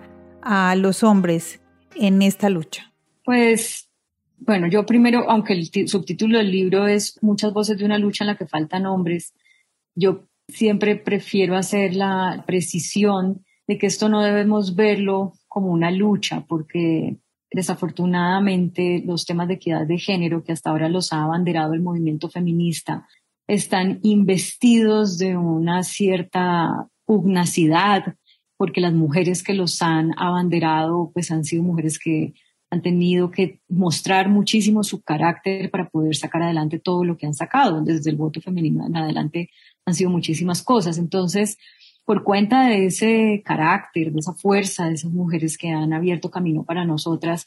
a 0.42 0.76
los 0.76 1.04
hombres 1.04 1.62
en 1.96 2.22
esta 2.22 2.50
lucha? 2.50 2.94
Pues, 3.24 3.90
bueno, 4.38 4.68
yo 4.68 4.86
primero, 4.86 5.30
aunque 5.30 5.54
el 5.54 5.88
subtítulo 5.88 6.38
del 6.38 6.52
libro 6.52 6.88
es 6.88 7.18
Muchas 7.22 7.54
voces 7.54 7.78
de 7.78 7.86
una 7.86 7.98
lucha 7.98 8.24
en 8.24 8.30
la 8.30 8.38
que 8.38 8.48
faltan 8.48 8.86
hombres, 8.86 9.34
yo 9.96 10.28
siempre 10.48 10.96
prefiero 10.96 11.56
hacer 11.56 11.96
la 11.96 12.44
precisión 12.46 13.46
de 13.68 13.78
que 13.78 13.88
esto 13.88 14.10
no 14.10 14.22
debemos 14.22 14.76
verlo 14.76 15.34
como 15.54 15.72
una 15.72 15.92
lucha, 15.92 16.44
porque 16.48 17.18
desafortunadamente 17.52 19.04
los 19.06 19.26
temas 19.26 19.48
de 19.48 19.54
equidad 19.54 19.86
de 19.86 20.00
género 20.00 20.44
que 20.44 20.52
hasta 20.52 20.72
ahora 20.72 20.90
los 20.90 21.14
ha 21.14 21.24
abanderado 21.24 21.74
el 21.74 21.82
movimiento 21.84 22.28
feminista 22.28 23.08
están 23.48 24.00
investidos 24.02 25.20
de 25.20 25.38
una 25.38 25.84
cierta 25.84 26.88
pugnacidad 27.06 28.16
porque 28.58 28.82
las 28.82 28.94
mujeres 28.94 29.44
que 29.44 29.54
los 29.54 29.80
han 29.84 30.18
abanderado 30.18 31.12
pues 31.14 31.30
han 31.30 31.44
sido 31.44 31.62
mujeres 31.62 32.00
que 32.00 32.34
han 32.72 32.82
tenido 32.82 33.30
que 33.30 33.60
mostrar 33.70 34.30
muchísimo 34.30 34.84
su 34.84 35.04
carácter 35.04 35.70
para 35.70 35.88
poder 35.90 36.16
sacar 36.16 36.42
adelante 36.42 36.80
todo 36.80 37.04
lo 37.04 37.18
que 37.18 37.28
han 37.28 37.36
sacado. 37.36 37.84
Desde 37.84 38.10
el 38.10 38.16
voto 38.16 38.42
femenino 38.42 38.88
en 38.88 38.98
adelante 38.98 39.52
han 39.86 39.94
sido 39.94 40.10
muchísimas 40.10 40.64
cosas. 40.64 40.98
Entonces, 40.98 41.58
por 42.06 42.24
cuenta 42.24 42.68
de 42.68 42.88
ese 42.88 43.42
carácter, 43.46 44.12
de 44.12 44.20
esa 44.20 44.34
fuerza 44.34 44.88
de 44.88 44.96
esas 44.96 45.12
mujeres 45.12 45.58
que 45.58 45.70
han 45.70 45.94
abierto 45.94 46.30
camino 46.30 46.64
para 46.64 46.86
nosotras, 46.86 47.46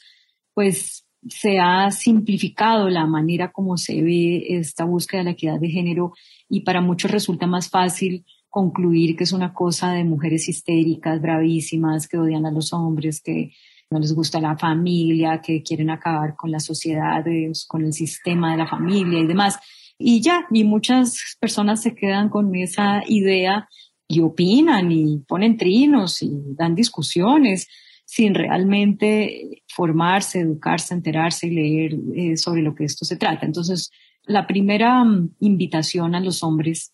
pues 0.54 1.06
se 1.28 1.58
ha 1.58 1.90
simplificado 1.90 2.88
la 2.88 3.06
manera 3.06 3.52
como 3.52 3.76
se 3.76 4.02
ve 4.02 4.58
esta 4.58 4.84
búsqueda 4.84 5.20
de 5.20 5.24
la 5.24 5.30
equidad 5.32 5.60
de 5.60 5.68
género 5.68 6.12
y 6.48 6.60
para 6.60 6.80
muchos 6.80 7.10
resulta 7.10 7.46
más 7.46 7.68
fácil 7.68 8.24
concluir 8.48 9.16
que 9.16 9.24
es 9.24 9.32
una 9.32 9.52
cosa 9.52 9.92
de 9.92 10.04
mujeres 10.04 10.48
histéricas, 10.48 11.20
bravísimas, 11.20 12.08
que 12.08 12.16
odian 12.16 12.46
a 12.46 12.50
los 12.50 12.72
hombres, 12.72 13.20
que 13.20 13.52
no 13.90 13.98
les 13.98 14.14
gusta 14.14 14.40
la 14.40 14.56
familia, 14.56 15.40
que 15.42 15.62
quieren 15.62 15.90
acabar 15.90 16.36
con 16.36 16.50
la 16.50 16.60
sociedad, 16.60 17.24
con 17.68 17.84
el 17.84 17.92
sistema 17.92 18.52
de 18.52 18.58
la 18.58 18.66
familia 18.66 19.20
y 19.20 19.26
demás. 19.26 19.58
Y 19.98 20.22
ya, 20.22 20.46
y 20.50 20.64
muchas 20.64 21.36
personas 21.40 21.82
se 21.82 21.94
quedan 21.94 22.28
con 22.28 22.54
esa 22.54 23.02
idea 23.06 23.68
y 24.08 24.20
opinan 24.20 24.92
y 24.92 25.18
ponen 25.26 25.56
trinos 25.56 26.22
y 26.22 26.30
dan 26.54 26.74
discusiones 26.74 27.68
sin 28.04 28.34
realmente 28.34 29.62
formarse, 29.68 30.40
educarse, 30.40 30.94
enterarse 30.94 31.48
y 31.48 31.50
leer 31.50 31.96
eh, 32.14 32.36
sobre 32.36 32.62
lo 32.62 32.74
que 32.74 32.84
esto 32.84 33.04
se 33.04 33.16
trata. 33.16 33.44
Entonces, 33.44 33.90
la 34.24 34.46
primera 34.46 35.04
mm, 35.04 35.34
invitación 35.40 36.14
a 36.14 36.20
los 36.20 36.42
hombres 36.42 36.92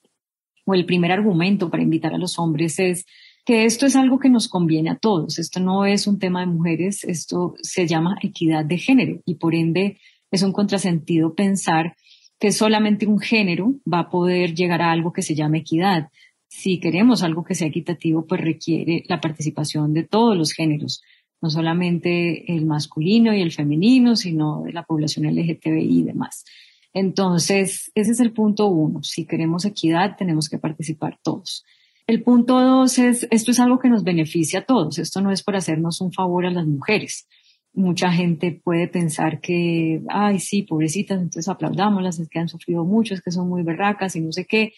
o 0.64 0.74
el 0.74 0.86
primer 0.86 1.12
argumento 1.12 1.70
para 1.70 1.82
invitar 1.82 2.14
a 2.14 2.18
los 2.18 2.38
hombres 2.38 2.78
es 2.78 3.04
que 3.44 3.64
esto 3.64 3.86
es 3.86 3.96
algo 3.96 4.18
que 4.18 4.30
nos 4.30 4.48
conviene 4.48 4.90
a 4.90 4.96
todos. 4.96 5.38
Esto 5.38 5.60
no 5.60 5.84
es 5.84 6.06
un 6.06 6.18
tema 6.18 6.40
de 6.40 6.46
mujeres, 6.46 7.04
esto 7.04 7.54
se 7.60 7.86
llama 7.86 8.16
equidad 8.22 8.64
de 8.64 8.78
género 8.78 9.20
y 9.26 9.34
por 9.34 9.54
ende 9.54 9.98
es 10.30 10.42
un 10.42 10.52
contrasentido 10.52 11.34
pensar 11.34 11.96
que 12.38 12.52
solamente 12.52 13.06
un 13.06 13.18
género 13.18 13.74
va 13.92 14.00
a 14.00 14.10
poder 14.10 14.54
llegar 14.54 14.82
a 14.82 14.92
algo 14.92 15.12
que 15.12 15.22
se 15.22 15.34
llama 15.34 15.58
equidad. 15.58 16.08
Si 16.54 16.78
queremos 16.78 17.22
algo 17.22 17.44
que 17.44 17.54
sea 17.54 17.68
equitativo, 17.68 18.26
pues 18.26 18.42
requiere 18.42 19.04
la 19.08 19.22
participación 19.22 19.94
de 19.94 20.02
todos 20.02 20.36
los 20.36 20.52
géneros, 20.52 21.02
no 21.40 21.48
solamente 21.48 22.54
el 22.54 22.66
masculino 22.66 23.34
y 23.34 23.40
el 23.40 23.52
femenino, 23.52 24.16
sino 24.16 24.62
de 24.62 24.72
la 24.74 24.82
población 24.82 25.24
LGTBI 25.34 26.00
y 26.00 26.02
demás. 26.02 26.44
Entonces, 26.92 27.90
ese 27.94 28.12
es 28.12 28.20
el 28.20 28.32
punto 28.32 28.66
uno. 28.66 29.02
Si 29.02 29.24
queremos 29.24 29.64
equidad, 29.64 30.16
tenemos 30.18 30.50
que 30.50 30.58
participar 30.58 31.18
todos. 31.22 31.64
El 32.06 32.22
punto 32.22 32.60
dos 32.60 32.98
es, 32.98 33.26
esto 33.30 33.50
es 33.50 33.58
algo 33.58 33.78
que 33.78 33.88
nos 33.88 34.04
beneficia 34.04 34.60
a 34.60 34.66
todos. 34.66 34.98
Esto 34.98 35.22
no 35.22 35.32
es 35.32 35.42
por 35.42 35.56
hacernos 35.56 36.02
un 36.02 36.12
favor 36.12 36.44
a 36.44 36.50
las 36.50 36.66
mujeres. 36.66 37.26
Mucha 37.72 38.12
gente 38.12 38.60
puede 38.62 38.88
pensar 38.88 39.40
que, 39.40 40.02
ay, 40.10 40.38
sí, 40.38 40.64
pobrecitas, 40.64 41.16
entonces 41.16 41.48
aplaudámoslas, 41.48 42.18
es 42.18 42.28
que 42.28 42.40
han 42.40 42.48
sufrido 42.48 42.84
mucho, 42.84 43.14
es 43.14 43.22
que 43.22 43.30
son 43.30 43.48
muy 43.48 43.62
berracas 43.62 44.14
y 44.16 44.20
no 44.20 44.32
sé 44.32 44.44
qué. 44.44 44.74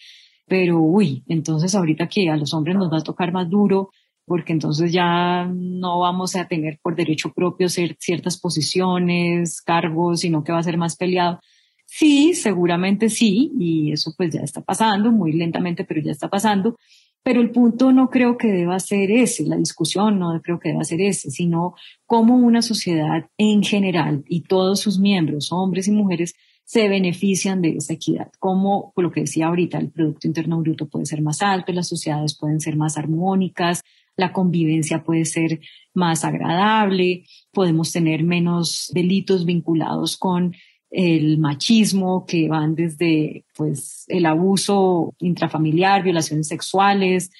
Pero, 0.47 0.79
uy, 0.79 1.23
entonces 1.27 1.73
ahorita 1.75 2.07
que 2.07 2.29
a 2.29 2.37
los 2.37 2.53
hombres 2.53 2.75
nos 2.75 2.91
va 2.91 2.99
a 2.99 3.03
tocar 3.03 3.31
más 3.31 3.49
duro, 3.49 3.89
porque 4.25 4.53
entonces 4.53 4.91
ya 4.91 5.45
no 5.45 5.99
vamos 5.99 6.35
a 6.35 6.47
tener 6.47 6.79
por 6.81 6.95
derecho 6.95 7.31
propio 7.33 7.69
ciertas 7.69 8.39
posiciones, 8.39 9.61
cargos, 9.61 10.21
sino 10.21 10.43
que 10.43 10.51
va 10.51 10.59
a 10.59 10.63
ser 10.63 10.77
más 10.77 10.95
peleado. 10.95 11.39
Sí, 11.85 12.33
seguramente 12.33 13.09
sí, 13.09 13.51
y 13.59 13.91
eso 13.91 14.13
pues 14.17 14.33
ya 14.33 14.41
está 14.41 14.61
pasando, 14.61 15.11
muy 15.11 15.31
lentamente, 15.31 15.85
pero 15.85 16.01
ya 16.01 16.11
está 16.11 16.27
pasando. 16.29 16.75
Pero 17.23 17.41
el 17.41 17.51
punto 17.51 17.91
no 17.91 18.09
creo 18.09 18.37
que 18.37 18.49
deba 18.49 18.79
ser 18.79 19.09
ese, 19.09 19.45
la 19.45 19.57
discusión 19.57 20.19
no 20.19 20.39
creo 20.43 20.59
que 20.59 20.69
deba 20.69 20.83
ser 20.83 21.01
ese, 21.01 21.31
sino 21.31 21.73
cómo 22.05 22.35
una 22.35 22.61
sociedad 22.61 23.29
en 23.37 23.63
general 23.63 24.23
y 24.27 24.41
todos 24.41 24.79
sus 24.79 24.99
miembros, 24.99 25.51
hombres 25.51 25.87
y 25.87 25.91
mujeres, 25.91 26.35
se 26.65 26.89
benefician 26.89 27.61
de 27.61 27.77
esa 27.77 27.93
equidad. 27.93 28.31
Como, 28.39 28.91
lo 28.97 29.11
que 29.11 29.21
decía 29.21 29.47
ahorita, 29.47 29.77
el 29.77 29.91
Producto 29.91 30.27
Interno 30.27 30.59
Bruto 30.59 30.87
puede 30.87 31.05
ser 31.05 31.21
más 31.21 31.41
alto, 31.41 31.71
las 31.71 31.87
sociedades 31.87 32.35
pueden 32.37 32.59
ser 32.59 32.75
más 32.75 32.97
armónicas, 32.97 33.83
la 34.17 34.33
convivencia 34.33 35.03
puede 35.03 35.25
ser 35.25 35.59
más 35.93 36.25
agradable, 36.25 37.25
podemos 37.51 37.91
tener 37.91 38.23
menos 38.23 38.89
delitos 38.93 39.45
vinculados 39.45 40.17
con 40.17 40.55
el 40.89 41.37
machismo, 41.37 42.25
que 42.25 42.47
van 42.47 42.73
desde 42.73 43.45
pues, 43.55 44.05
el 44.07 44.25
abuso 44.25 45.13
intrafamiliar, 45.19 46.03
violaciones 46.03 46.47
sexuales, 46.47 47.31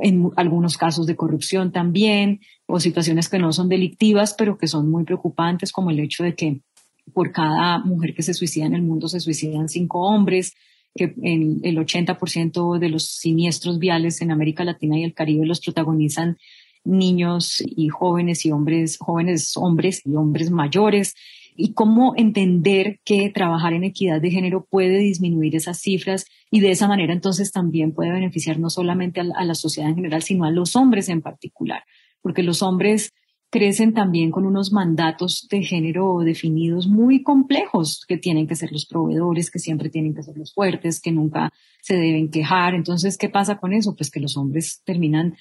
en 0.00 0.30
algunos 0.36 0.76
casos 0.76 1.06
de 1.06 1.14
corrupción 1.14 1.70
también, 1.70 2.40
o 2.66 2.80
situaciones 2.80 3.28
que 3.28 3.38
no 3.38 3.52
son 3.52 3.68
delictivas, 3.68 4.34
pero 4.36 4.58
que 4.58 4.66
son 4.66 4.90
muy 4.90 5.04
preocupantes, 5.04 5.70
como 5.70 5.90
el 5.90 6.00
hecho 6.00 6.24
de 6.24 6.34
que 6.34 6.62
por 7.12 7.32
cada 7.32 7.78
mujer 7.78 8.14
que 8.14 8.22
se 8.22 8.34
suicida 8.34 8.66
en 8.66 8.74
el 8.74 8.82
mundo 8.82 9.08
se 9.08 9.20
suicidan 9.20 9.68
cinco 9.68 10.00
hombres, 10.00 10.54
que 10.94 11.14
en 11.22 11.60
el 11.62 11.76
80% 11.76 12.78
de 12.78 12.88
los 12.88 13.06
siniestros 13.06 13.78
viales 13.78 14.22
en 14.22 14.30
América 14.30 14.64
Latina 14.64 14.98
y 14.98 15.04
el 15.04 15.14
Caribe 15.14 15.46
los 15.46 15.60
protagonizan 15.60 16.36
niños 16.86 17.62
y 17.64 17.88
jóvenes 17.88 18.46
y 18.46 18.52
hombres, 18.52 18.96
jóvenes 18.98 19.56
hombres 19.56 20.02
y 20.04 20.14
hombres 20.14 20.50
mayores. 20.50 21.14
Y 21.58 21.72
cómo 21.72 22.12
entender 22.16 23.00
que 23.04 23.30
trabajar 23.30 23.72
en 23.72 23.84
equidad 23.84 24.20
de 24.20 24.30
género 24.30 24.66
puede 24.68 24.98
disminuir 24.98 25.56
esas 25.56 25.80
cifras 25.80 26.26
y 26.50 26.60
de 26.60 26.70
esa 26.70 26.86
manera 26.86 27.14
entonces 27.14 27.50
también 27.50 27.92
puede 27.92 28.12
beneficiar 28.12 28.58
no 28.58 28.68
solamente 28.68 29.20
a 29.20 29.24
la, 29.24 29.54
sociedad 29.54 29.88
en 29.88 29.96
general, 29.96 30.22
sino 30.22 30.44
a 30.44 30.50
los 30.50 30.76
hombres 30.76 31.08
en 31.08 31.22
particular, 31.22 31.82
porque 32.20 32.42
los 32.42 32.62
hombres 32.62 33.12
crecen 33.50 33.94
también 33.94 34.30
con 34.30 34.46
unos 34.46 34.72
mandatos 34.72 35.46
de 35.50 35.62
género 35.62 36.18
definidos 36.20 36.88
muy 36.88 37.22
complejos, 37.22 38.04
que 38.06 38.18
tienen 38.18 38.46
que 38.46 38.56
ser 38.56 38.72
los 38.72 38.86
proveedores, 38.86 39.50
que 39.50 39.58
siempre 39.58 39.88
tienen 39.88 40.14
que 40.14 40.22
ser 40.22 40.36
los 40.36 40.52
fuertes, 40.52 41.00
que 41.00 41.12
nunca 41.12 41.52
se 41.80 41.94
deben 41.94 42.30
quejar. 42.30 42.74
Entonces, 42.74 43.16
¿qué 43.16 43.28
pasa 43.28 43.58
con 43.58 43.72
eso? 43.72 43.94
Pues 43.96 44.10
que 44.10 44.20
los 44.20 44.36
hombres 44.36 44.82
terminan, 44.84 45.36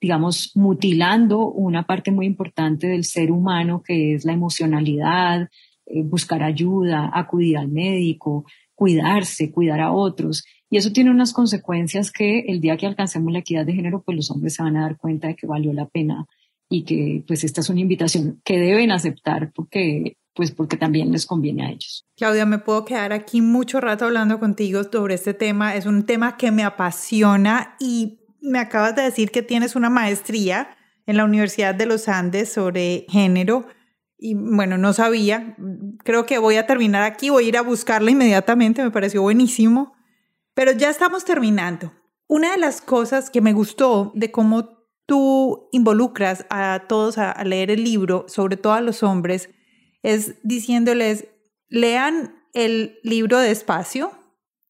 digamos, 0.00 0.52
mutilando 0.54 1.46
una 1.46 1.84
parte 1.84 2.12
muy 2.12 2.26
importante 2.26 2.86
del 2.86 3.04
ser 3.04 3.32
humano, 3.32 3.82
que 3.84 4.14
es 4.14 4.24
la 4.24 4.32
emocionalidad, 4.32 5.48
eh, 5.86 6.02
buscar 6.04 6.42
ayuda, 6.42 7.10
acudir 7.12 7.58
al 7.58 7.68
médico, 7.68 8.44
cuidarse, 8.74 9.50
cuidar 9.50 9.80
a 9.80 9.92
otros. 9.92 10.44
Y 10.70 10.76
eso 10.76 10.92
tiene 10.92 11.10
unas 11.10 11.32
consecuencias 11.32 12.12
que 12.12 12.40
el 12.40 12.60
día 12.60 12.76
que 12.76 12.86
alcancemos 12.86 13.32
la 13.32 13.40
equidad 13.40 13.66
de 13.66 13.72
género, 13.72 14.02
pues 14.04 14.16
los 14.16 14.30
hombres 14.30 14.54
se 14.54 14.62
van 14.62 14.76
a 14.76 14.82
dar 14.82 14.96
cuenta 14.96 15.26
de 15.26 15.34
que 15.34 15.46
valió 15.46 15.72
la 15.72 15.88
pena 15.88 16.26
y 16.68 16.84
que 16.84 17.24
pues 17.26 17.44
esta 17.44 17.60
es 17.60 17.70
una 17.70 17.80
invitación 17.80 18.40
que 18.44 18.58
deben 18.58 18.90
aceptar 18.90 19.52
porque 19.54 20.16
pues 20.34 20.52
porque 20.52 20.76
también 20.76 21.10
les 21.10 21.26
conviene 21.26 21.66
a 21.66 21.70
ellos. 21.70 22.06
Claudia, 22.16 22.46
me 22.46 22.58
puedo 22.58 22.84
quedar 22.84 23.12
aquí 23.12 23.40
mucho 23.40 23.80
rato 23.80 24.04
hablando 24.04 24.38
contigo 24.38 24.82
sobre 24.84 25.14
este 25.14 25.34
tema. 25.34 25.74
Es 25.74 25.84
un 25.84 26.06
tema 26.06 26.36
que 26.36 26.52
me 26.52 26.62
apasiona 26.62 27.74
y 27.80 28.20
me 28.40 28.60
acabas 28.60 28.94
de 28.94 29.02
decir 29.02 29.32
que 29.32 29.42
tienes 29.42 29.74
una 29.74 29.90
maestría 29.90 30.76
en 31.06 31.16
la 31.16 31.24
Universidad 31.24 31.74
de 31.74 31.86
los 31.86 32.06
Andes 32.06 32.52
sobre 32.52 33.04
género. 33.08 33.66
Y 34.16 34.34
bueno, 34.34 34.78
no 34.78 34.92
sabía. 34.92 35.56
Creo 36.04 36.24
que 36.24 36.38
voy 36.38 36.54
a 36.54 36.66
terminar 36.66 37.02
aquí, 37.02 37.30
voy 37.30 37.46
a 37.46 37.48
ir 37.48 37.56
a 37.56 37.62
buscarla 37.62 38.12
inmediatamente, 38.12 38.84
me 38.84 38.92
pareció 38.92 39.22
buenísimo. 39.22 39.94
Pero 40.54 40.70
ya 40.70 40.88
estamos 40.88 41.24
terminando. 41.24 41.92
Una 42.28 42.52
de 42.52 42.58
las 42.58 42.80
cosas 42.80 43.28
que 43.30 43.40
me 43.40 43.52
gustó 43.52 44.12
de 44.14 44.30
cómo 44.30 44.77
tú 45.08 45.70
involucras 45.72 46.44
a 46.50 46.84
todos 46.86 47.16
a, 47.16 47.42
leer 47.42 47.70
el 47.70 47.82
libro, 47.82 48.26
sobre 48.28 48.58
todo 48.58 48.74
a 48.74 48.82
los 48.82 49.02
hombres, 49.02 49.48
es 50.02 50.34
diciéndoles, 50.42 51.28
lean 51.70 52.44
el 52.52 53.00
libro 53.02 53.38
despacio, 53.38 54.12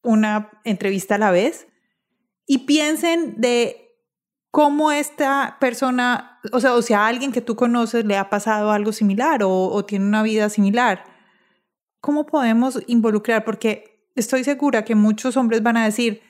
una 0.05 0.53
entrevista 0.63 1.17
a 1.17 1.19
la 1.19 1.33
vez, 1.33 1.67
y 2.47 2.59
piensen 2.59 3.41
de 3.41 3.97
cómo 4.53 4.93
esta 4.93 5.57
persona, 5.59 6.39
o 6.53 6.61
sea, 6.61 6.75
o 6.75 6.83
sea, 6.83 7.01
a 7.01 7.09
alguien 7.09 7.33
que 7.33 7.41
tú 7.41 7.57
conoces 7.57 8.05
le 8.05 8.17
ha 8.17 8.31
pasado 8.31 8.71
algo 8.71 8.93
similar 8.93 9.43
o, 9.43 9.51
o 9.51 9.85
tiene 9.85 10.07
una 10.07 10.23
vida 10.23 10.51
similar. 10.51 11.03
¿Cómo 12.01 12.27
podemos 12.27 12.81
involucrar? 12.87 13.45
Porque 13.45 14.09
estoy 14.15 14.45
segura 14.45 14.85
que 14.85 14.95
muchos 14.95 15.37
hombres 15.37 15.65
van 15.65 15.79
a 15.79 15.85
decir, 15.85 16.23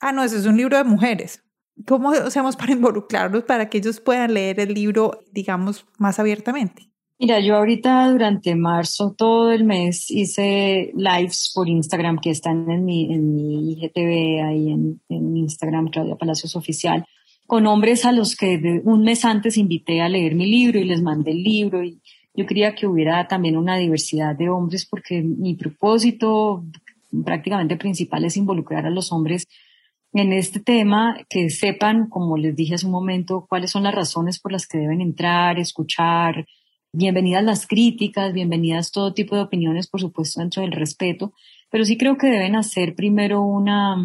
ah, 0.00 0.12
no, 0.12 0.22
ese 0.22 0.36
es 0.36 0.44
un 0.44 0.58
libro 0.58 0.76
de 0.76 0.84
mujeres. 0.84 1.43
¿Cómo 1.86 2.10
hacemos 2.10 2.56
para 2.56 2.72
involucrarlos 2.78 3.44
para 3.44 3.68
que 3.68 3.78
ellos 3.78 4.00
puedan 4.00 4.34
leer 4.34 4.60
el 4.60 4.74
libro, 4.74 5.20
digamos, 5.32 5.86
más 5.98 6.18
abiertamente? 6.18 6.90
Mira, 7.18 7.38
yo 7.38 7.56
ahorita 7.56 8.10
durante 8.10 8.56
marzo, 8.56 9.14
todo 9.16 9.52
el 9.52 9.64
mes, 9.64 10.10
hice 10.10 10.90
lives 10.94 11.52
por 11.54 11.68
Instagram 11.68 12.18
que 12.20 12.30
están 12.30 12.68
en 12.68 12.84
mi, 12.84 13.12
en 13.12 13.34
mi 13.36 13.72
IGTV, 13.72 14.44
ahí 14.44 14.70
en, 14.70 15.00
en 15.08 15.36
Instagram, 15.36 15.90
Claudia 15.90 16.16
Palacios 16.16 16.56
Oficial, 16.56 17.06
con 17.46 17.66
hombres 17.66 18.04
a 18.04 18.10
los 18.10 18.34
que 18.34 18.82
un 18.84 19.04
mes 19.04 19.24
antes 19.24 19.56
invité 19.56 20.00
a 20.00 20.08
leer 20.08 20.34
mi 20.34 20.46
libro 20.46 20.80
y 20.80 20.84
les 20.84 21.02
mandé 21.02 21.30
el 21.30 21.44
libro. 21.44 21.84
Y 21.84 22.00
yo 22.34 22.46
quería 22.46 22.74
que 22.74 22.88
hubiera 22.88 23.28
también 23.28 23.56
una 23.56 23.76
diversidad 23.76 24.34
de 24.34 24.48
hombres 24.48 24.84
porque 24.84 25.22
mi 25.22 25.54
propósito 25.54 26.64
prácticamente 27.24 27.76
principal 27.76 28.24
es 28.24 28.36
involucrar 28.36 28.86
a 28.86 28.90
los 28.90 29.12
hombres 29.12 29.46
en 30.14 30.32
este 30.32 30.60
tema, 30.60 31.16
que 31.28 31.50
sepan, 31.50 32.08
como 32.08 32.36
les 32.36 32.54
dije 32.54 32.74
hace 32.74 32.86
un 32.86 32.92
momento, 32.92 33.46
cuáles 33.48 33.72
son 33.72 33.82
las 33.82 33.94
razones 33.94 34.38
por 34.38 34.52
las 34.52 34.68
que 34.68 34.78
deben 34.78 35.00
entrar, 35.00 35.58
escuchar. 35.58 36.46
Bienvenidas 36.92 37.42
las 37.42 37.66
críticas, 37.66 38.32
bienvenidas 38.32 38.92
todo 38.92 39.12
tipo 39.12 39.34
de 39.34 39.42
opiniones, 39.42 39.88
por 39.88 40.00
supuesto, 40.00 40.40
dentro 40.40 40.62
del 40.62 40.70
respeto, 40.70 41.32
pero 41.68 41.84
sí 41.84 41.98
creo 41.98 42.16
que 42.16 42.28
deben 42.28 42.54
hacer 42.54 42.94
primero 42.94 43.42
una, 43.42 43.96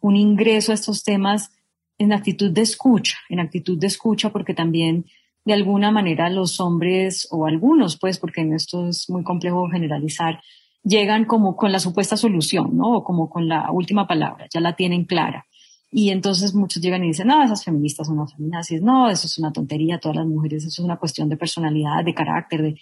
un 0.00 0.16
ingreso 0.16 0.72
a 0.72 0.74
estos 0.74 1.04
temas 1.04 1.50
en 1.98 2.14
actitud 2.14 2.50
de 2.50 2.62
escucha, 2.62 3.18
en 3.28 3.38
actitud 3.38 3.78
de 3.78 3.88
escucha, 3.88 4.30
porque 4.30 4.54
también 4.54 5.04
de 5.44 5.52
alguna 5.52 5.90
manera 5.90 6.30
los 6.30 6.60
hombres, 6.60 7.28
o 7.30 7.44
algunos, 7.44 7.98
pues, 7.98 8.18
porque 8.18 8.40
en 8.40 8.54
esto 8.54 8.88
es 8.88 9.10
muy 9.10 9.22
complejo 9.22 9.68
generalizar, 9.68 10.40
llegan 10.82 11.26
como 11.26 11.56
con 11.56 11.72
la 11.72 11.78
supuesta 11.78 12.16
solución, 12.16 12.74
¿no? 12.74 12.96
O 12.96 13.04
como 13.04 13.28
con 13.28 13.48
la 13.48 13.70
última 13.70 14.06
palabra, 14.06 14.46
ya 14.50 14.60
la 14.60 14.74
tienen 14.74 15.04
clara. 15.04 15.44
Y 15.90 16.10
entonces 16.10 16.54
muchos 16.54 16.82
llegan 16.82 17.02
y 17.04 17.08
dicen, 17.08 17.28
no, 17.28 17.42
esas 17.42 17.64
feministas 17.64 18.06
son 18.06 18.18
unas 18.18 18.34
feminazis, 18.34 18.82
no, 18.82 19.08
eso 19.08 19.26
es 19.26 19.38
una 19.38 19.52
tontería, 19.52 19.98
todas 19.98 20.16
las 20.16 20.26
mujeres, 20.26 20.64
eso 20.64 20.82
es 20.82 20.84
una 20.84 20.98
cuestión 20.98 21.28
de 21.28 21.36
personalidad, 21.36 22.04
de 22.04 22.14
carácter, 22.14 22.62
de... 22.62 22.80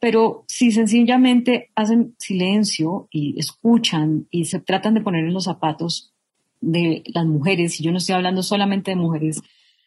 Pero 0.00 0.44
si 0.46 0.70
sencillamente 0.70 1.70
hacen 1.74 2.14
silencio 2.18 3.08
y 3.10 3.38
escuchan 3.38 4.28
y 4.30 4.44
se 4.44 4.60
tratan 4.60 4.94
de 4.94 5.00
poner 5.00 5.24
en 5.24 5.34
los 5.34 5.44
zapatos 5.44 6.14
de 6.60 7.02
las 7.06 7.26
mujeres, 7.26 7.78
y 7.78 7.84
yo 7.84 7.90
no 7.90 7.98
estoy 7.98 8.14
hablando 8.14 8.42
solamente 8.42 8.92
de 8.92 8.96
mujeres 8.96 9.42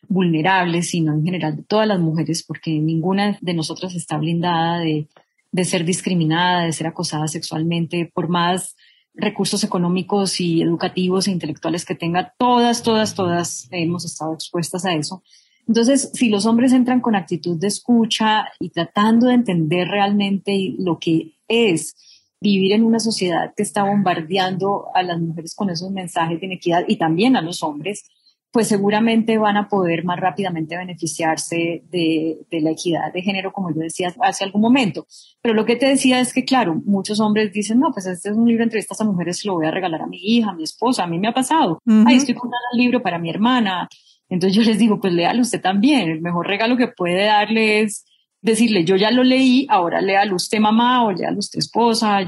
vulnerables, 0.07 0.89
sino 0.89 1.14
en 1.14 1.24
general 1.24 1.55
de 1.55 1.64
todas 1.64 1.88
las 1.88 1.99
mujeres, 1.99 2.43
porque 2.43 2.72
ninguna 2.72 3.38
de 3.41 3.53
nosotras 3.53 3.95
está 3.95 4.18
blindada 4.18 4.80
de, 4.80 5.07
de 5.51 5.66
ser 5.66 5.86
discriminada, 5.86 6.66
de 6.66 6.74
ser 6.74 6.88
acosada 6.88 7.28
sexualmente, 7.28 8.12
por 8.14 8.28
más 8.28 8.76
recursos 9.14 9.64
económicos 9.64 10.39
y 10.39 10.62
educativos 10.62 11.28
e 11.28 11.32
intelectuales 11.32 11.86
que 11.86 11.95
tenga, 11.95 12.34
todas, 12.38 12.84
todas, 12.84 13.14
todas 13.14 13.68
hemos 13.72 14.05
estado 14.05 14.34
expuestas 14.34 14.86
a 14.86 14.93
eso. 14.93 15.24
Entonces, 15.68 16.12
si 16.14 16.30
los 16.30 16.45
hombres 16.45 16.74
entran 16.74 17.01
con 17.01 17.16
actitud 17.16 17.59
de 17.59 17.68
escucha 17.68 18.45
y 18.59 18.70
tratando 18.70 19.28
de 19.28 19.36
entender 19.36 19.88
realmente 19.88 20.76
lo 20.78 20.97
que 20.99 21.34
es 21.47 21.95
vivir 22.41 22.72
en 22.74 22.84
una 22.84 22.99
sociedad 22.99 23.53
que 23.55 23.64
está 23.64 23.84
bombardeando 23.84 24.88
a 24.95 25.03
las 25.03 25.20
mujeres 25.20 25.53
con 25.55 25.70
esos 25.70 25.91
mensajes 25.91 26.39
de 26.39 26.47
inequidad 26.47 26.84
y 26.88 26.97
también 26.97 27.36
a 27.36 27.41
los 27.41 27.62
hombres, 27.62 28.09
pues 28.52 28.68
seguramente 28.68 29.38
van 29.38 29.56
a 29.56 29.70
poder 29.70 30.04
más 30.04 30.20
rápidamente 30.20 30.76
beneficiarse 30.76 31.84
de, 31.89 32.38
la 32.52 32.72
equidad 32.72 33.14
de 33.14 33.22
género, 33.22 33.54
como 33.54 33.74
yo 33.74 33.80
decía 33.80 34.14
hace 34.22 34.43
algún 34.43 34.62
momento. 34.62 35.08
Pero 35.41 35.56
lo 35.56 35.66
que 35.66 35.78
te 35.78 35.88
decía 35.88 36.20
es 36.20 36.34
que, 36.34 36.43
claro, 36.43 36.82
muchos 36.86 37.22
hombres 37.22 37.54
dicen, 37.54 37.80
no, 37.80 37.91
pues 37.93 38.06
este 38.08 38.30
es 38.30 38.36
un 38.36 38.47
libro 38.47 38.60
de 38.60 38.66
entrevistas 38.66 38.99
a 38.99 39.06
mujeres, 39.06 39.45
lo 39.45 39.54
voy 39.54 39.68
a 39.68 39.72
regalar 39.72 40.02
a 40.02 40.08
mi 40.08 40.18
hija, 40.18 40.52
a 40.52 40.54
mi 40.54 40.64
esposa, 40.64 41.04
a 41.04 41.08
mí 41.08 41.18
me 41.18 41.30
ha 41.30 41.34
pasado. 41.34 41.80
Ahí 42.06 42.18
estoy 42.18 42.36
comprando 42.36 42.66
un 42.74 42.80
libro 42.80 43.02
para 43.02 43.20
mi 43.20 43.30
hermana. 43.30 43.88
Entonces 44.28 44.56
yo 44.56 44.64
les 44.64 44.78
digo, 44.78 44.99
pues 44.99 45.14
léalo 45.14 45.41
usted 45.41 45.62
también. 45.62 46.10
El 46.10 46.22
mejor 46.22 46.47
regalo 46.47 46.76
que 46.76 46.89
puede 46.89 47.26
darle 47.26 47.82
es 47.82 48.06
decirle, 48.41 48.84
yo 48.84 48.97
ya 48.97 49.12
lo 49.12 49.24
leí, 49.24 49.66
ahora 49.70 50.02
léalo 50.02 50.36
usted 50.36 50.60
mamá, 50.60 51.06
o 51.06 51.12
léalo 51.12 51.39
usted 51.39 51.60
esposa, 51.60 52.20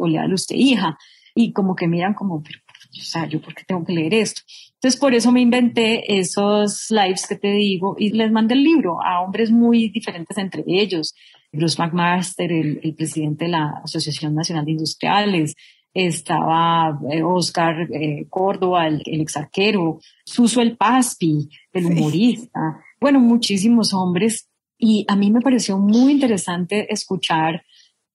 o 0.00 0.06
léalo 0.06 0.34
usted 0.34 0.56
hija. 0.56 0.96
Y 1.34 1.52
como 1.52 1.76
que 1.76 1.86
miran 1.86 2.14
como, 2.14 2.42
pero, 2.42 2.60
o 2.98 3.04
sea, 3.04 3.26
¿yo 3.26 3.42
por 3.42 3.54
qué 3.54 3.62
tengo 3.66 3.84
que 3.84 3.92
leer 3.92 4.14
esto? 4.14 4.40
Entonces, 4.76 5.00
por 5.00 5.14
eso 5.14 5.32
me 5.32 5.40
inventé 5.40 6.18
esos 6.18 6.86
lives 6.90 7.26
que 7.26 7.36
te 7.36 7.52
digo 7.52 7.96
y 7.98 8.10
les 8.10 8.30
mandé 8.30 8.54
el 8.54 8.62
libro 8.62 9.02
a 9.02 9.22
hombres 9.22 9.50
muy 9.50 9.88
diferentes 9.88 10.36
entre 10.36 10.64
ellos. 10.66 11.14
Bruce 11.52 11.80
McMaster, 11.80 12.52
el, 12.52 12.94
presidente 12.94 13.46
de 13.46 13.52
la 13.52 13.80
Asociación 13.82 14.34
Nacional 14.34 14.66
de 14.66 14.72
Industriales, 14.72 15.54
estaba 15.94 16.98
eh, 17.10 17.22
Oscar 17.22 17.88
eh, 17.90 18.26
Córdoba, 18.28 18.86
el, 18.86 19.02
el 19.06 19.22
ex 19.22 19.38
arquero, 19.38 19.98
Suso 20.26 20.60
el 20.60 20.76
Paspi, 20.76 21.48
el 21.72 21.86
humorista, 21.86 22.84
bueno, 23.00 23.20
muchísimos 23.20 23.94
hombres. 23.94 24.48
Y 24.78 25.06
a 25.08 25.16
mí 25.16 25.30
me 25.30 25.40
pareció 25.40 25.78
muy 25.78 26.12
interesante 26.12 26.92
escuchar 26.92 27.64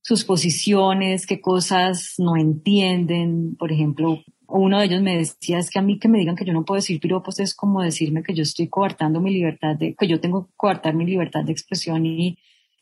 sus 0.01 0.23
posiciones, 0.25 1.25
qué 1.25 1.41
cosas 1.41 2.15
no 2.17 2.35
entienden, 2.35 3.55
por 3.55 3.71
ejemplo, 3.71 4.19
uno 4.59 4.79
de 4.79 4.85
ellos 4.85 5.01
me 5.01 5.17
decía, 5.17 5.59
es 5.59 5.69
que 5.69 5.79
a 5.79 5.81
mí 5.81 5.99
que 5.99 6.07
me 6.07 6.19
digan 6.19 6.35
que 6.35 6.45
yo 6.45 6.53
no 6.53 6.65
puedo 6.65 6.77
decir 6.77 6.99
piropos 6.99 7.39
es 7.39 7.55
como 7.55 7.81
decirme 7.81 8.23
que 8.23 8.33
yo 8.33 8.43
estoy 8.43 8.67
coartando 8.67 9.19
mi 9.19 9.31
libertad 9.31 9.75
de, 9.75 9.95
que 9.95 10.07
yo 10.07 10.19
tengo 10.19 10.47
que 10.47 10.53
coartar 10.55 10.93
mi 10.93 11.05
libertad 11.05 11.43
de 11.43 11.51
expresión 11.51 12.05
y, 12.05 12.37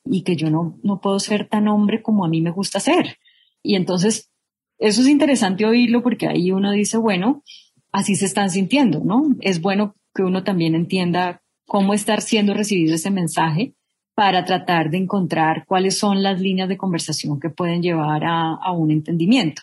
y 0.05 0.23
que 0.23 0.35
yo 0.35 0.49
no, 0.49 0.77
no 0.83 0.99
puedo 0.99 1.19
ser 1.19 1.47
tan 1.47 1.67
hombre 1.67 2.01
como 2.01 2.25
a 2.25 2.29
mí 2.29 2.41
me 2.41 2.51
gusta 2.51 2.79
ser. 2.79 3.17
Y 3.61 3.75
entonces, 3.75 4.31
eso 4.77 5.01
es 5.01 5.07
interesante 5.07 5.65
oírlo 5.65 6.01
porque 6.01 6.27
ahí 6.27 6.51
uno 6.51 6.71
dice, 6.71 6.97
bueno, 6.97 7.43
así 7.91 8.15
se 8.15 8.25
están 8.25 8.49
sintiendo, 8.49 9.01
¿no? 9.03 9.35
Es 9.41 9.61
bueno 9.61 9.95
que 10.13 10.23
uno 10.23 10.43
también 10.43 10.75
entienda 10.75 11.41
cómo 11.67 11.93
estar 11.93 12.21
siendo 12.21 12.53
recibido 12.53 12.95
ese 12.95 13.11
mensaje 13.11 13.75
para 14.15 14.43
tratar 14.43 14.89
de 14.89 14.97
encontrar 14.97 15.65
cuáles 15.65 15.97
son 15.97 16.23
las 16.23 16.41
líneas 16.41 16.67
de 16.67 16.77
conversación 16.77 17.39
que 17.39 17.49
pueden 17.49 17.81
llevar 17.81 18.25
a, 18.25 18.55
a 18.55 18.71
un 18.71 18.91
entendimiento. 18.91 19.61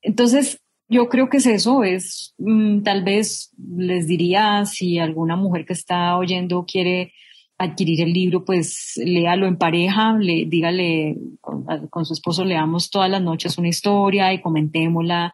Entonces, 0.00 0.62
yo 0.90 1.08
creo 1.08 1.28
que 1.30 1.38
es 1.38 1.46
eso, 1.46 1.84
es 1.84 2.34
mm, 2.38 2.82
tal 2.82 3.04
vez 3.04 3.52
les 3.56 4.06
diría 4.08 4.66
si 4.66 4.98
alguna 4.98 5.36
mujer 5.36 5.64
que 5.64 5.72
está 5.72 6.16
oyendo 6.18 6.66
quiere 6.66 7.12
adquirir 7.58 8.00
el 8.00 8.12
libro, 8.12 8.44
pues 8.44 8.94
léalo 8.96 9.46
en 9.46 9.56
pareja, 9.56 10.14
le, 10.18 10.46
dígale 10.46 11.16
con, 11.40 12.04
su 12.04 12.14
esposo, 12.14 12.44
leamos 12.44 12.90
todas 12.90 13.10
las 13.10 13.22
noches 13.22 13.58
una 13.58 13.68
historia 13.68 14.32
y 14.32 14.40
comentémosla 14.40 15.32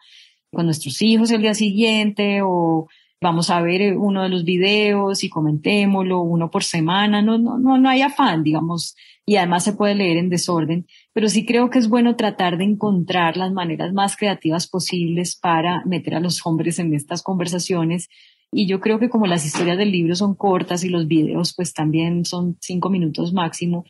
con 0.53 0.67
nuestros 0.67 1.01
hijos 1.03 1.31
el 1.31 1.43
día 1.43 1.55
siguiente 1.55 2.41
o 2.43 2.89
vamos 3.21 3.49
a 3.51 3.61
ver 3.63 3.81
eh, 3.81 3.97
uno 3.97 4.23
de 4.25 4.29
los 4.29 4.45
videos 4.45 5.25
y 5.25 5.31
comentémoslo, 5.31 6.21
uno 6.21 6.51
por 6.51 6.65
semana, 6.65 7.23
no, 7.23 7.39
no, 7.39 7.59
no, 7.59 7.79
no 7.79 7.89
hay 7.89 8.03
afán, 8.03 8.43
digamos, 8.43 8.95
y 9.25 9.37
además 9.37 9.65
se 9.65 9.73
puede 9.73 9.95
leer 9.95 10.19
en 10.19 10.29
desorden, 10.29 10.87
pero 11.17 11.31
sí 11.31 11.47
creo 11.47 11.71
que 11.71 11.79
es 11.79 11.89
bueno 11.89 12.15
tratar 12.15 12.59
de 12.59 12.65
encontrar 12.65 13.39
las 13.39 13.51
maneras 13.51 13.95
más 13.95 14.19
creativas 14.19 14.69
posibles 14.69 15.35
para 15.35 15.83
meter 15.87 16.15
a 16.15 16.21
los 16.21 16.45
hombres 16.45 16.79
en 16.79 16.93
estas 16.93 17.23
conversaciones. 17.23 18.11
Y 18.53 18.67
yo 18.67 18.81
creo 18.81 18.99
que 18.99 19.09
como 19.09 19.27
las 19.27 19.47
historias 19.47 19.79
del 19.79 19.93
libro 19.93 20.15
son 20.15 20.35
cortas 20.35 20.85
y 20.85 20.91
los 20.91 21.09
videos 21.09 21.55
pues 21.57 21.73
también 21.73 22.27
son 22.27 22.59
cinco 22.61 22.91
minutos 22.91 23.33
máximo, 23.33 23.87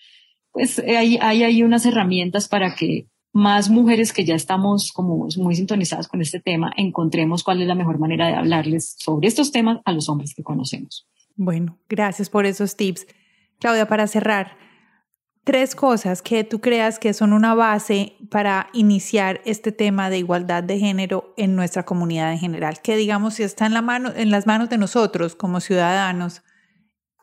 pues 0.53 0.79
hay, 0.79 1.19
hay 1.21 1.43
ahí 1.43 1.65
unas 1.65 1.85
herramientas 1.85 2.47
para 2.47 2.77
que 2.77 3.09
más 3.33 3.71
mujeres 3.71 4.13
que 4.13 4.25
ya 4.25 4.37
estamos 4.37 4.93
como 4.93 5.27
muy 5.37 5.57
sintonizadas 5.57 6.07
con 6.07 6.21
este 6.21 6.39
tema, 6.39 6.73
encontremos 6.77 7.43
cuál 7.43 7.61
es 7.61 7.67
la 7.67 7.75
mejor 7.75 7.99
manera 7.99 8.29
de 8.29 8.35
hablarles 8.35 8.95
sobre 9.01 9.27
estos 9.27 9.51
temas 9.51 9.81
a 9.85 9.91
los 9.91 10.09
hombres 10.09 10.33
que 10.33 10.45
conocemos. 10.45 11.09
Bueno, 11.35 11.77
gracias 11.89 12.31
por 12.31 12.47
esos 12.47 12.77
tips. 12.77 13.05
Claudia, 13.59 13.89
para 13.89 14.07
cerrar, 14.07 14.66
tres 15.47 15.77
cosas 15.77 16.23
que 16.23 16.43
tú 16.43 16.61
creas 16.61 16.99
que 16.99 17.15
son 17.15 17.33
una 17.33 17.55
base 17.55 18.17
para 18.31 18.69
iniciar 18.73 19.41
este 19.45 19.71
tema 19.71 20.11
de 20.11 20.19
igualdad 20.19 20.65
de 20.65 20.81
género 20.81 21.33
en 21.37 21.55
nuestra 21.55 21.85
comunidad 21.85 22.33
en 22.33 22.41
general, 22.41 22.83
que 22.83 22.97
digamos 22.97 23.35
si 23.35 23.45
está 23.45 23.65
en, 23.65 23.73
la 23.73 23.81
mano, 23.81 24.11
en 24.17 24.33
las 24.33 24.49
manos 24.49 24.69
de 24.71 24.77
nosotros 24.77 25.37
como 25.37 25.61
ciudadanos, 25.61 26.43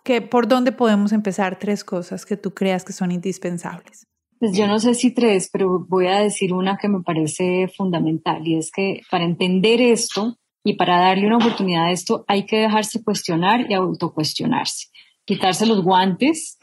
que 0.05 0.21
por 0.21 0.47
dónde 0.47 0.71
podemos 0.71 1.11
empezar 1.11 1.59
tres 1.59 1.83
cosas 1.83 2.25
que 2.25 2.37
tú 2.37 2.53
creas 2.53 2.85
que 2.85 2.93
son 2.93 3.11
indispensables. 3.11 4.07
Pues 4.39 4.55
yo 4.55 4.67
no 4.67 4.79
sé 4.79 4.93
si 4.93 5.13
tres, 5.13 5.49
pero 5.51 5.85
voy 5.89 6.07
a 6.07 6.19
decir 6.19 6.53
una 6.53 6.77
que 6.77 6.87
me 6.87 7.01
parece 7.01 7.67
fundamental 7.75 8.47
y 8.47 8.55
es 8.55 8.71
que 8.71 9.01
para 9.11 9.25
entender 9.25 9.81
esto 9.81 10.37
y 10.63 10.77
para 10.77 10.97
darle 10.97 11.27
una 11.27 11.37
oportunidad 11.37 11.87
a 11.87 11.91
esto 11.91 12.23
hay 12.29 12.45
que 12.45 12.55
dejarse 12.55 13.03
cuestionar 13.03 13.69
y 13.69 13.73
autocuestionarse, 13.73 14.87
quitarse 15.25 15.65
los 15.65 15.83
guantes, 15.83 16.57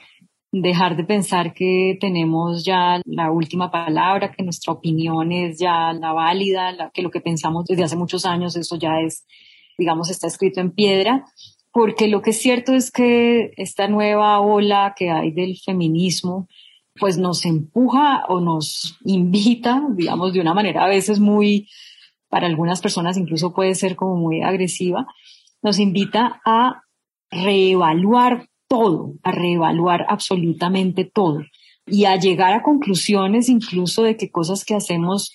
dejar 0.53 0.97
de 0.97 1.05
pensar 1.05 1.55
que 1.55 1.97
tenemos 2.01 2.65
ya 2.65 3.01
la 3.05 3.31
última 3.31 3.71
palabra, 3.71 4.33
que 4.33 4.43
nuestra 4.43 4.73
opinión 4.73 5.31
es 5.33 5.59
ya 5.59 5.93
la 5.93 6.13
válida, 6.13 6.91
que 6.93 7.03
lo 7.03 7.11
que 7.11 7.21
pensamos 7.21 7.67
desde 7.67 7.85
hace 7.85 7.97
muchos 7.97 8.27
años, 8.27 8.57
eso 8.57 8.77
ya 8.77 9.01
es, 9.01 9.25
digamos, 9.79 10.11
está 10.11 10.27
escrito 10.27 10.61
en 10.61 10.73
piedra. 10.73 11.25
Porque 11.73 12.09
lo 12.09 12.21
que 12.21 12.31
es 12.31 12.41
cierto 12.41 12.75
es 12.75 12.91
que 12.91 13.53
esta 13.57 13.87
nueva 13.87 14.41
ola 14.41 14.95
que 14.97 15.11
hay 15.11 15.31
del 15.31 15.57
feminismo 15.57 16.49
pues 16.99 17.17
nos 17.17 17.47
empuja 17.47 18.25
o 18.29 18.41
nos 18.41 18.99
invita, 19.05 19.83
digamos, 19.91 20.33
de 20.33 20.41
una 20.41 20.53
manera 20.53 20.85
a 20.85 20.89
veces 20.89 21.21
muy, 21.21 21.69
para 22.29 22.49
algunas 22.49 22.81
personas 22.81 23.17
incluso 23.17 23.55
puede 23.55 23.75
ser 23.77 23.95
como 23.95 24.17
muy 24.17 24.43
agresiva, 24.43 25.07
nos 25.63 25.79
invita 25.79 26.41
a 26.45 26.83
reevaluar 27.31 28.50
todo, 28.71 29.15
a 29.25 29.33
reevaluar 29.33 30.07
absolutamente 30.09 31.05
todo 31.05 31.43
y 31.87 32.05
a 32.05 32.15
llegar 32.15 32.53
a 32.55 32.63
conclusiones 32.63 33.49
incluso 33.49 34.05
de 34.05 34.17
que 34.17 34.31
cosas 34.31 34.65
que 34.65 34.77
hacemos 34.77 35.35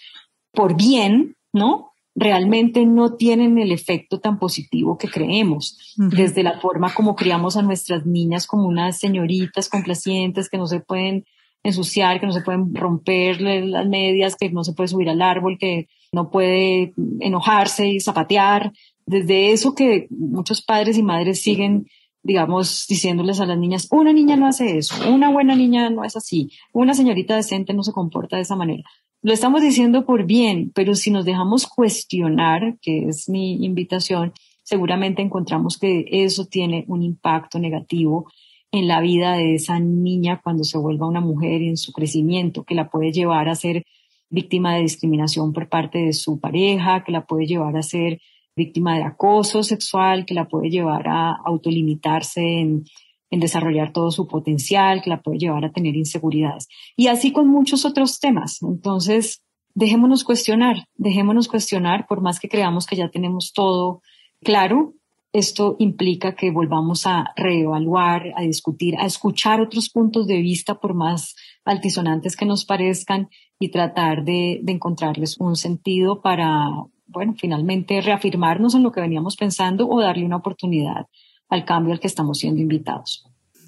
por 0.53 0.77
bien, 0.77 1.35
¿no? 1.51 1.91
realmente 2.15 2.85
no 2.85 3.15
tienen 3.15 3.57
el 3.57 3.73
efecto 3.73 4.21
tan 4.21 4.39
positivo 4.39 4.97
que 4.97 5.09
creemos, 5.09 5.93
desde 5.97 6.43
la 6.43 6.59
forma 6.61 6.93
como 6.93 7.15
criamos 7.15 7.57
a 7.57 7.61
nuestras 7.61 8.05
niñas 8.05 8.47
como 8.47 8.67
unas 8.67 8.97
señoritas 8.97 9.67
complacientes 9.67 10.49
que 10.49 10.57
no 10.57 10.65
se 10.65 10.79
pueden 10.79 11.25
ensuciar, 11.61 12.21
que 12.21 12.25
no 12.25 12.31
se 12.31 12.41
pueden 12.41 12.73
romper 12.73 13.41
las 13.41 13.85
medias, 13.87 14.37
que 14.37 14.49
no 14.49 14.63
se 14.63 14.71
puede 14.71 14.87
subir 14.87 15.09
al 15.09 15.21
árbol, 15.21 15.57
que 15.59 15.89
no 16.13 16.29
puede 16.29 16.93
enojarse 17.19 17.89
y 17.89 17.99
zapatear. 17.99 18.71
Desde 19.05 19.51
eso 19.51 19.75
que 19.75 20.07
muchos 20.09 20.61
padres 20.61 20.97
y 20.97 21.03
madres 21.03 21.41
siguen, 21.41 21.87
digamos, 22.25 22.87
diciéndoles 22.89 23.39
a 23.39 23.45
las 23.45 23.57
niñas, 23.57 23.87
una 23.91 24.11
niña 24.11 24.35
no 24.35 24.47
hace 24.47 24.79
eso, 24.79 24.95
una 25.13 25.29
buena 25.29 25.55
niña 25.55 25.91
no 25.91 26.03
es 26.03 26.17
así, 26.17 26.49
una 26.73 26.95
señorita 26.95 27.35
decente 27.35 27.73
no 27.73 27.83
se 27.83 27.93
comporta 27.93 28.35
de 28.35 28.41
esa 28.41 28.55
manera. 28.55 28.83
Lo 29.21 29.31
estamos 29.31 29.61
diciendo 29.61 30.05
por 30.05 30.25
bien, 30.25 30.71
pero 30.73 30.95
si 30.95 31.11
nos 31.11 31.23
dejamos 31.23 31.67
cuestionar, 31.67 32.77
que 32.81 33.07
es 33.07 33.29
mi 33.29 33.63
invitación, 33.63 34.33
seguramente 34.63 35.21
encontramos 35.21 35.77
que 35.77 36.05
eso 36.09 36.45
tiene 36.45 36.83
un 36.87 37.03
impacto 37.03 37.59
negativo 37.59 38.27
en 38.71 38.87
la 38.87 39.01
vida 39.01 39.35
de 39.35 39.53
esa 39.53 39.79
niña 39.79 40.41
cuando 40.43 40.63
se 40.63 40.79
vuelva 40.79 41.07
una 41.07 41.21
mujer 41.21 41.61
en 41.61 41.77
su 41.77 41.93
crecimiento, 41.93 42.63
que 42.63 42.73
la 42.73 42.89
puede 42.89 43.11
llevar 43.11 43.49
a 43.49 43.55
ser 43.55 43.83
víctima 44.31 44.73
de 44.73 44.81
discriminación 44.81 45.53
por 45.53 45.69
parte 45.69 45.99
de 45.99 46.13
su 46.13 46.39
pareja, 46.39 47.03
que 47.03 47.11
la 47.11 47.25
puede 47.25 47.45
llevar 47.45 47.77
a 47.77 47.83
ser 47.83 48.19
víctima 48.55 48.95
de 48.95 49.03
acoso 49.03 49.63
sexual, 49.63 50.25
que 50.25 50.33
la 50.33 50.47
puede 50.47 50.69
llevar 50.69 51.07
a 51.07 51.35
autolimitarse 51.45 52.41
en, 52.41 52.85
en 53.29 53.39
desarrollar 53.39 53.91
todo 53.91 54.11
su 54.11 54.27
potencial, 54.27 55.01
que 55.01 55.09
la 55.09 55.21
puede 55.21 55.39
llevar 55.39 55.65
a 55.65 55.71
tener 55.71 55.95
inseguridades. 55.95 56.67
Y 56.95 57.07
así 57.07 57.31
con 57.31 57.47
muchos 57.47 57.85
otros 57.85 58.19
temas. 58.19 58.61
Entonces, 58.61 59.43
dejémonos 59.73 60.23
cuestionar, 60.23 60.87
dejémonos 60.95 61.47
cuestionar, 61.47 62.07
por 62.07 62.21
más 62.21 62.39
que 62.39 62.49
creamos 62.49 62.85
que 62.85 62.95
ya 62.95 63.09
tenemos 63.09 63.51
todo 63.53 64.01
claro, 64.43 64.93
esto 65.33 65.75
implica 65.79 66.33
que 66.33 66.49
volvamos 66.49 67.05
a 67.05 67.33
reevaluar, 67.35 68.31
a 68.37 68.41
discutir, 68.43 68.95
a 68.97 69.05
escuchar 69.05 69.59
otros 69.59 69.89
puntos 69.89 70.27
de 70.27 70.37
vista, 70.37 70.79
por 70.79 70.93
más 70.93 71.35
altisonantes 71.65 72.37
que 72.37 72.45
nos 72.45 72.63
parezcan, 72.63 73.27
y 73.59 73.69
tratar 73.69 74.23
de, 74.23 74.61
encontrarles 74.65 75.37
un 75.37 75.57
sentido 75.57 76.21
para, 76.21 76.69
bueno, 77.07 77.35
finalmente 77.37 78.01
reafirmarnos 78.01 78.75
en 78.75 78.83
lo 78.83 78.91
que 78.91 79.01
veníamos 79.01 79.35
pensando 79.35 79.87
o 79.87 80.01
darle 80.01 80.25
una 80.25 80.37
oportunidad 80.37 81.07
al 81.49 81.65
cambio 81.65 81.93
al 81.93 81.99
que 81.99 82.07
estamos 82.07 82.39
siendo 82.39 82.61
invitados. 82.61 83.25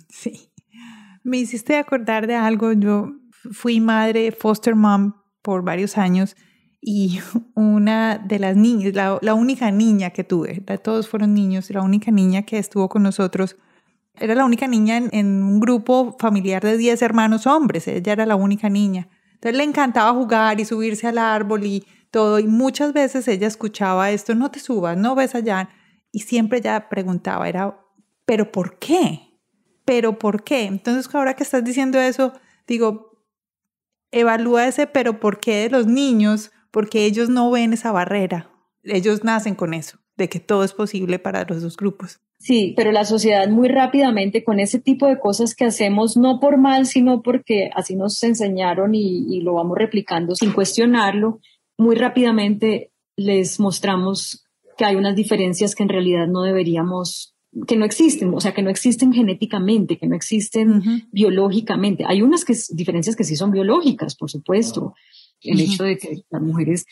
Sí. 0.10 0.50
Me 1.24 1.38
hiciste 1.38 1.78
acordar 1.78 2.26
de 2.28 2.36
algo. 2.36 2.74
Yo 2.74 3.12
fui 3.52 3.80
madre, 3.80 4.32
foster 4.32 4.76
mom 4.76 5.14
por 5.42 5.64
varios 5.64 5.98
años 5.98 6.36
y 6.82 7.20
una 7.56 8.18
de 8.18 8.40
las 8.40 8.56
niñas, 8.56 8.94
la, 8.94 9.34
única 9.34 9.72
niña 9.72 10.12
que 10.12 10.24
tuve, 10.24 10.62
todos 10.84 11.08
fueron 11.08 11.34
niños, 11.34 11.70
la 11.70 11.82
única 11.82 12.12
niña 12.12 12.44
que 12.44 12.58
estuvo 12.58 12.90
con 12.90 13.04
nosotros, 13.04 13.58
era 14.20 14.34
la 14.36 14.46
única 14.46 14.68
niña 14.68 14.98
en, 14.98 15.44
un 15.44 15.60
grupo 15.60 16.16
familiar 16.20 16.64
de 16.64 16.78
10 16.78 17.02
hermanos 17.02 17.46
hombres, 17.46 17.88
ella 17.88 18.14
era 18.14 18.26
la 18.26 18.36
única 18.36 18.70
niña. 18.70 19.10
Entonces 19.34 19.58
le 19.58 19.64
encantaba 19.64 20.12
jugar 20.14 20.60
y 20.60 20.66
subirse 20.66 21.08
al 21.08 21.20
árbol 21.20 21.66
y 21.66 21.86
y 22.40 22.48
muchas 22.48 22.94
veces 22.94 23.28
ella 23.28 23.48
escuchaba 23.48 24.12
esto, 24.12 24.36
no 24.36 24.52
te 24.52 24.60
subas, 24.60 24.98
no 24.98 25.16
ves 25.16 25.36
allá, 25.36 25.70
y 26.12 26.20
siempre 26.20 26.60
ella 26.60 26.90
preguntaba, 26.90 27.48
era, 27.48 27.80
¿pero 28.26 28.52
por 28.52 28.80
qué? 28.80 29.22
¿Pero 29.86 30.20
por 30.20 30.44
qué? 30.44 30.64
Entonces 30.64 31.14
ahora 31.14 31.36
que 31.36 31.44
estás 31.44 31.64
diciendo 31.64 32.00
eso, 32.00 32.34
digo, 32.68 33.24
evalúa 34.12 34.68
ese 34.68 34.88
pero 34.88 35.20
por 35.20 35.40
qué 35.40 35.64
de 35.64 35.70
los 35.70 35.88
niños 35.88 36.52
porque 36.72 37.06
ellos 37.06 37.30
no 37.30 37.50
ven 37.52 37.74
esa 37.74 37.92
barrera, 37.92 38.50
ellos 38.84 39.24
nacen 39.24 39.56
con 39.56 39.74
eso, 39.74 40.00
de 40.16 40.30
que 40.30 40.40
todo 40.40 40.64
es 40.64 40.74
posible 40.74 41.20
para 41.20 41.46
los 41.46 41.62
dos 41.62 41.78
grupos. 41.78 42.20
Sí, 42.40 42.74
pero 42.78 42.92
la 42.92 43.04
sociedad 43.04 43.48
muy 43.50 43.68
rápidamente 43.68 44.44
con 44.44 44.60
ese 44.60 44.80
tipo 44.80 45.08
de 45.08 45.20
cosas 45.20 45.56
que 45.56 45.66
hacemos, 45.66 46.18
no 46.18 46.40
por 46.40 46.58
mal, 46.58 46.86
sino 46.86 47.24
porque 47.24 47.72
así 47.74 47.96
nos 47.96 48.22
enseñaron 48.22 48.94
y, 48.94 49.42
lo 49.42 49.54
vamos 49.54 49.78
replicando 49.78 50.36
sin 50.36 50.52
cuestionarlo, 50.52 51.40
muy 51.78 51.96
rápidamente 51.96 52.92
les 53.16 53.60
mostramos 53.60 54.46
que 54.78 54.86
hay 54.86 54.96
unas 54.96 55.16
diferencias 55.16 55.76
que 55.76 55.84
en 55.84 55.90
realidad 55.90 56.28
no 56.28 56.42
deberíamos 56.42 57.34
que 57.66 57.76
no 57.76 57.86
existen, 57.86 58.34
o 58.34 58.42
sea, 58.42 58.54
que 58.54 58.62
no 58.62 58.70
existen 58.70 59.14
genéticamente, 59.14 59.98
que 59.98 60.06
no 60.06 60.16
existen 60.16 61.08
biológicamente. 61.12 62.04
Hay 62.06 62.22
unas 62.22 62.46
que, 62.46 62.56
diferencias 62.74 63.16
que 63.16 63.24
sí 63.24 63.36
son 63.36 63.52
biológicas, 63.52 64.16
por 64.16 64.30
supuesto. 64.30 64.94
El 65.42 65.62
hecho 65.62 65.84
de 65.84 65.98
que 65.98 66.24
las 66.30 66.42
mujeres 66.42 66.86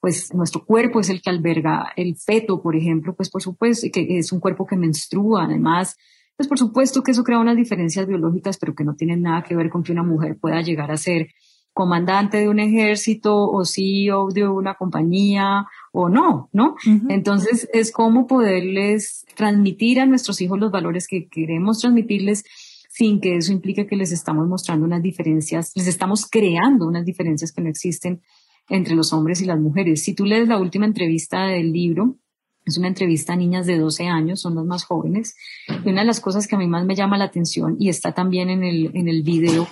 pues 0.00 0.32
nuestro 0.34 0.64
cuerpo 0.64 1.00
es 1.00 1.10
el 1.10 1.20
que 1.20 1.30
alberga 1.30 1.92
el 1.94 2.16
feto, 2.16 2.62
por 2.62 2.74
ejemplo, 2.74 3.14
pues 3.14 3.28
por 3.28 3.42
supuesto 3.42 3.86
que 3.92 4.18
es 4.18 4.32
un 4.32 4.40
cuerpo 4.40 4.66
que 4.66 4.76
menstrua, 4.76 5.44
además, 5.44 5.96
pues 6.36 6.48
por 6.48 6.58
supuesto 6.58 7.02
que 7.02 7.10
eso 7.10 7.22
crea 7.22 7.38
unas 7.38 7.56
diferencias 7.56 8.06
biológicas, 8.06 8.56
pero 8.56 8.74
que 8.74 8.84
no 8.84 8.94
tienen 8.94 9.22
nada 9.22 9.42
que 9.42 9.54
ver 9.54 9.68
con 9.68 9.82
que 9.82 9.92
una 9.92 10.02
mujer 10.02 10.38
pueda 10.40 10.62
llegar 10.62 10.90
a 10.90 10.96
ser 10.96 11.28
comandante 11.72 12.38
de 12.38 12.48
un 12.48 12.58
ejército 12.58 13.48
o 13.48 13.64
CEO 13.64 14.28
de 14.28 14.46
una 14.46 14.74
compañía 14.74 15.66
o 15.92 16.08
no, 16.08 16.48
¿no? 16.52 16.74
Entonces 17.08 17.68
es 17.72 17.92
como 17.92 18.26
poderles 18.26 19.24
transmitir 19.34 20.00
a 20.00 20.06
nuestros 20.06 20.40
hijos 20.40 20.58
los 20.58 20.70
valores 20.70 21.06
que 21.06 21.28
queremos 21.28 21.80
transmitirles 21.80 22.44
sin 22.88 23.20
que 23.20 23.36
eso 23.36 23.52
implique 23.52 23.86
que 23.86 23.96
les 23.96 24.12
estamos 24.12 24.46
mostrando 24.48 24.84
unas 24.84 25.02
diferencias, 25.02 25.72
les 25.74 25.86
estamos 25.86 26.26
creando 26.28 26.86
unas 26.86 27.04
diferencias 27.04 27.52
que 27.52 27.62
no 27.62 27.68
existen 27.68 28.20
entre 28.68 28.94
los 28.94 29.12
hombres 29.12 29.40
y 29.40 29.46
las 29.46 29.58
mujeres. 29.58 30.02
Si 30.02 30.14
tú 30.14 30.24
lees 30.24 30.48
la 30.48 30.58
última 30.58 30.86
entrevista 30.86 31.46
del 31.46 31.72
libro, 31.72 32.16
es 32.64 32.78
una 32.78 32.88
entrevista 32.88 33.32
a 33.32 33.36
niñas 33.36 33.66
de 33.66 33.78
12 33.78 34.06
años, 34.06 34.40
son 34.40 34.54
las 34.54 34.64
más 34.64 34.84
jóvenes, 34.84 35.34
y 35.68 35.88
una 35.88 36.02
de 36.02 36.06
las 36.06 36.20
cosas 36.20 36.46
que 36.46 36.56
a 36.56 36.58
mí 36.58 36.66
más 36.66 36.84
me 36.84 36.94
llama 36.94 37.18
la 37.18 37.24
atención, 37.24 37.76
y 37.78 37.88
está 37.88 38.12
también 38.12 38.50
en 38.50 38.62
el, 38.62 38.90
en 38.94 39.08
el 39.08 39.22
video, 39.22 39.66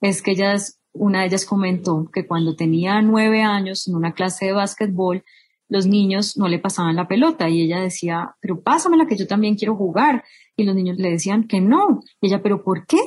es 0.00 0.22
que 0.22 0.32
ellas, 0.32 0.77
una 0.92 1.20
de 1.20 1.26
ellas 1.26 1.44
comentó 1.44 2.10
que 2.12 2.26
cuando 2.26 2.56
tenía 2.56 3.00
nueve 3.02 3.42
años 3.42 3.86
en 3.88 3.94
una 3.94 4.12
clase 4.12 4.46
de 4.46 4.52
básquetbol, 4.52 5.24
los 5.68 5.86
niños 5.86 6.36
no 6.36 6.48
le 6.48 6.58
pasaban 6.58 6.96
la 6.96 7.08
pelota 7.08 7.48
y 7.48 7.62
ella 7.62 7.80
decía, 7.80 8.34
pero 8.40 8.60
pásamela 8.60 9.06
que 9.06 9.16
yo 9.16 9.26
también 9.26 9.54
quiero 9.54 9.76
jugar. 9.76 10.24
Y 10.56 10.64
los 10.64 10.74
niños 10.74 10.96
le 10.98 11.10
decían 11.10 11.46
que 11.46 11.60
no. 11.60 12.00
Y 12.20 12.26
ella, 12.26 12.42
pero 12.42 12.64
¿por 12.64 12.84
qué? 12.86 12.98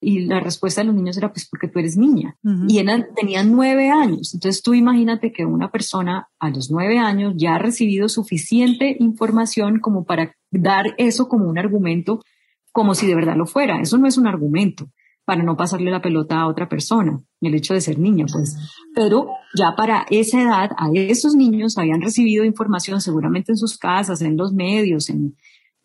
Y 0.00 0.20
la 0.26 0.38
respuesta 0.38 0.80
de 0.80 0.86
los 0.86 0.94
niños 0.94 1.16
era, 1.16 1.32
pues 1.32 1.48
porque 1.48 1.66
tú 1.66 1.80
eres 1.80 1.96
niña. 1.96 2.36
Y 2.68 2.78
eran, 2.78 3.08
tenían 3.16 3.50
nueve 3.50 3.90
años. 3.90 4.32
Entonces 4.32 4.62
tú 4.62 4.74
imagínate 4.74 5.32
que 5.32 5.44
una 5.44 5.72
persona 5.72 6.28
a 6.38 6.50
los 6.50 6.70
nueve 6.70 6.98
años 6.98 7.34
ya 7.36 7.56
ha 7.56 7.58
recibido 7.58 8.08
suficiente 8.08 8.96
información 9.00 9.80
como 9.80 10.04
para 10.04 10.36
dar 10.52 10.94
eso 10.98 11.28
como 11.28 11.46
un 11.46 11.58
argumento, 11.58 12.22
como 12.70 12.94
si 12.94 13.08
de 13.08 13.16
verdad 13.16 13.36
lo 13.36 13.46
fuera. 13.46 13.80
Eso 13.80 13.98
no 13.98 14.06
es 14.06 14.16
un 14.16 14.28
argumento 14.28 14.88
para 15.30 15.44
no 15.44 15.56
pasarle 15.56 15.92
la 15.92 16.02
pelota 16.02 16.40
a 16.40 16.48
otra 16.48 16.68
persona, 16.68 17.20
el 17.40 17.54
hecho 17.54 17.72
de 17.72 17.80
ser 17.80 18.00
niña, 18.00 18.26
pues. 18.32 18.56
Pero 18.96 19.28
ya 19.56 19.76
para 19.76 20.04
esa 20.10 20.42
edad, 20.42 20.70
a 20.76 20.90
esos 20.92 21.36
niños 21.36 21.78
habían 21.78 22.00
recibido 22.00 22.44
información 22.44 23.00
seguramente 23.00 23.52
en 23.52 23.56
sus 23.56 23.78
casas, 23.78 24.22
en 24.22 24.36
los 24.36 24.52
medios, 24.52 25.08
en, 25.08 25.36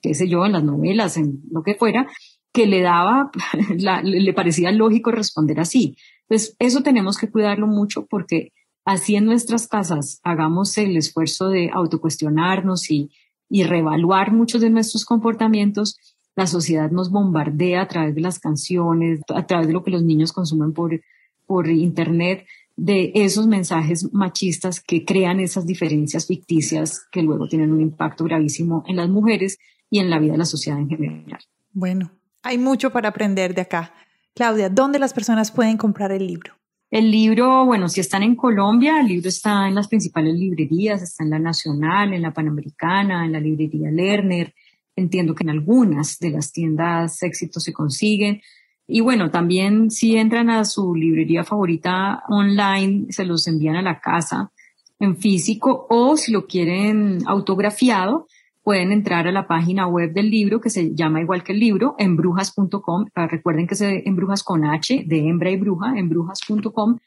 qué 0.02 0.16
sé 0.16 0.28
yo, 0.28 0.48
en 0.48 0.54
las 0.54 0.64
novelas, 0.64 1.18
en 1.18 1.44
lo 1.52 1.62
que 1.62 1.76
fuera, 1.76 2.08
que 2.52 2.66
le 2.66 2.82
daba, 2.82 3.30
le 4.04 4.34
parecía 4.34 4.72
lógico 4.72 5.12
responder 5.12 5.60
así. 5.60 5.96
Entonces, 6.28 6.56
eso 6.58 6.82
tenemos 6.82 7.20
que 7.20 7.30
cuidarlo 7.30 7.68
mucho 7.68 8.08
porque 8.08 8.52
así 8.84 9.16
en 9.16 9.26
nuestras 9.26 9.68
casas 9.68 10.22
hagamos 10.24 10.76
el 10.80 10.98
esfuerzo 10.98 11.50
de 11.50 11.70
autocuestionarnos 11.72 12.90
y, 12.90 13.12
y 13.48 13.62
reevaluar 13.62 14.32
muchos 14.32 14.62
de 14.62 14.72
nuestros 14.72 15.06
comportamientos, 15.06 16.00
la 16.36 16.48
sociedad 16.48 16.92
nos 16.92 17.12
bombardea 17.12 17.82
a 17.82 17.88
través 17.88 18.14
de 18.14 18.22
las 18.22 18.40
canciones, 18.40 19.22
a 19.34 19.46
través 19.48 19.68
de 19.68 19.74
lo 19.74 19.84
que 19.84 19.92
los 19.92 20.04
niños 20.04 20.34
consumen 20.34 20.74
por, 20.74 21.00
por 21.46 21.70
Internet, 21.70 22.46
de 22.76 23.12
esos 23.16 23.48
mensajes 23.48 24.14
machistas 24.14 24.82
que 24.82 25.06
crean 25.06 25.40
esas 25.40 25.66
diferencias 25.66 26.28
ficticias 26.28 27.08
que 27.12 27.22
luego 27.22 27.48
tienen 27.48 27.72
un 27.72 27.82
impacto 27.82 28.26
gravísimo 28.26 28.84
en 28.88 28.98
las 28.98 29.10
mujeres 29.10 29.58
y 29.90 30.00
en 30.00 30.10
la 30.10 30.20
vida 30.20 30.34
de 30.34 30.40
la 30.40 30.46
sociedad 30.46 30.80
en 30.80 30.90
general. 30.90 31.40
Bueno, 31.72 32.12
hay 32.44 32.58
mucho 32.58 32.92
para 32.92 33.10
aprender 33.10 33.56
de 33.56 33.62
acá. 33.62 33.94
Claudia, 34.34 34.70
¿dónde 34.70 35.00
las 35.00 35.14
personas 35.14 35.52
pueden 35.52 35.78
comprar 35.78 36.12
el 36.12 36.28
libro? 36.28 36.54
El 36.92 37.10
libro, 37.10 37.66
bueno, 37.66 37.90
si 37.90 38.02
están 38.02 38.24
en 38.24 38.36
Colombia, 38.36 39.00
el 39.00 39.08
libro 39.08 39.30
está 39.30 39.68
en 39.68 39.76
las 39.76 39.88
principales 39.88 40.36
librerías, 40.36 41.02
está 41.02 41.24
en 41.24 41.30
la 41.30 41.40
Nacional, 41.40 42.14
en 42.14 42.22
la 42.22 42.34
Panamericana, 42.34 43.26
en 43.26 43.32
la 43.32 43.40
librería 43.40 43.90
Lerner, 43.90 44.54
Entiendo 44.96 45.36
que 45.36 45.44
en 45.44 45.50
algunas 45.50 46.20
de 46.20 46.30
las 46.30 46.52
tiendas 46.52 47.22
éxitos 47.24 47.64
se 47.64 47.74
consiguen. 47.74 48.42
Y 48.88 49.02
bueno, 49.02 49.32
también 49.32 49.90
si 49.92 50.16
entran 50.16 50.50
a 50.50 50.64
su 50.64 50.96
librería 50.96 51.44
favorita 51.44 52.24
online, 52.30 53.08
se 53.10 53.26
los 53.26 53.48
envían 53.48 53.76
a 53.76 53.82
la 53.82 54.00
casa 54.00 54.52
en 55.00 55.18
físico 55.18 55.88
o 55.90 56.16
si 56.18 56.32
lo 56.32 56.46
quieren 56.46 57.20
autografiado, 57.26 58.28
pueden 58.64 58.92
entrar 58.92 59.28
a 59.28 59.32
la 59.32 59.48
página 59.48 59.88
web 59.88 60.14
del 60.14 60.32
libro 60.32 60.60
que 60.60 60.70
se 60.70 60.96
llama 60.96 61.22
igual 61.22 61.44
que 61.44 61.52
el 61.52 61.60
libro, 61.60 61.96
embrujas.com. 62.00 63.06
Ah, 63.14 63.28
recuerden 63.28 63.68
que 63.68 63.76
se 63.76 64.08
embrujas 64.08 64.44
con 64.44 64.66
H 64.66 65.04
de 65.06 65.28
hembra 65.28 65.52
y 65.52 65.58
bruja, 65.58 65.98
embrujas.com. 65.98 66.98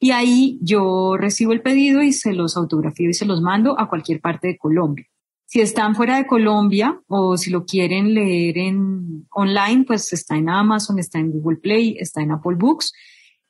Y 0.00 0.10
ahí 0.10 0.58
yo 0.62 1.16
recibo 1.18 1.52
el 1.52 1.60
pedido 1.60 2.02
y 2.02 2.12
se 2.12 2.32
los 2.32 2.56
autografío 2.56 3.10
y 3.10 3.14
se 3.14 3.26
los 3.26 3.40
mando 3.40 3.78
a 3.78 3.88
cualquier 3.88 4.20
parte 4.20 4.48
de 4.48 4.58
Colombia. 4.58 5.06
Si 5.52 5.60
están 5.60 5.94
fuera 5.94 6.16
de 6.16 6.26
Colombia 6.26 6.98
o 7.08 7.36
si 7.36 7.50
lo 7.50 7.66
quieren 7.66 8.14
leer 8.14 8.56
en 8.56 9.26
online, 9.32 9.84
pues 9.86 10.10
está 10.14 10.34
en 10.34 10.48
Amazon, 10.48 10.98
está 10.98 11.18
en 11.18 11.30
Google 11.30 11.58
Play, 11.58 11.94
está 12.00 12.22
en 12.22 12.32
Apple 12.32 12.56
Books. 12.56 12.94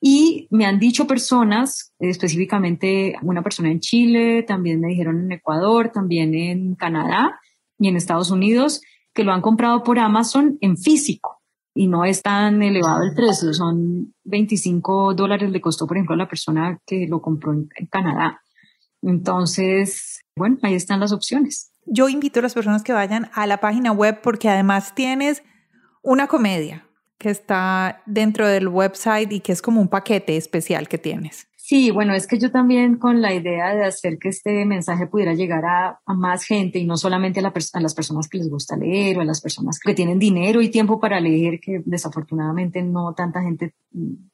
Y 0.01 0.49
me 0.51 0.65
han 0.65 0.79
dicho 0.79 1.07
personas, 1.07 1.93
específicamente 1.99 3.15
una 3.21 3.41
persona 3.41 3.71
en 3.71 3.79
Chile, 3.79 4.43
también 4.43 4.81
me 4.81 4.89
dijeron 4.89 5.21
en 5.21 5.31
Ecuador, 5.31 5.93
también 5.93 6.35
en 6.35 6.75
Canadá 6.75 7.39
y 7.79 7.87
en 7.87 7.95
Estados 7.95 8.31
Unidos, 8.31 8.81
que 9.13 9.23
lo 9.23 9.31
han 9.31 9.39
comprado 9.39 9.81
por 9.83 9.97
Amazon 9.97 10.57
en 10.59 10.75
físico 10.75 11.41
y 11.73 11.87
no 11.87 12.03
es 12.03 12.21
tan 12.21 12.61
elevado 12.61 13.01
el 13.05 13.15
precio, 13.15 13.53
son 13.53 14.13
25 14.25 15.13
dólares 15.13 15.49
le 15.51 15.61
costó, 15.61 15.87
por 15.87 15.95
ejemplo, 15.95 16.15
a 16.15 16.17
la 16.17 16.27
persona 16.27 16.81
que 16.85 17.07
lo 17.07 17.21
compró 17.21 17.53
en 17.53 17.69
Canadá. 17.89 18.41
Entonces, 19.01 20.19
bueno, 20.35 20.57
ahí 20.63 20.73
están 20.73 20.99
las 20.99 21.13
opciones 21.13 21.69
yo 21.85 22.09
invito 22.09 22.39
a 22.39 22.43
las 22.43 22.53
personas 22.53 22.83
que 22.83 22.93
vayan 22.93 23.29
a 23.33 23.47
la 23.47 23.57
página 23.57 23.91
web 23.91 24.21
porque 24.21 24.49
además 24.49 24.95
tienes 24.95 25.43
una 26.01 26.27
comedia 26.27 26.87
que 27.17 27.29
está 27.29 28.01
dentro 28.05 28.47
del 28.47 28.67
website 28.67 29.31
y 29.31 29.39
que 29.39 29.51
es 29.51 29.61
como 29.61 29.81
un 29.81 29.87
paquete 29.87 30.35
especial 30.35 30.87
que 30.87 30.97
tienes. 30.97 31.47
Sí, 31.65 31.91
bueno, 31.91 32.13
es 32.13 32.27
que 32.27 32.37
yo 32.37 32.51
también 32.51 32.97
con 32.97 33.21
la 33.21 33.33
idea 33.33 33.73
de 33.73 33.85
hacer 33.85 34.17
que 34.19 34.27
este 34.27 34.65
mensaje 34.65 35.07
pudiera 35.07 35.33
llegar 35.33 35.63
a, 35.63 36.01
más 36.13 36.43
gente 36.43 36.77
y 36.77 36.85
no 36.85 36.97
solamente 36.97 37.39
a, 37.39 37.53
a, 37.73 37.79
las 37.79 37.95
personas 37.95 38.27
que 38.27 38.37
les 38.37 38.49
gusta 38.49 38.75
leer 38.75 39.17
o 39.17 39.21
a 39.21 39.25
las 39.25 39.39
personas 39.39 39.79
que 39.79 39.93
tienen 39.93 40.19
dinero 40.19 40.61
y 40.61 40.69
tiempo 40.69 40.99
para 40.99 41.21
leer, 41.21 41.61
que 41.61 41.81
desafortunadamente 41.85 42.83
no 42.83 43.13
tanta 43.13 43.41
gente 43.41 43.75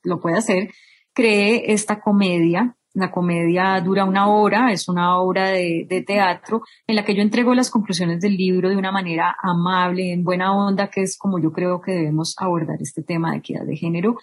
lo 0.01 0.19
puede 0.19 0.39
hacer, 0.39 0.71
creé 1.13 1.71
esta 1.71 2.01
comedia 2.01 2.75
la 2.93 3.11
comedia 3.11 3.79
dura 3.81 4.05
una 4.05 4.27
hora, 4.27 4.71
es 4.71 4.87
una 4.89 5.19
obra 5.19 5.49
de, 5.49 6.03
teatro 6.05 6.63
en 6.87 6.95
la 6.95 7.05
que 7.05 7.15
yo 7.15 7.21
entrego 7.21 7.53
las 7.53 7.69
conclusiones 7.69 8.19
del 8.21 8.35
libro 8.35 8.69
de 8.69 8.77
una 8.77 8.91
manera 8.91 9.35
amable, 9.41 10.11
en 10.11 10.23
buena 10.23 10.55
onda, 10.55 10.89
que 10.89 11.01
es 11.01 11.17
como 11.17 11.39
yo 11.39 11.51
creo 11.51 11.81
que 11.81 11.91
debemos 11.91 12.35
abordar 12.37 12.77
este 12.81 13.03
tema 13.03 13.31
de 13.31 13.37
equidad 13.37 13.65
de 13.65 13.75
género. 13.75 14.17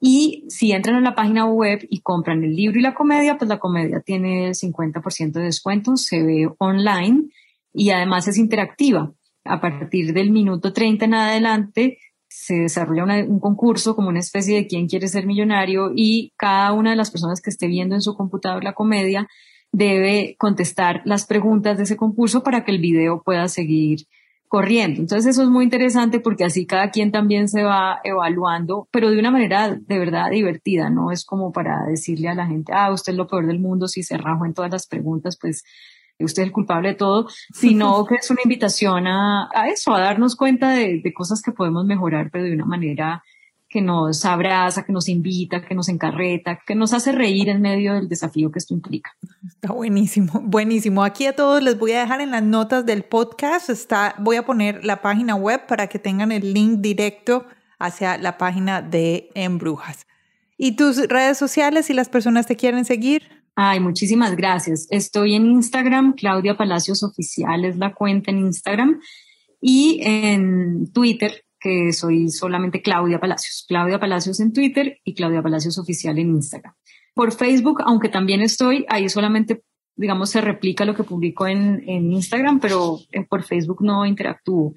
Y 0.00 0.44
si 0.48 0.72
entran 0.72 0.96
a 0.96 1.00
la 1.00 1.14
página 1.14 1.46
web 1.46 1.86
y 1.90 2.00
compran 2.00 2.44
el 2.44 2.54
libro 2.54 2.78
y 2.78 2.82
la 2.82 2.94
comedia, 2.94 3.36
pues 3.36 3.48
la 3.48 3.58
comedia 3.58 4.00
tiene 4.00 4.48
el 4.48 4.54
50% 4.54 5.32
de 5.32 5.42
descuento, 5.42 5.96
se 5.96 6.22
ve 6.22 6.48
online 6.58 7.30
y 7.72 7.90
además 7.90 8.28
es 8.28 8.38
interactiva. 8.38 9.12
A 9.44 9.60
partir 9.60 10.12
del 10.12 10.30
minuto 10.30 10.72
30 10.72 11.06
en 11.06 11.14
adelante, 11.14 11.98
se 12.40 12.54
desarrolla 12.54 13.24
un 13.24 13.40
concurso 13.40 13.96
como 13.96 14.08
una 14.08 14.20
especie 14.20 14.54
de 14.54 14.66
quién 14.68 14.86
quiere 14.86 15.08
ser 15.08 15.26
millonario 15.26 15.90
y 15.94 16.32
cada 16.36 16.72
una 16.72 16.90
de 16.90 16.96
las 16.96 17.10
personas 17.10 17.40
que 17.40 17.50
esté 17.50 17.66
viendo 17.66 17.96
en 17.96 18.00
su 18.00 18.16
computador 18.16 18.62
la 18.62 18.74
comedia 18.74 19.26
debe 19.72 20.36
contestar 20.38 21.02
las 21.04 21.26
preguntas 21.26 21.76
de 21.76 21.82
ese 21.82 21.96
concurso 21.96 22.44
para 22.44 22.64
que 22.64 22.70
el 22.70 22.78
video 22.78 23.22
pueda 23.24 23.48
seguir 23.48 24.06
corriendo. 24.46 25.00
Entonces 25.00 25.26
eso 25.26 25.42
es 25.42 25.48
muy 25.48 25.64
interesante 25.64 26.20
porque 26.20 26.44
así 26.44 26.64
cada 26.64 26.90
quien 26.90 27.10
también 27.10 27.48
se 27.48 27.64
va 27.64 27.98
evaluando, 28.04 28.88
pero 28.92 29.10
de 29.10 29.18
una 29.18 29.32
manera 29.32 29.74
de 29.74 29.98
verdad 29.98 30.30
divertida, 30.30 30.90
no 30.90 31.10
es 31.10 31.24
como 31.24 31.50
para 31.50 31.84
decirle 31.86 32.28
a 32.28 32.34
la 32.34 32.46
gente, 32.46 32.72
ah, 32.72 32.92
usted 32.92 33.12
es 33.12 33.18
lo 33.18 33.26
peor 33.26 33.46
del 33.46 33.58
mundo 33.58 33.88
si 33.88 34.04
se 34.04 34.16
rajó 34.16 34.46
en 34.46 34.54
todas 34.54 34.70
las 34.70 34.86
preguntas, 34.86 35.36
pues 35.40 35.64
usted 36.24 36.42
es 36.42 36.48
el 36.48 36.52
culpable 36.52 36.90
de 36.90 36.94
todo, 36.94 37.28
sino 37.52 38.04
que 38.04 38.16
es 38.16 38.30
una 38.30 38.40
invitación 38.44 39.06
a, 39.06 39.48
eso, 39.72 39.94
a 39.94 40.00
darnos 40.00 40.36
cuenta 40.36 40.70
de, 40.70 41.02
cosas 41.14 41.42
que 41.42 41.52
podemos 41.52 41.84
mejorar, 41.84 42.30
pero 42.30 42.44
de 42.44 42.52
una 42.52 42.66
manera 42.66 43.22
que 43.68 43.82
nos 43.82 44.24
abraza, 44.24 44.84
que 44.84 44.92
nos 44.92 45.08
invita, 45.08 45.60
que 45.60 45.74
nos 45.74 45.90
encarreta, 45.90 46.58
que 46.66 46.74
nos 46.74 46.94
hace 46.94 47.12
reír 47.12 47.50
en 47.50 47.60
medio 47.60 47.92
del 47.94 48.08
desafío 48.08 48.50
que 48.50 48.58
esto 48.58 48.72
implica. 48.72 49.12
Está 49.46 49.74
buenísimo, 49.74 50.40
buenísimo. 50.42 51.04
Aquí 51.04 51.26
a 51.26 51.36
todos 51.36 51.62
les 51.62 51.78
voy 51.78 51.92
a 51.92 52.00
dejar 52.00 52.22
en 52.22 52.30
las 52.30 52.42
notas 52.42 52.86
del 52.86 53.04
podcast, 53.04 53.68
está, 53.68 54.14
voy 54.18 54.36
a 54.36 54.46
poner 54.46 54.84
la 54.86 55.02
página 55.02 55.34
web 55.34 55.66
para 55.66 55.86
que 55.86 55.98
tengan 55.98 56.32
el 56.32 56.54
link 56.54 56.80
directo 56.80 57.44
hacia 57.78 58.16
la 58.16 58.38
página 58.38 58.80
de 58.80 59.30
Embrujas. 59.34 60.06
¿Y 60.56 60.72
tus 60.72 61.06
redes 61.06 61.38
sociales 61.38 61.86
si 61.86 61.94
las 61.94 62.08
personas 62.08 62.46
te 62.46 62.56
quieren 62.56 62.84
seguir? 62.84 63.37
Ay, 63.60 63.80
muchísimas 63.80 64.36
gracias. 64.36 64.86
Estoy 64.88 65.34
en 65.34 65.46
Instagram, 65.46 66.12
Claudia 66.12 66.56
Palacios 66.56 67.02
Oficial 67.02 67.64
es 67.64 67.76
la 67.76 67.92
cuenta 67.92 68.30
en 68.30 68.38
Instagram 68.38 69.00
y 69.60 69.98
en 70.00 70.92
Twitter, 70.92 71.44
que 71.58 71.92
soy 71.92 72.28
solamente 72.28 72.82
Claudia 72.82 73.18
Palacios. 73.18 73.64
Claudia 73.66 73.98
Palacios 73.98 74.38
en 74.38 74.52
Twitter 74.52 75.00
y 75.02 75.12
Claudia 75.12 75.42
Palacios 75.42 75.76
Oficial 75.76 76.20
en 76.20 76.28
Instagram. 76.36 76.72
Por 77.14 77.32
Facebook, 77.32 77.82
aunque 77.84 78.08
también 78.08 78.42
estoy, 78.42 78.86
ahí 78.88 79.08
solamente, 79.08 79.64
digamos, 79.96 80.30
se 80.30 80.40
replica 80.40 80.84
lo 80.84 80.94
que 80.94 81.02
publico 81.02 81.48
en, 81.48 81.82
en 81.88 82.12
Instagram, 82.12 82.60
pero 82.60 83.00
eh, 83.10 83.26
por 83.28 83.42
Facebook 83.42 83.82
no 83.82 84.06
interactúo. 84.06 84.72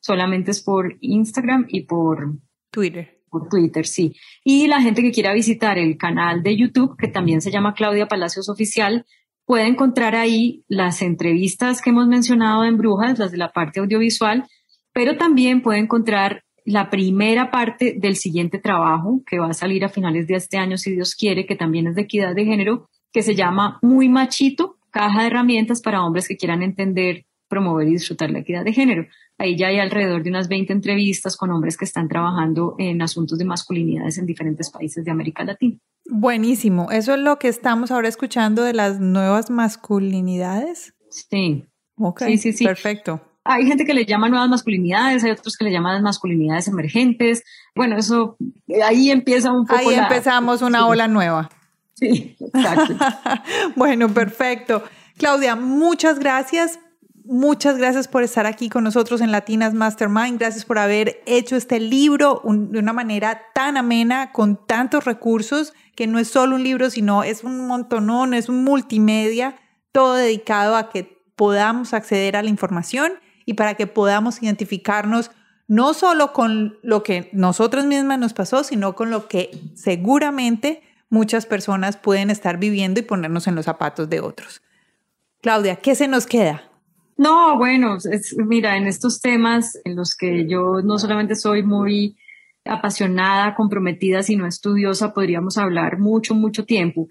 Solamente 0.00 0.50
es 0.50 0.60
por 0.60 0.96
Instagram 0.98 1.66
y 1.68 1.82
por 1.82 2.36
Twitter 2.72 3.13
por 3.34 3.48
Twitter, 3.48 3.84
sí. 3.84 4.14
Y 4.44 4.68
la 4.68 4.80
gente 4.80 5.02
que 5.02 5.10
quiera 5.10 5.34
visitar 5.34 5.76
el 5.76 5.96
canal 5.98 6.44
de 6.44 6.56
YouTube, 6.56 6.96
que 6.96 7.08
también 7.08 7.40
se 7.40 7.50
llama 7.50 7.74
Claudia 7.74 8.06
Palacios 8.06 8.48
Oficial, 8.48 9.04
puede 9.44 9.66
encontrar 9.66 10.14
ahí 10.14 10.62
las 10.68 11.02
entrevistas 11.02 11.82
que 11.82 11.90
hemos 11.90 12.06
mencionado 12.06 12.64
en 12.64 12.78
Brujas, 12.78 13.18
las 13.18 13.32
de 13.32 13.38
la 13.38 13.50
parte 13.50 13.80
audiovisual, 13.80 14.44
pero 14.92 15.16
también 15.16 15.62
puede 15.62 15.80
encontrar 15.80 16.44
la 16.64 16.90
primera 16.90 17.50
parte 17.50 17.96
del 17.98 18.14
siguiente 18.14 18.60
trabajo 18.60 19.22
que 19.26 19.40
va 19.40 19.48
a 19.48 19.54
salir 19.54 19.84
a 19.84 19.88
finales 19.88 20.28
de 20.28 20.36
este 20.36 20.56
año, 20.56 20.78
si 20.78 20.92
Dios 20.92 21.16
quiere, 21.16 21.44
que 21.44 21.56
también 21.56 21.88
es 21.88 21.96
de 21.96 22.02
equidad 22.02 22.36
de 22.36 22.44
género, 22.44 22.88
que 23.12 23.22
se 23.22 23.34
llama 23.34 23.80
Muy 23.82 24.08
Machito, 24.08 24.76
caja 24.90 25.22
de 25.22 25.26
herramientas 25.26 25.82
para 25.82 26.04
hombres 26.04 26.28
que 26.28 26.36
quieran 26.36 26.62
entender 26.62 27.24
promover 27.48 27.88
y 27.88 27.92
disfrutar 27.92 28.30
la 28.30 28.40
equidad 28.40 28.64
de 28.64 28.72
género. 28.72 29.06
Ahí 29.38 29.56
ya 29.56 29.68
hay 29.68 29.78
alrededor 29.78 30.22
de 30.22 30.30
unas 30.30 30.48
20 30.48 30.72
entrevistas 30.72 31.36
con 31.36 31.50
hombres 31.50 31.76
que 31.76 31.84
están 31.84 32.08
trabajando 32.08 32.76
en 32.78 33.02
asuntos 33.02 33.38
de 33.38 33.44
masculinidades 33.44 34.18
en 34.18 34.26
diferentes 34.26 34.70
países 34.70 35.04
de 35.04 35.10
América 35.10 35.44
Latina. 35.44 35.78
Buenísimo. 36.06 36.90
Eso 36.90 37.14
es 37.14 37.20
lo 37.20 37.38
que 37.38 37.48
estamos 37.48 37.90
ahora 37.90 38.08
escuchando 38.08 38.62
de 38.62 38.74
las 38.74 39.00
nuevas 39.00 39.50
masculinidades. 39.50 40.94
Sí. 41.10 41.64
Ok, 41.96 42.22
sí, 42.26 42.38
sí, 42.38 42.52
sí. 42.52 42.64
perfecto. 42.64 43.20
Hay 43.44 43.66
gente 43.66 43.84
que 43.84 43.92
le 43.92 44.06
llama 44.06 44.28
nuevas 44.28 44.48
masculinidades, 44.48 45.22
hay 45.22 45.32
otros 45.32 45.56
que 45.56 45.64
le 45.64 45.72
llaman 45.72 46.02
masculinidades 46.02 46.66
emergentes. 46.66 47.42
Bueno, 47.74 47.98
eso 47.98 48.36
ahí 48.84 49.10
empieza 49.10 49.52
un 49.52 49.66
poco. 49.66 49.78
Ahí 49.78 49.94
empezamos 49.94 50.62
una 50.62 50.86
ola 50.86 51.08
nueva. 51.08 51.50
Sí, 51.92 52.36
exacto. 52.40 52.94
bueno, 53.76 54.08
perfecto. 54.08 54.82
Claudia, 55.18 55.56
muchas 55.56 56.18
gracias. 56.18 56.78
Muchas 57.26 57.78
gracias 57.78 58.06
por 58.06 58.22
estar 58.22 58.44
aquí 58.44 58.68
con 58.68 58.84
nosotros 58.84 59.22
en 59.22 59.32
Latinas 59.32 59.72
Mastermind. 59.72 60.38
Gracias 60.38 60.66
por 60.66 60.78
haber 60.78 61.22
hecho 61.24 61.56
este 61.56 61.80
libro 61.80 62.42
de 62.44 62.78
una 62.78 62.92
manera 62.92 63.40
tan 63.54 63.78
amena, 63.78 64.30
con 64.30 64.66
tantos 64.66 65.06
recursos, 65.06 65.72
que 65.96 66.06
no 66.06 66.18
es 66.18 66.28
solo 66.28 66.56
un 66.56 66.62
libro, 66.62 66.90
sino 66.90 67.22
es 67.24 67.42
un 67.42 67.66
montonón, 67.66 68.34
es 68.34 68.50
un 68.50 68.62
multimedia, 68.62 69.56
todo 69.90 70.16
dedicado 70.16 70.76
a 70.76 70.90
que 70.90 71.18
podamos 71.34 71.94
acceder 71.94 72.36
a 72.36 72.42
la 72.42 72.50
información 72.50 73.14
y 73.46 73.54
para 73.54 73.72
que 73.72 73.86
podamos 73.86 74.42
identificarnos 74.42 75.30
no 75.66 75.94
solo 75.94 76.34
con 76.34 76.76
lo 76.82 77.02
que 77.02 77.30
nosotros 77.32 77.86
mismas 77.86 78.18
nos 78.18 78.34
pasó, 78.34 78.64
sino 78.64 78.94
con 78.94 79.10
lo 79.10 79.28
que 79.28 79.50
seguramente 79.76 80.82
muchas 81.08 81.46
personas 81.46 81.96
pueden 81.96 82.28
estar 82.28 82.58
viviendo 82.58 83.00
y 83.00 83.04
ponernos 83.04 83.46
en 83.46 83.54
los 83.54 83.64
zapatos 83.64 84.10
de 84.10 84.20
otros. 84.20 84.60
Claudia, 85.40 85.76
¿qué 85.76 85.94
se 85.94 86.06
nos 86.06 86.26
queda? 86.26 86.73
No, 87.16 87.56
bueno, 87.58 87.96
es, 87.96 88.36
mira, 88.36 88.76
en 88.76 88.86
estos 88.86 89.20
temas 89.20 89.78
en 89.84 89.96
los 89.96 90.16
que 90.16 90.46
yo 90.48 90.82
no 90.82 90.98
solamente 90.98 91.36
soy 91.36 91.62
muy 91.62 92.16
apasionada, 92.64 93.54
comprometida, 93.54 94.22
sino 94.22 94.46
estudiosa, 94.46 95.12
podríamos 95.12 95.58
hablar 95.58 95.98
mucho, 95.98 96.34
mucho 96.34 96.64
tiempo. 96.64 97.08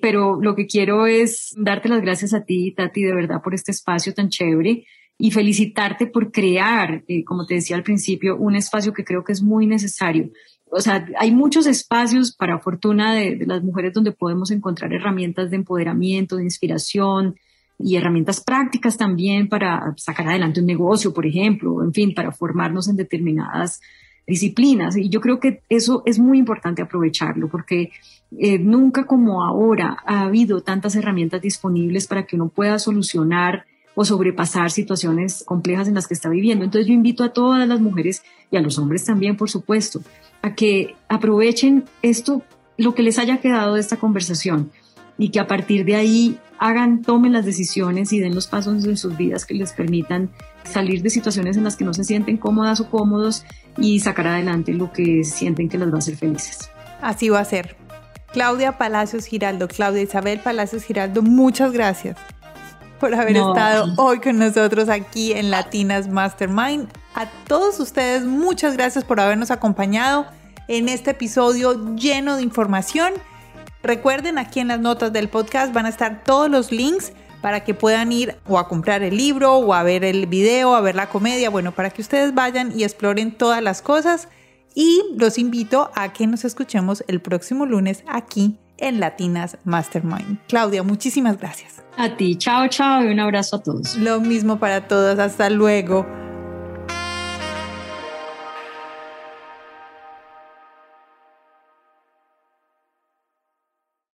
pero 0.00 0.40
lo 0.40 0.54
que 0.54 0.66
quiero 0.66 1.06
es 1.06 1.54
darte 1.56 1.88
las 1.88 2.00
gracias 2.00 2.34
a 2.34 2.44
ti, 2.44 2.72
Tati, 2.72 3.02
de 3.02 3.14
verdad, 3.14 3.42
por 3.42 3.54
este 3.54 3.72
espacio 3.72 4.14
tan 4.14 4.30
chévere 4.30 4.86
y 5.18 5.30
felicitarte 5.30 6.06
por 6.06 6.32
crear, 6.32 7.04
eh, 7.06 7.24
como 7.24 7.44
te 7.44 7.54
decía 7.54 7.76
al 7.76 7.82
principio, 7.82 8.36
un 8.38 8.56
espacio 8.56 8.94
que 8.94 9.04
creo 9.04 9.22
que 9.22 9.32
es 9.32 9.42
muy 9.42 9.66
necesario. 9.66 10.30
O 10.72 10.80
sea, 10.80 11.06
hay 11.18 11.30
muchos 11.30 11.66
espacios 11.66 12.34
para 12.34 12.58
fortuna 12.60 13.14
de 13.14 13.44
las 13.46 13.62
mujeres 13.62 13.92
donde 13.92 14.12
podemos 14.12 14.50
encontrar 14.50 14.94
herramientas 14.94 15.50
de 15.50 15.56
empoderamiento, 15.56 16.36
de 16.36 16.44
inspiración, 16.44 17.36
y 17.82 17.96
herramientas 17.96 18.40
prácticas 18.40 18.96
también 18.96 19.48
para 19.48 19.94
sacar 19.96 20.28
adelante 20.28 20.60
un 20.60 20.66
negocio, 20.66 21.12
por 21.14 21.26
ejemplo, 21.26 21.82
en 21.82 21.92
fin, 21.92 22.14
para 22.14 22.32
formarnos 22.32 22.88
en 22.88 22.96
determinadas 22.96 23.80
disciplinas. 24.26 24.96
Y 24.96 25.08
yo 25.08 25.20
creo 25.20 25.40
que 25.40 25.62
eso 25.68 26.02
es 26.06 26.18
muy 26.18 26.38
importante 26.38 26.82
aprovecharlo 26.82 27.48
porque 27.48 27.90
eh, 28.38 28.58
nunca 28.58 29.04
como 29.04 29.44
ahora 29.44 29.98
ha 30.06 30.20
habido 30.20 30.62
tantas 30.62 30.94
herramientas 30.94 31.40
disponibles 31.42 32.06
para 32.06 32.24
que 32.24 32.36
uno 32.36 32.48
pueda 32.48 32.78
solucionar 32.78 33.64
o 33.94 34.04
sobrepasar 34.04 34.70
situaciones 34.70 35.42
complejas 35.44 35.88
en 35.88 35.94
las 35.94 36.06
que 36.06 36.14
está 36.14 36.28
viviendo. 36.28 36.64
Entonces 36.64 36.86
yo 36.86 36.94
invito 36.94 37.24
a 37.24 37.32
todas 37.32 37.66
las 37.66 37.80
mujeres 37.80 38.22
y 38.50 38.56
a 38.56 38.60
los 38.60 38.78
hombres 38.78 39.04
también, 39.04 39.36
por 39.36 39.50
supuesto, 39.50 40.00
a 40.42 40.54
que 40.54 40.94
aprovechen 41.08 41.84
esto, 42.02 42.42
lo 42.76 42.94
que 42.94 43.02
les 43.02 43.18
haya 43.18 43.38
quedado 43.38 43.74
de 43.74 43.80
esta 43.80 43.96
conversación 43.96 44.70
y 45.20 45.28
que 45.28 45.38
a 45.38 45.46
partir 45.46 45.84
de 45.84 45.96
ahí 45.96 46.38
hagan, 46.58 47.02
tomen 47.02 47.34
las 47.34 47.44
decisiones 47.44 48.10
y 48.14 48.20
den 48.20 48.34
los 48.34 48.46
pasos 48.46 48.86
en 48.86 48.96
sus 48.96 49.18
vidas 49.18 49.44
que 49.44 49.52
les 49.52 49.74
permitan 49.74 50.30
salir 50.64 51.02
de 51.02 51.10
situaciones 51.10 51.58
en 51.58 51.64
las 51.64 51.76
que 51.76 51.84
no 51.84 51.92
se 51.92 52.04
sienten 52.04 52.38
cómodas 52.38 52.80
o 52.80 52.88
cómodos 52.88 53.44
y 53.76 54.00
sacar 54.00 54.26
adelante 54.28 54.72
lo 54.72 54.90
que 54.90 55.22
sienten 55.24 55.68
que 55.68 55.76
las 55.76 55.90
va 55.90 55.96
a 55.96 55.98
hacer 55.98 56.16
felices. 56.16 56.70
Así 57.02 57.28
va 57.28 57.40
a 57.40 57.44
ser. 57.44 57.76
Claudia 58.32 58.78
Palacios 58.78 59.26
Giraldo, 59.26 59.68
Claudia 59.68 60.00
Isabel 60.00 60.40
Palacios 60.40 60.84
Giraldo, 60.84 61.20
muchas 61.20 61.72
gracias 61.72 62.16
por 62.98 63.14
haber 63.14 63.36
estado 63.36 63.92
hoy 63.98 64.20
con 64.20 64.38
nosotros 64.38 64.88
aquí 64.88 65.32
en 65.32 65.50
Latinas 65.50 66.08
Mastermind. 66.08 66.88
A 67.14 67.26
todos 67.46 67.78
ustedes, 67.78 68.24
muchas 68.24 68.74
gracias 68.74 69.04
por 69.04 69.20
habernos 69.20 69.50
acompañado 69.50 70.24
en 70.66 70.88
este 70.88 71.10
episodio 71.10 71.94
lleno 71.94 72.36
de 72.36 72.42
información 72.42 73.12
Recuerden, 73.82 74.38
aquí 74.38 74.60
en 74.60 74.68
las 74.68 74.80
notas 74.80 75.12
del 75.12 75.28
podcast 75.28 75.72
van 75.72 75.86
a 75.86 75.88
estar 75.88 76.22
todos 76.24 76.50
los 76.50 76.70
links 76.70 77.12
para 77.40 77.60
que 77.60 77.74
puedan 77.74 78.12
ir 78.12 78.36
o 78.46 78.58
a 78.58 78.68
comprar 78.68 79.02
el 79.02 79.16
libro 79.16 79.54
o 79.54 79.72
a 79.72 79.82
ver 79.82 80.04
el 80.04 80.26
video, 80.26 80.74
a 80.74 80.80
ver 80.80 80.94
la 80.94 81.08
comedia, 81.08 81.50
bueno, 81.50 81.72
para 81.72 81.90
que 81.90 82.02
ustedes 82.02 82.34
vayan 82.34 82.78
y 82.78 82.84
exploren 82.84 83.32
todas 83.32 83.62
las 83.62 83.82
cosas. 83.82 84.28
Y 84.74 85.02
los 85.16 85.38
invito 85.38 85.90
a 85.94 86.12
que 86.12 86.26
nos 86.26 86.44
escuchemos 86.44 87.02
el 87.08 87.20
próximo 87.20 87.66
lunes 87.66 88.04
aquí 88.06 88.58
en 88.78 89.00
Latinas 89.00 89.58
Mastermind. 89.64 90.38
Claudia, 90.48 90.82
muchísimas 90.82 91.38
gracias. 91.38 91.82
A 91.96 92.16
ti, 92.16 92.36
chao, 92.36 92.68
chao 92.68 93.02
y 93.04 93.08
un 93.08 93.20
abrazo 93.20 93.56
a 93.56 93.62
todos. 93.62 93.96
Lo 93.96 94.20
mismo 94.20 94.58
para 94.58 94.86
todos, 94.86 95.18
hasta 95.18 95.50
luego. 95.50 96.06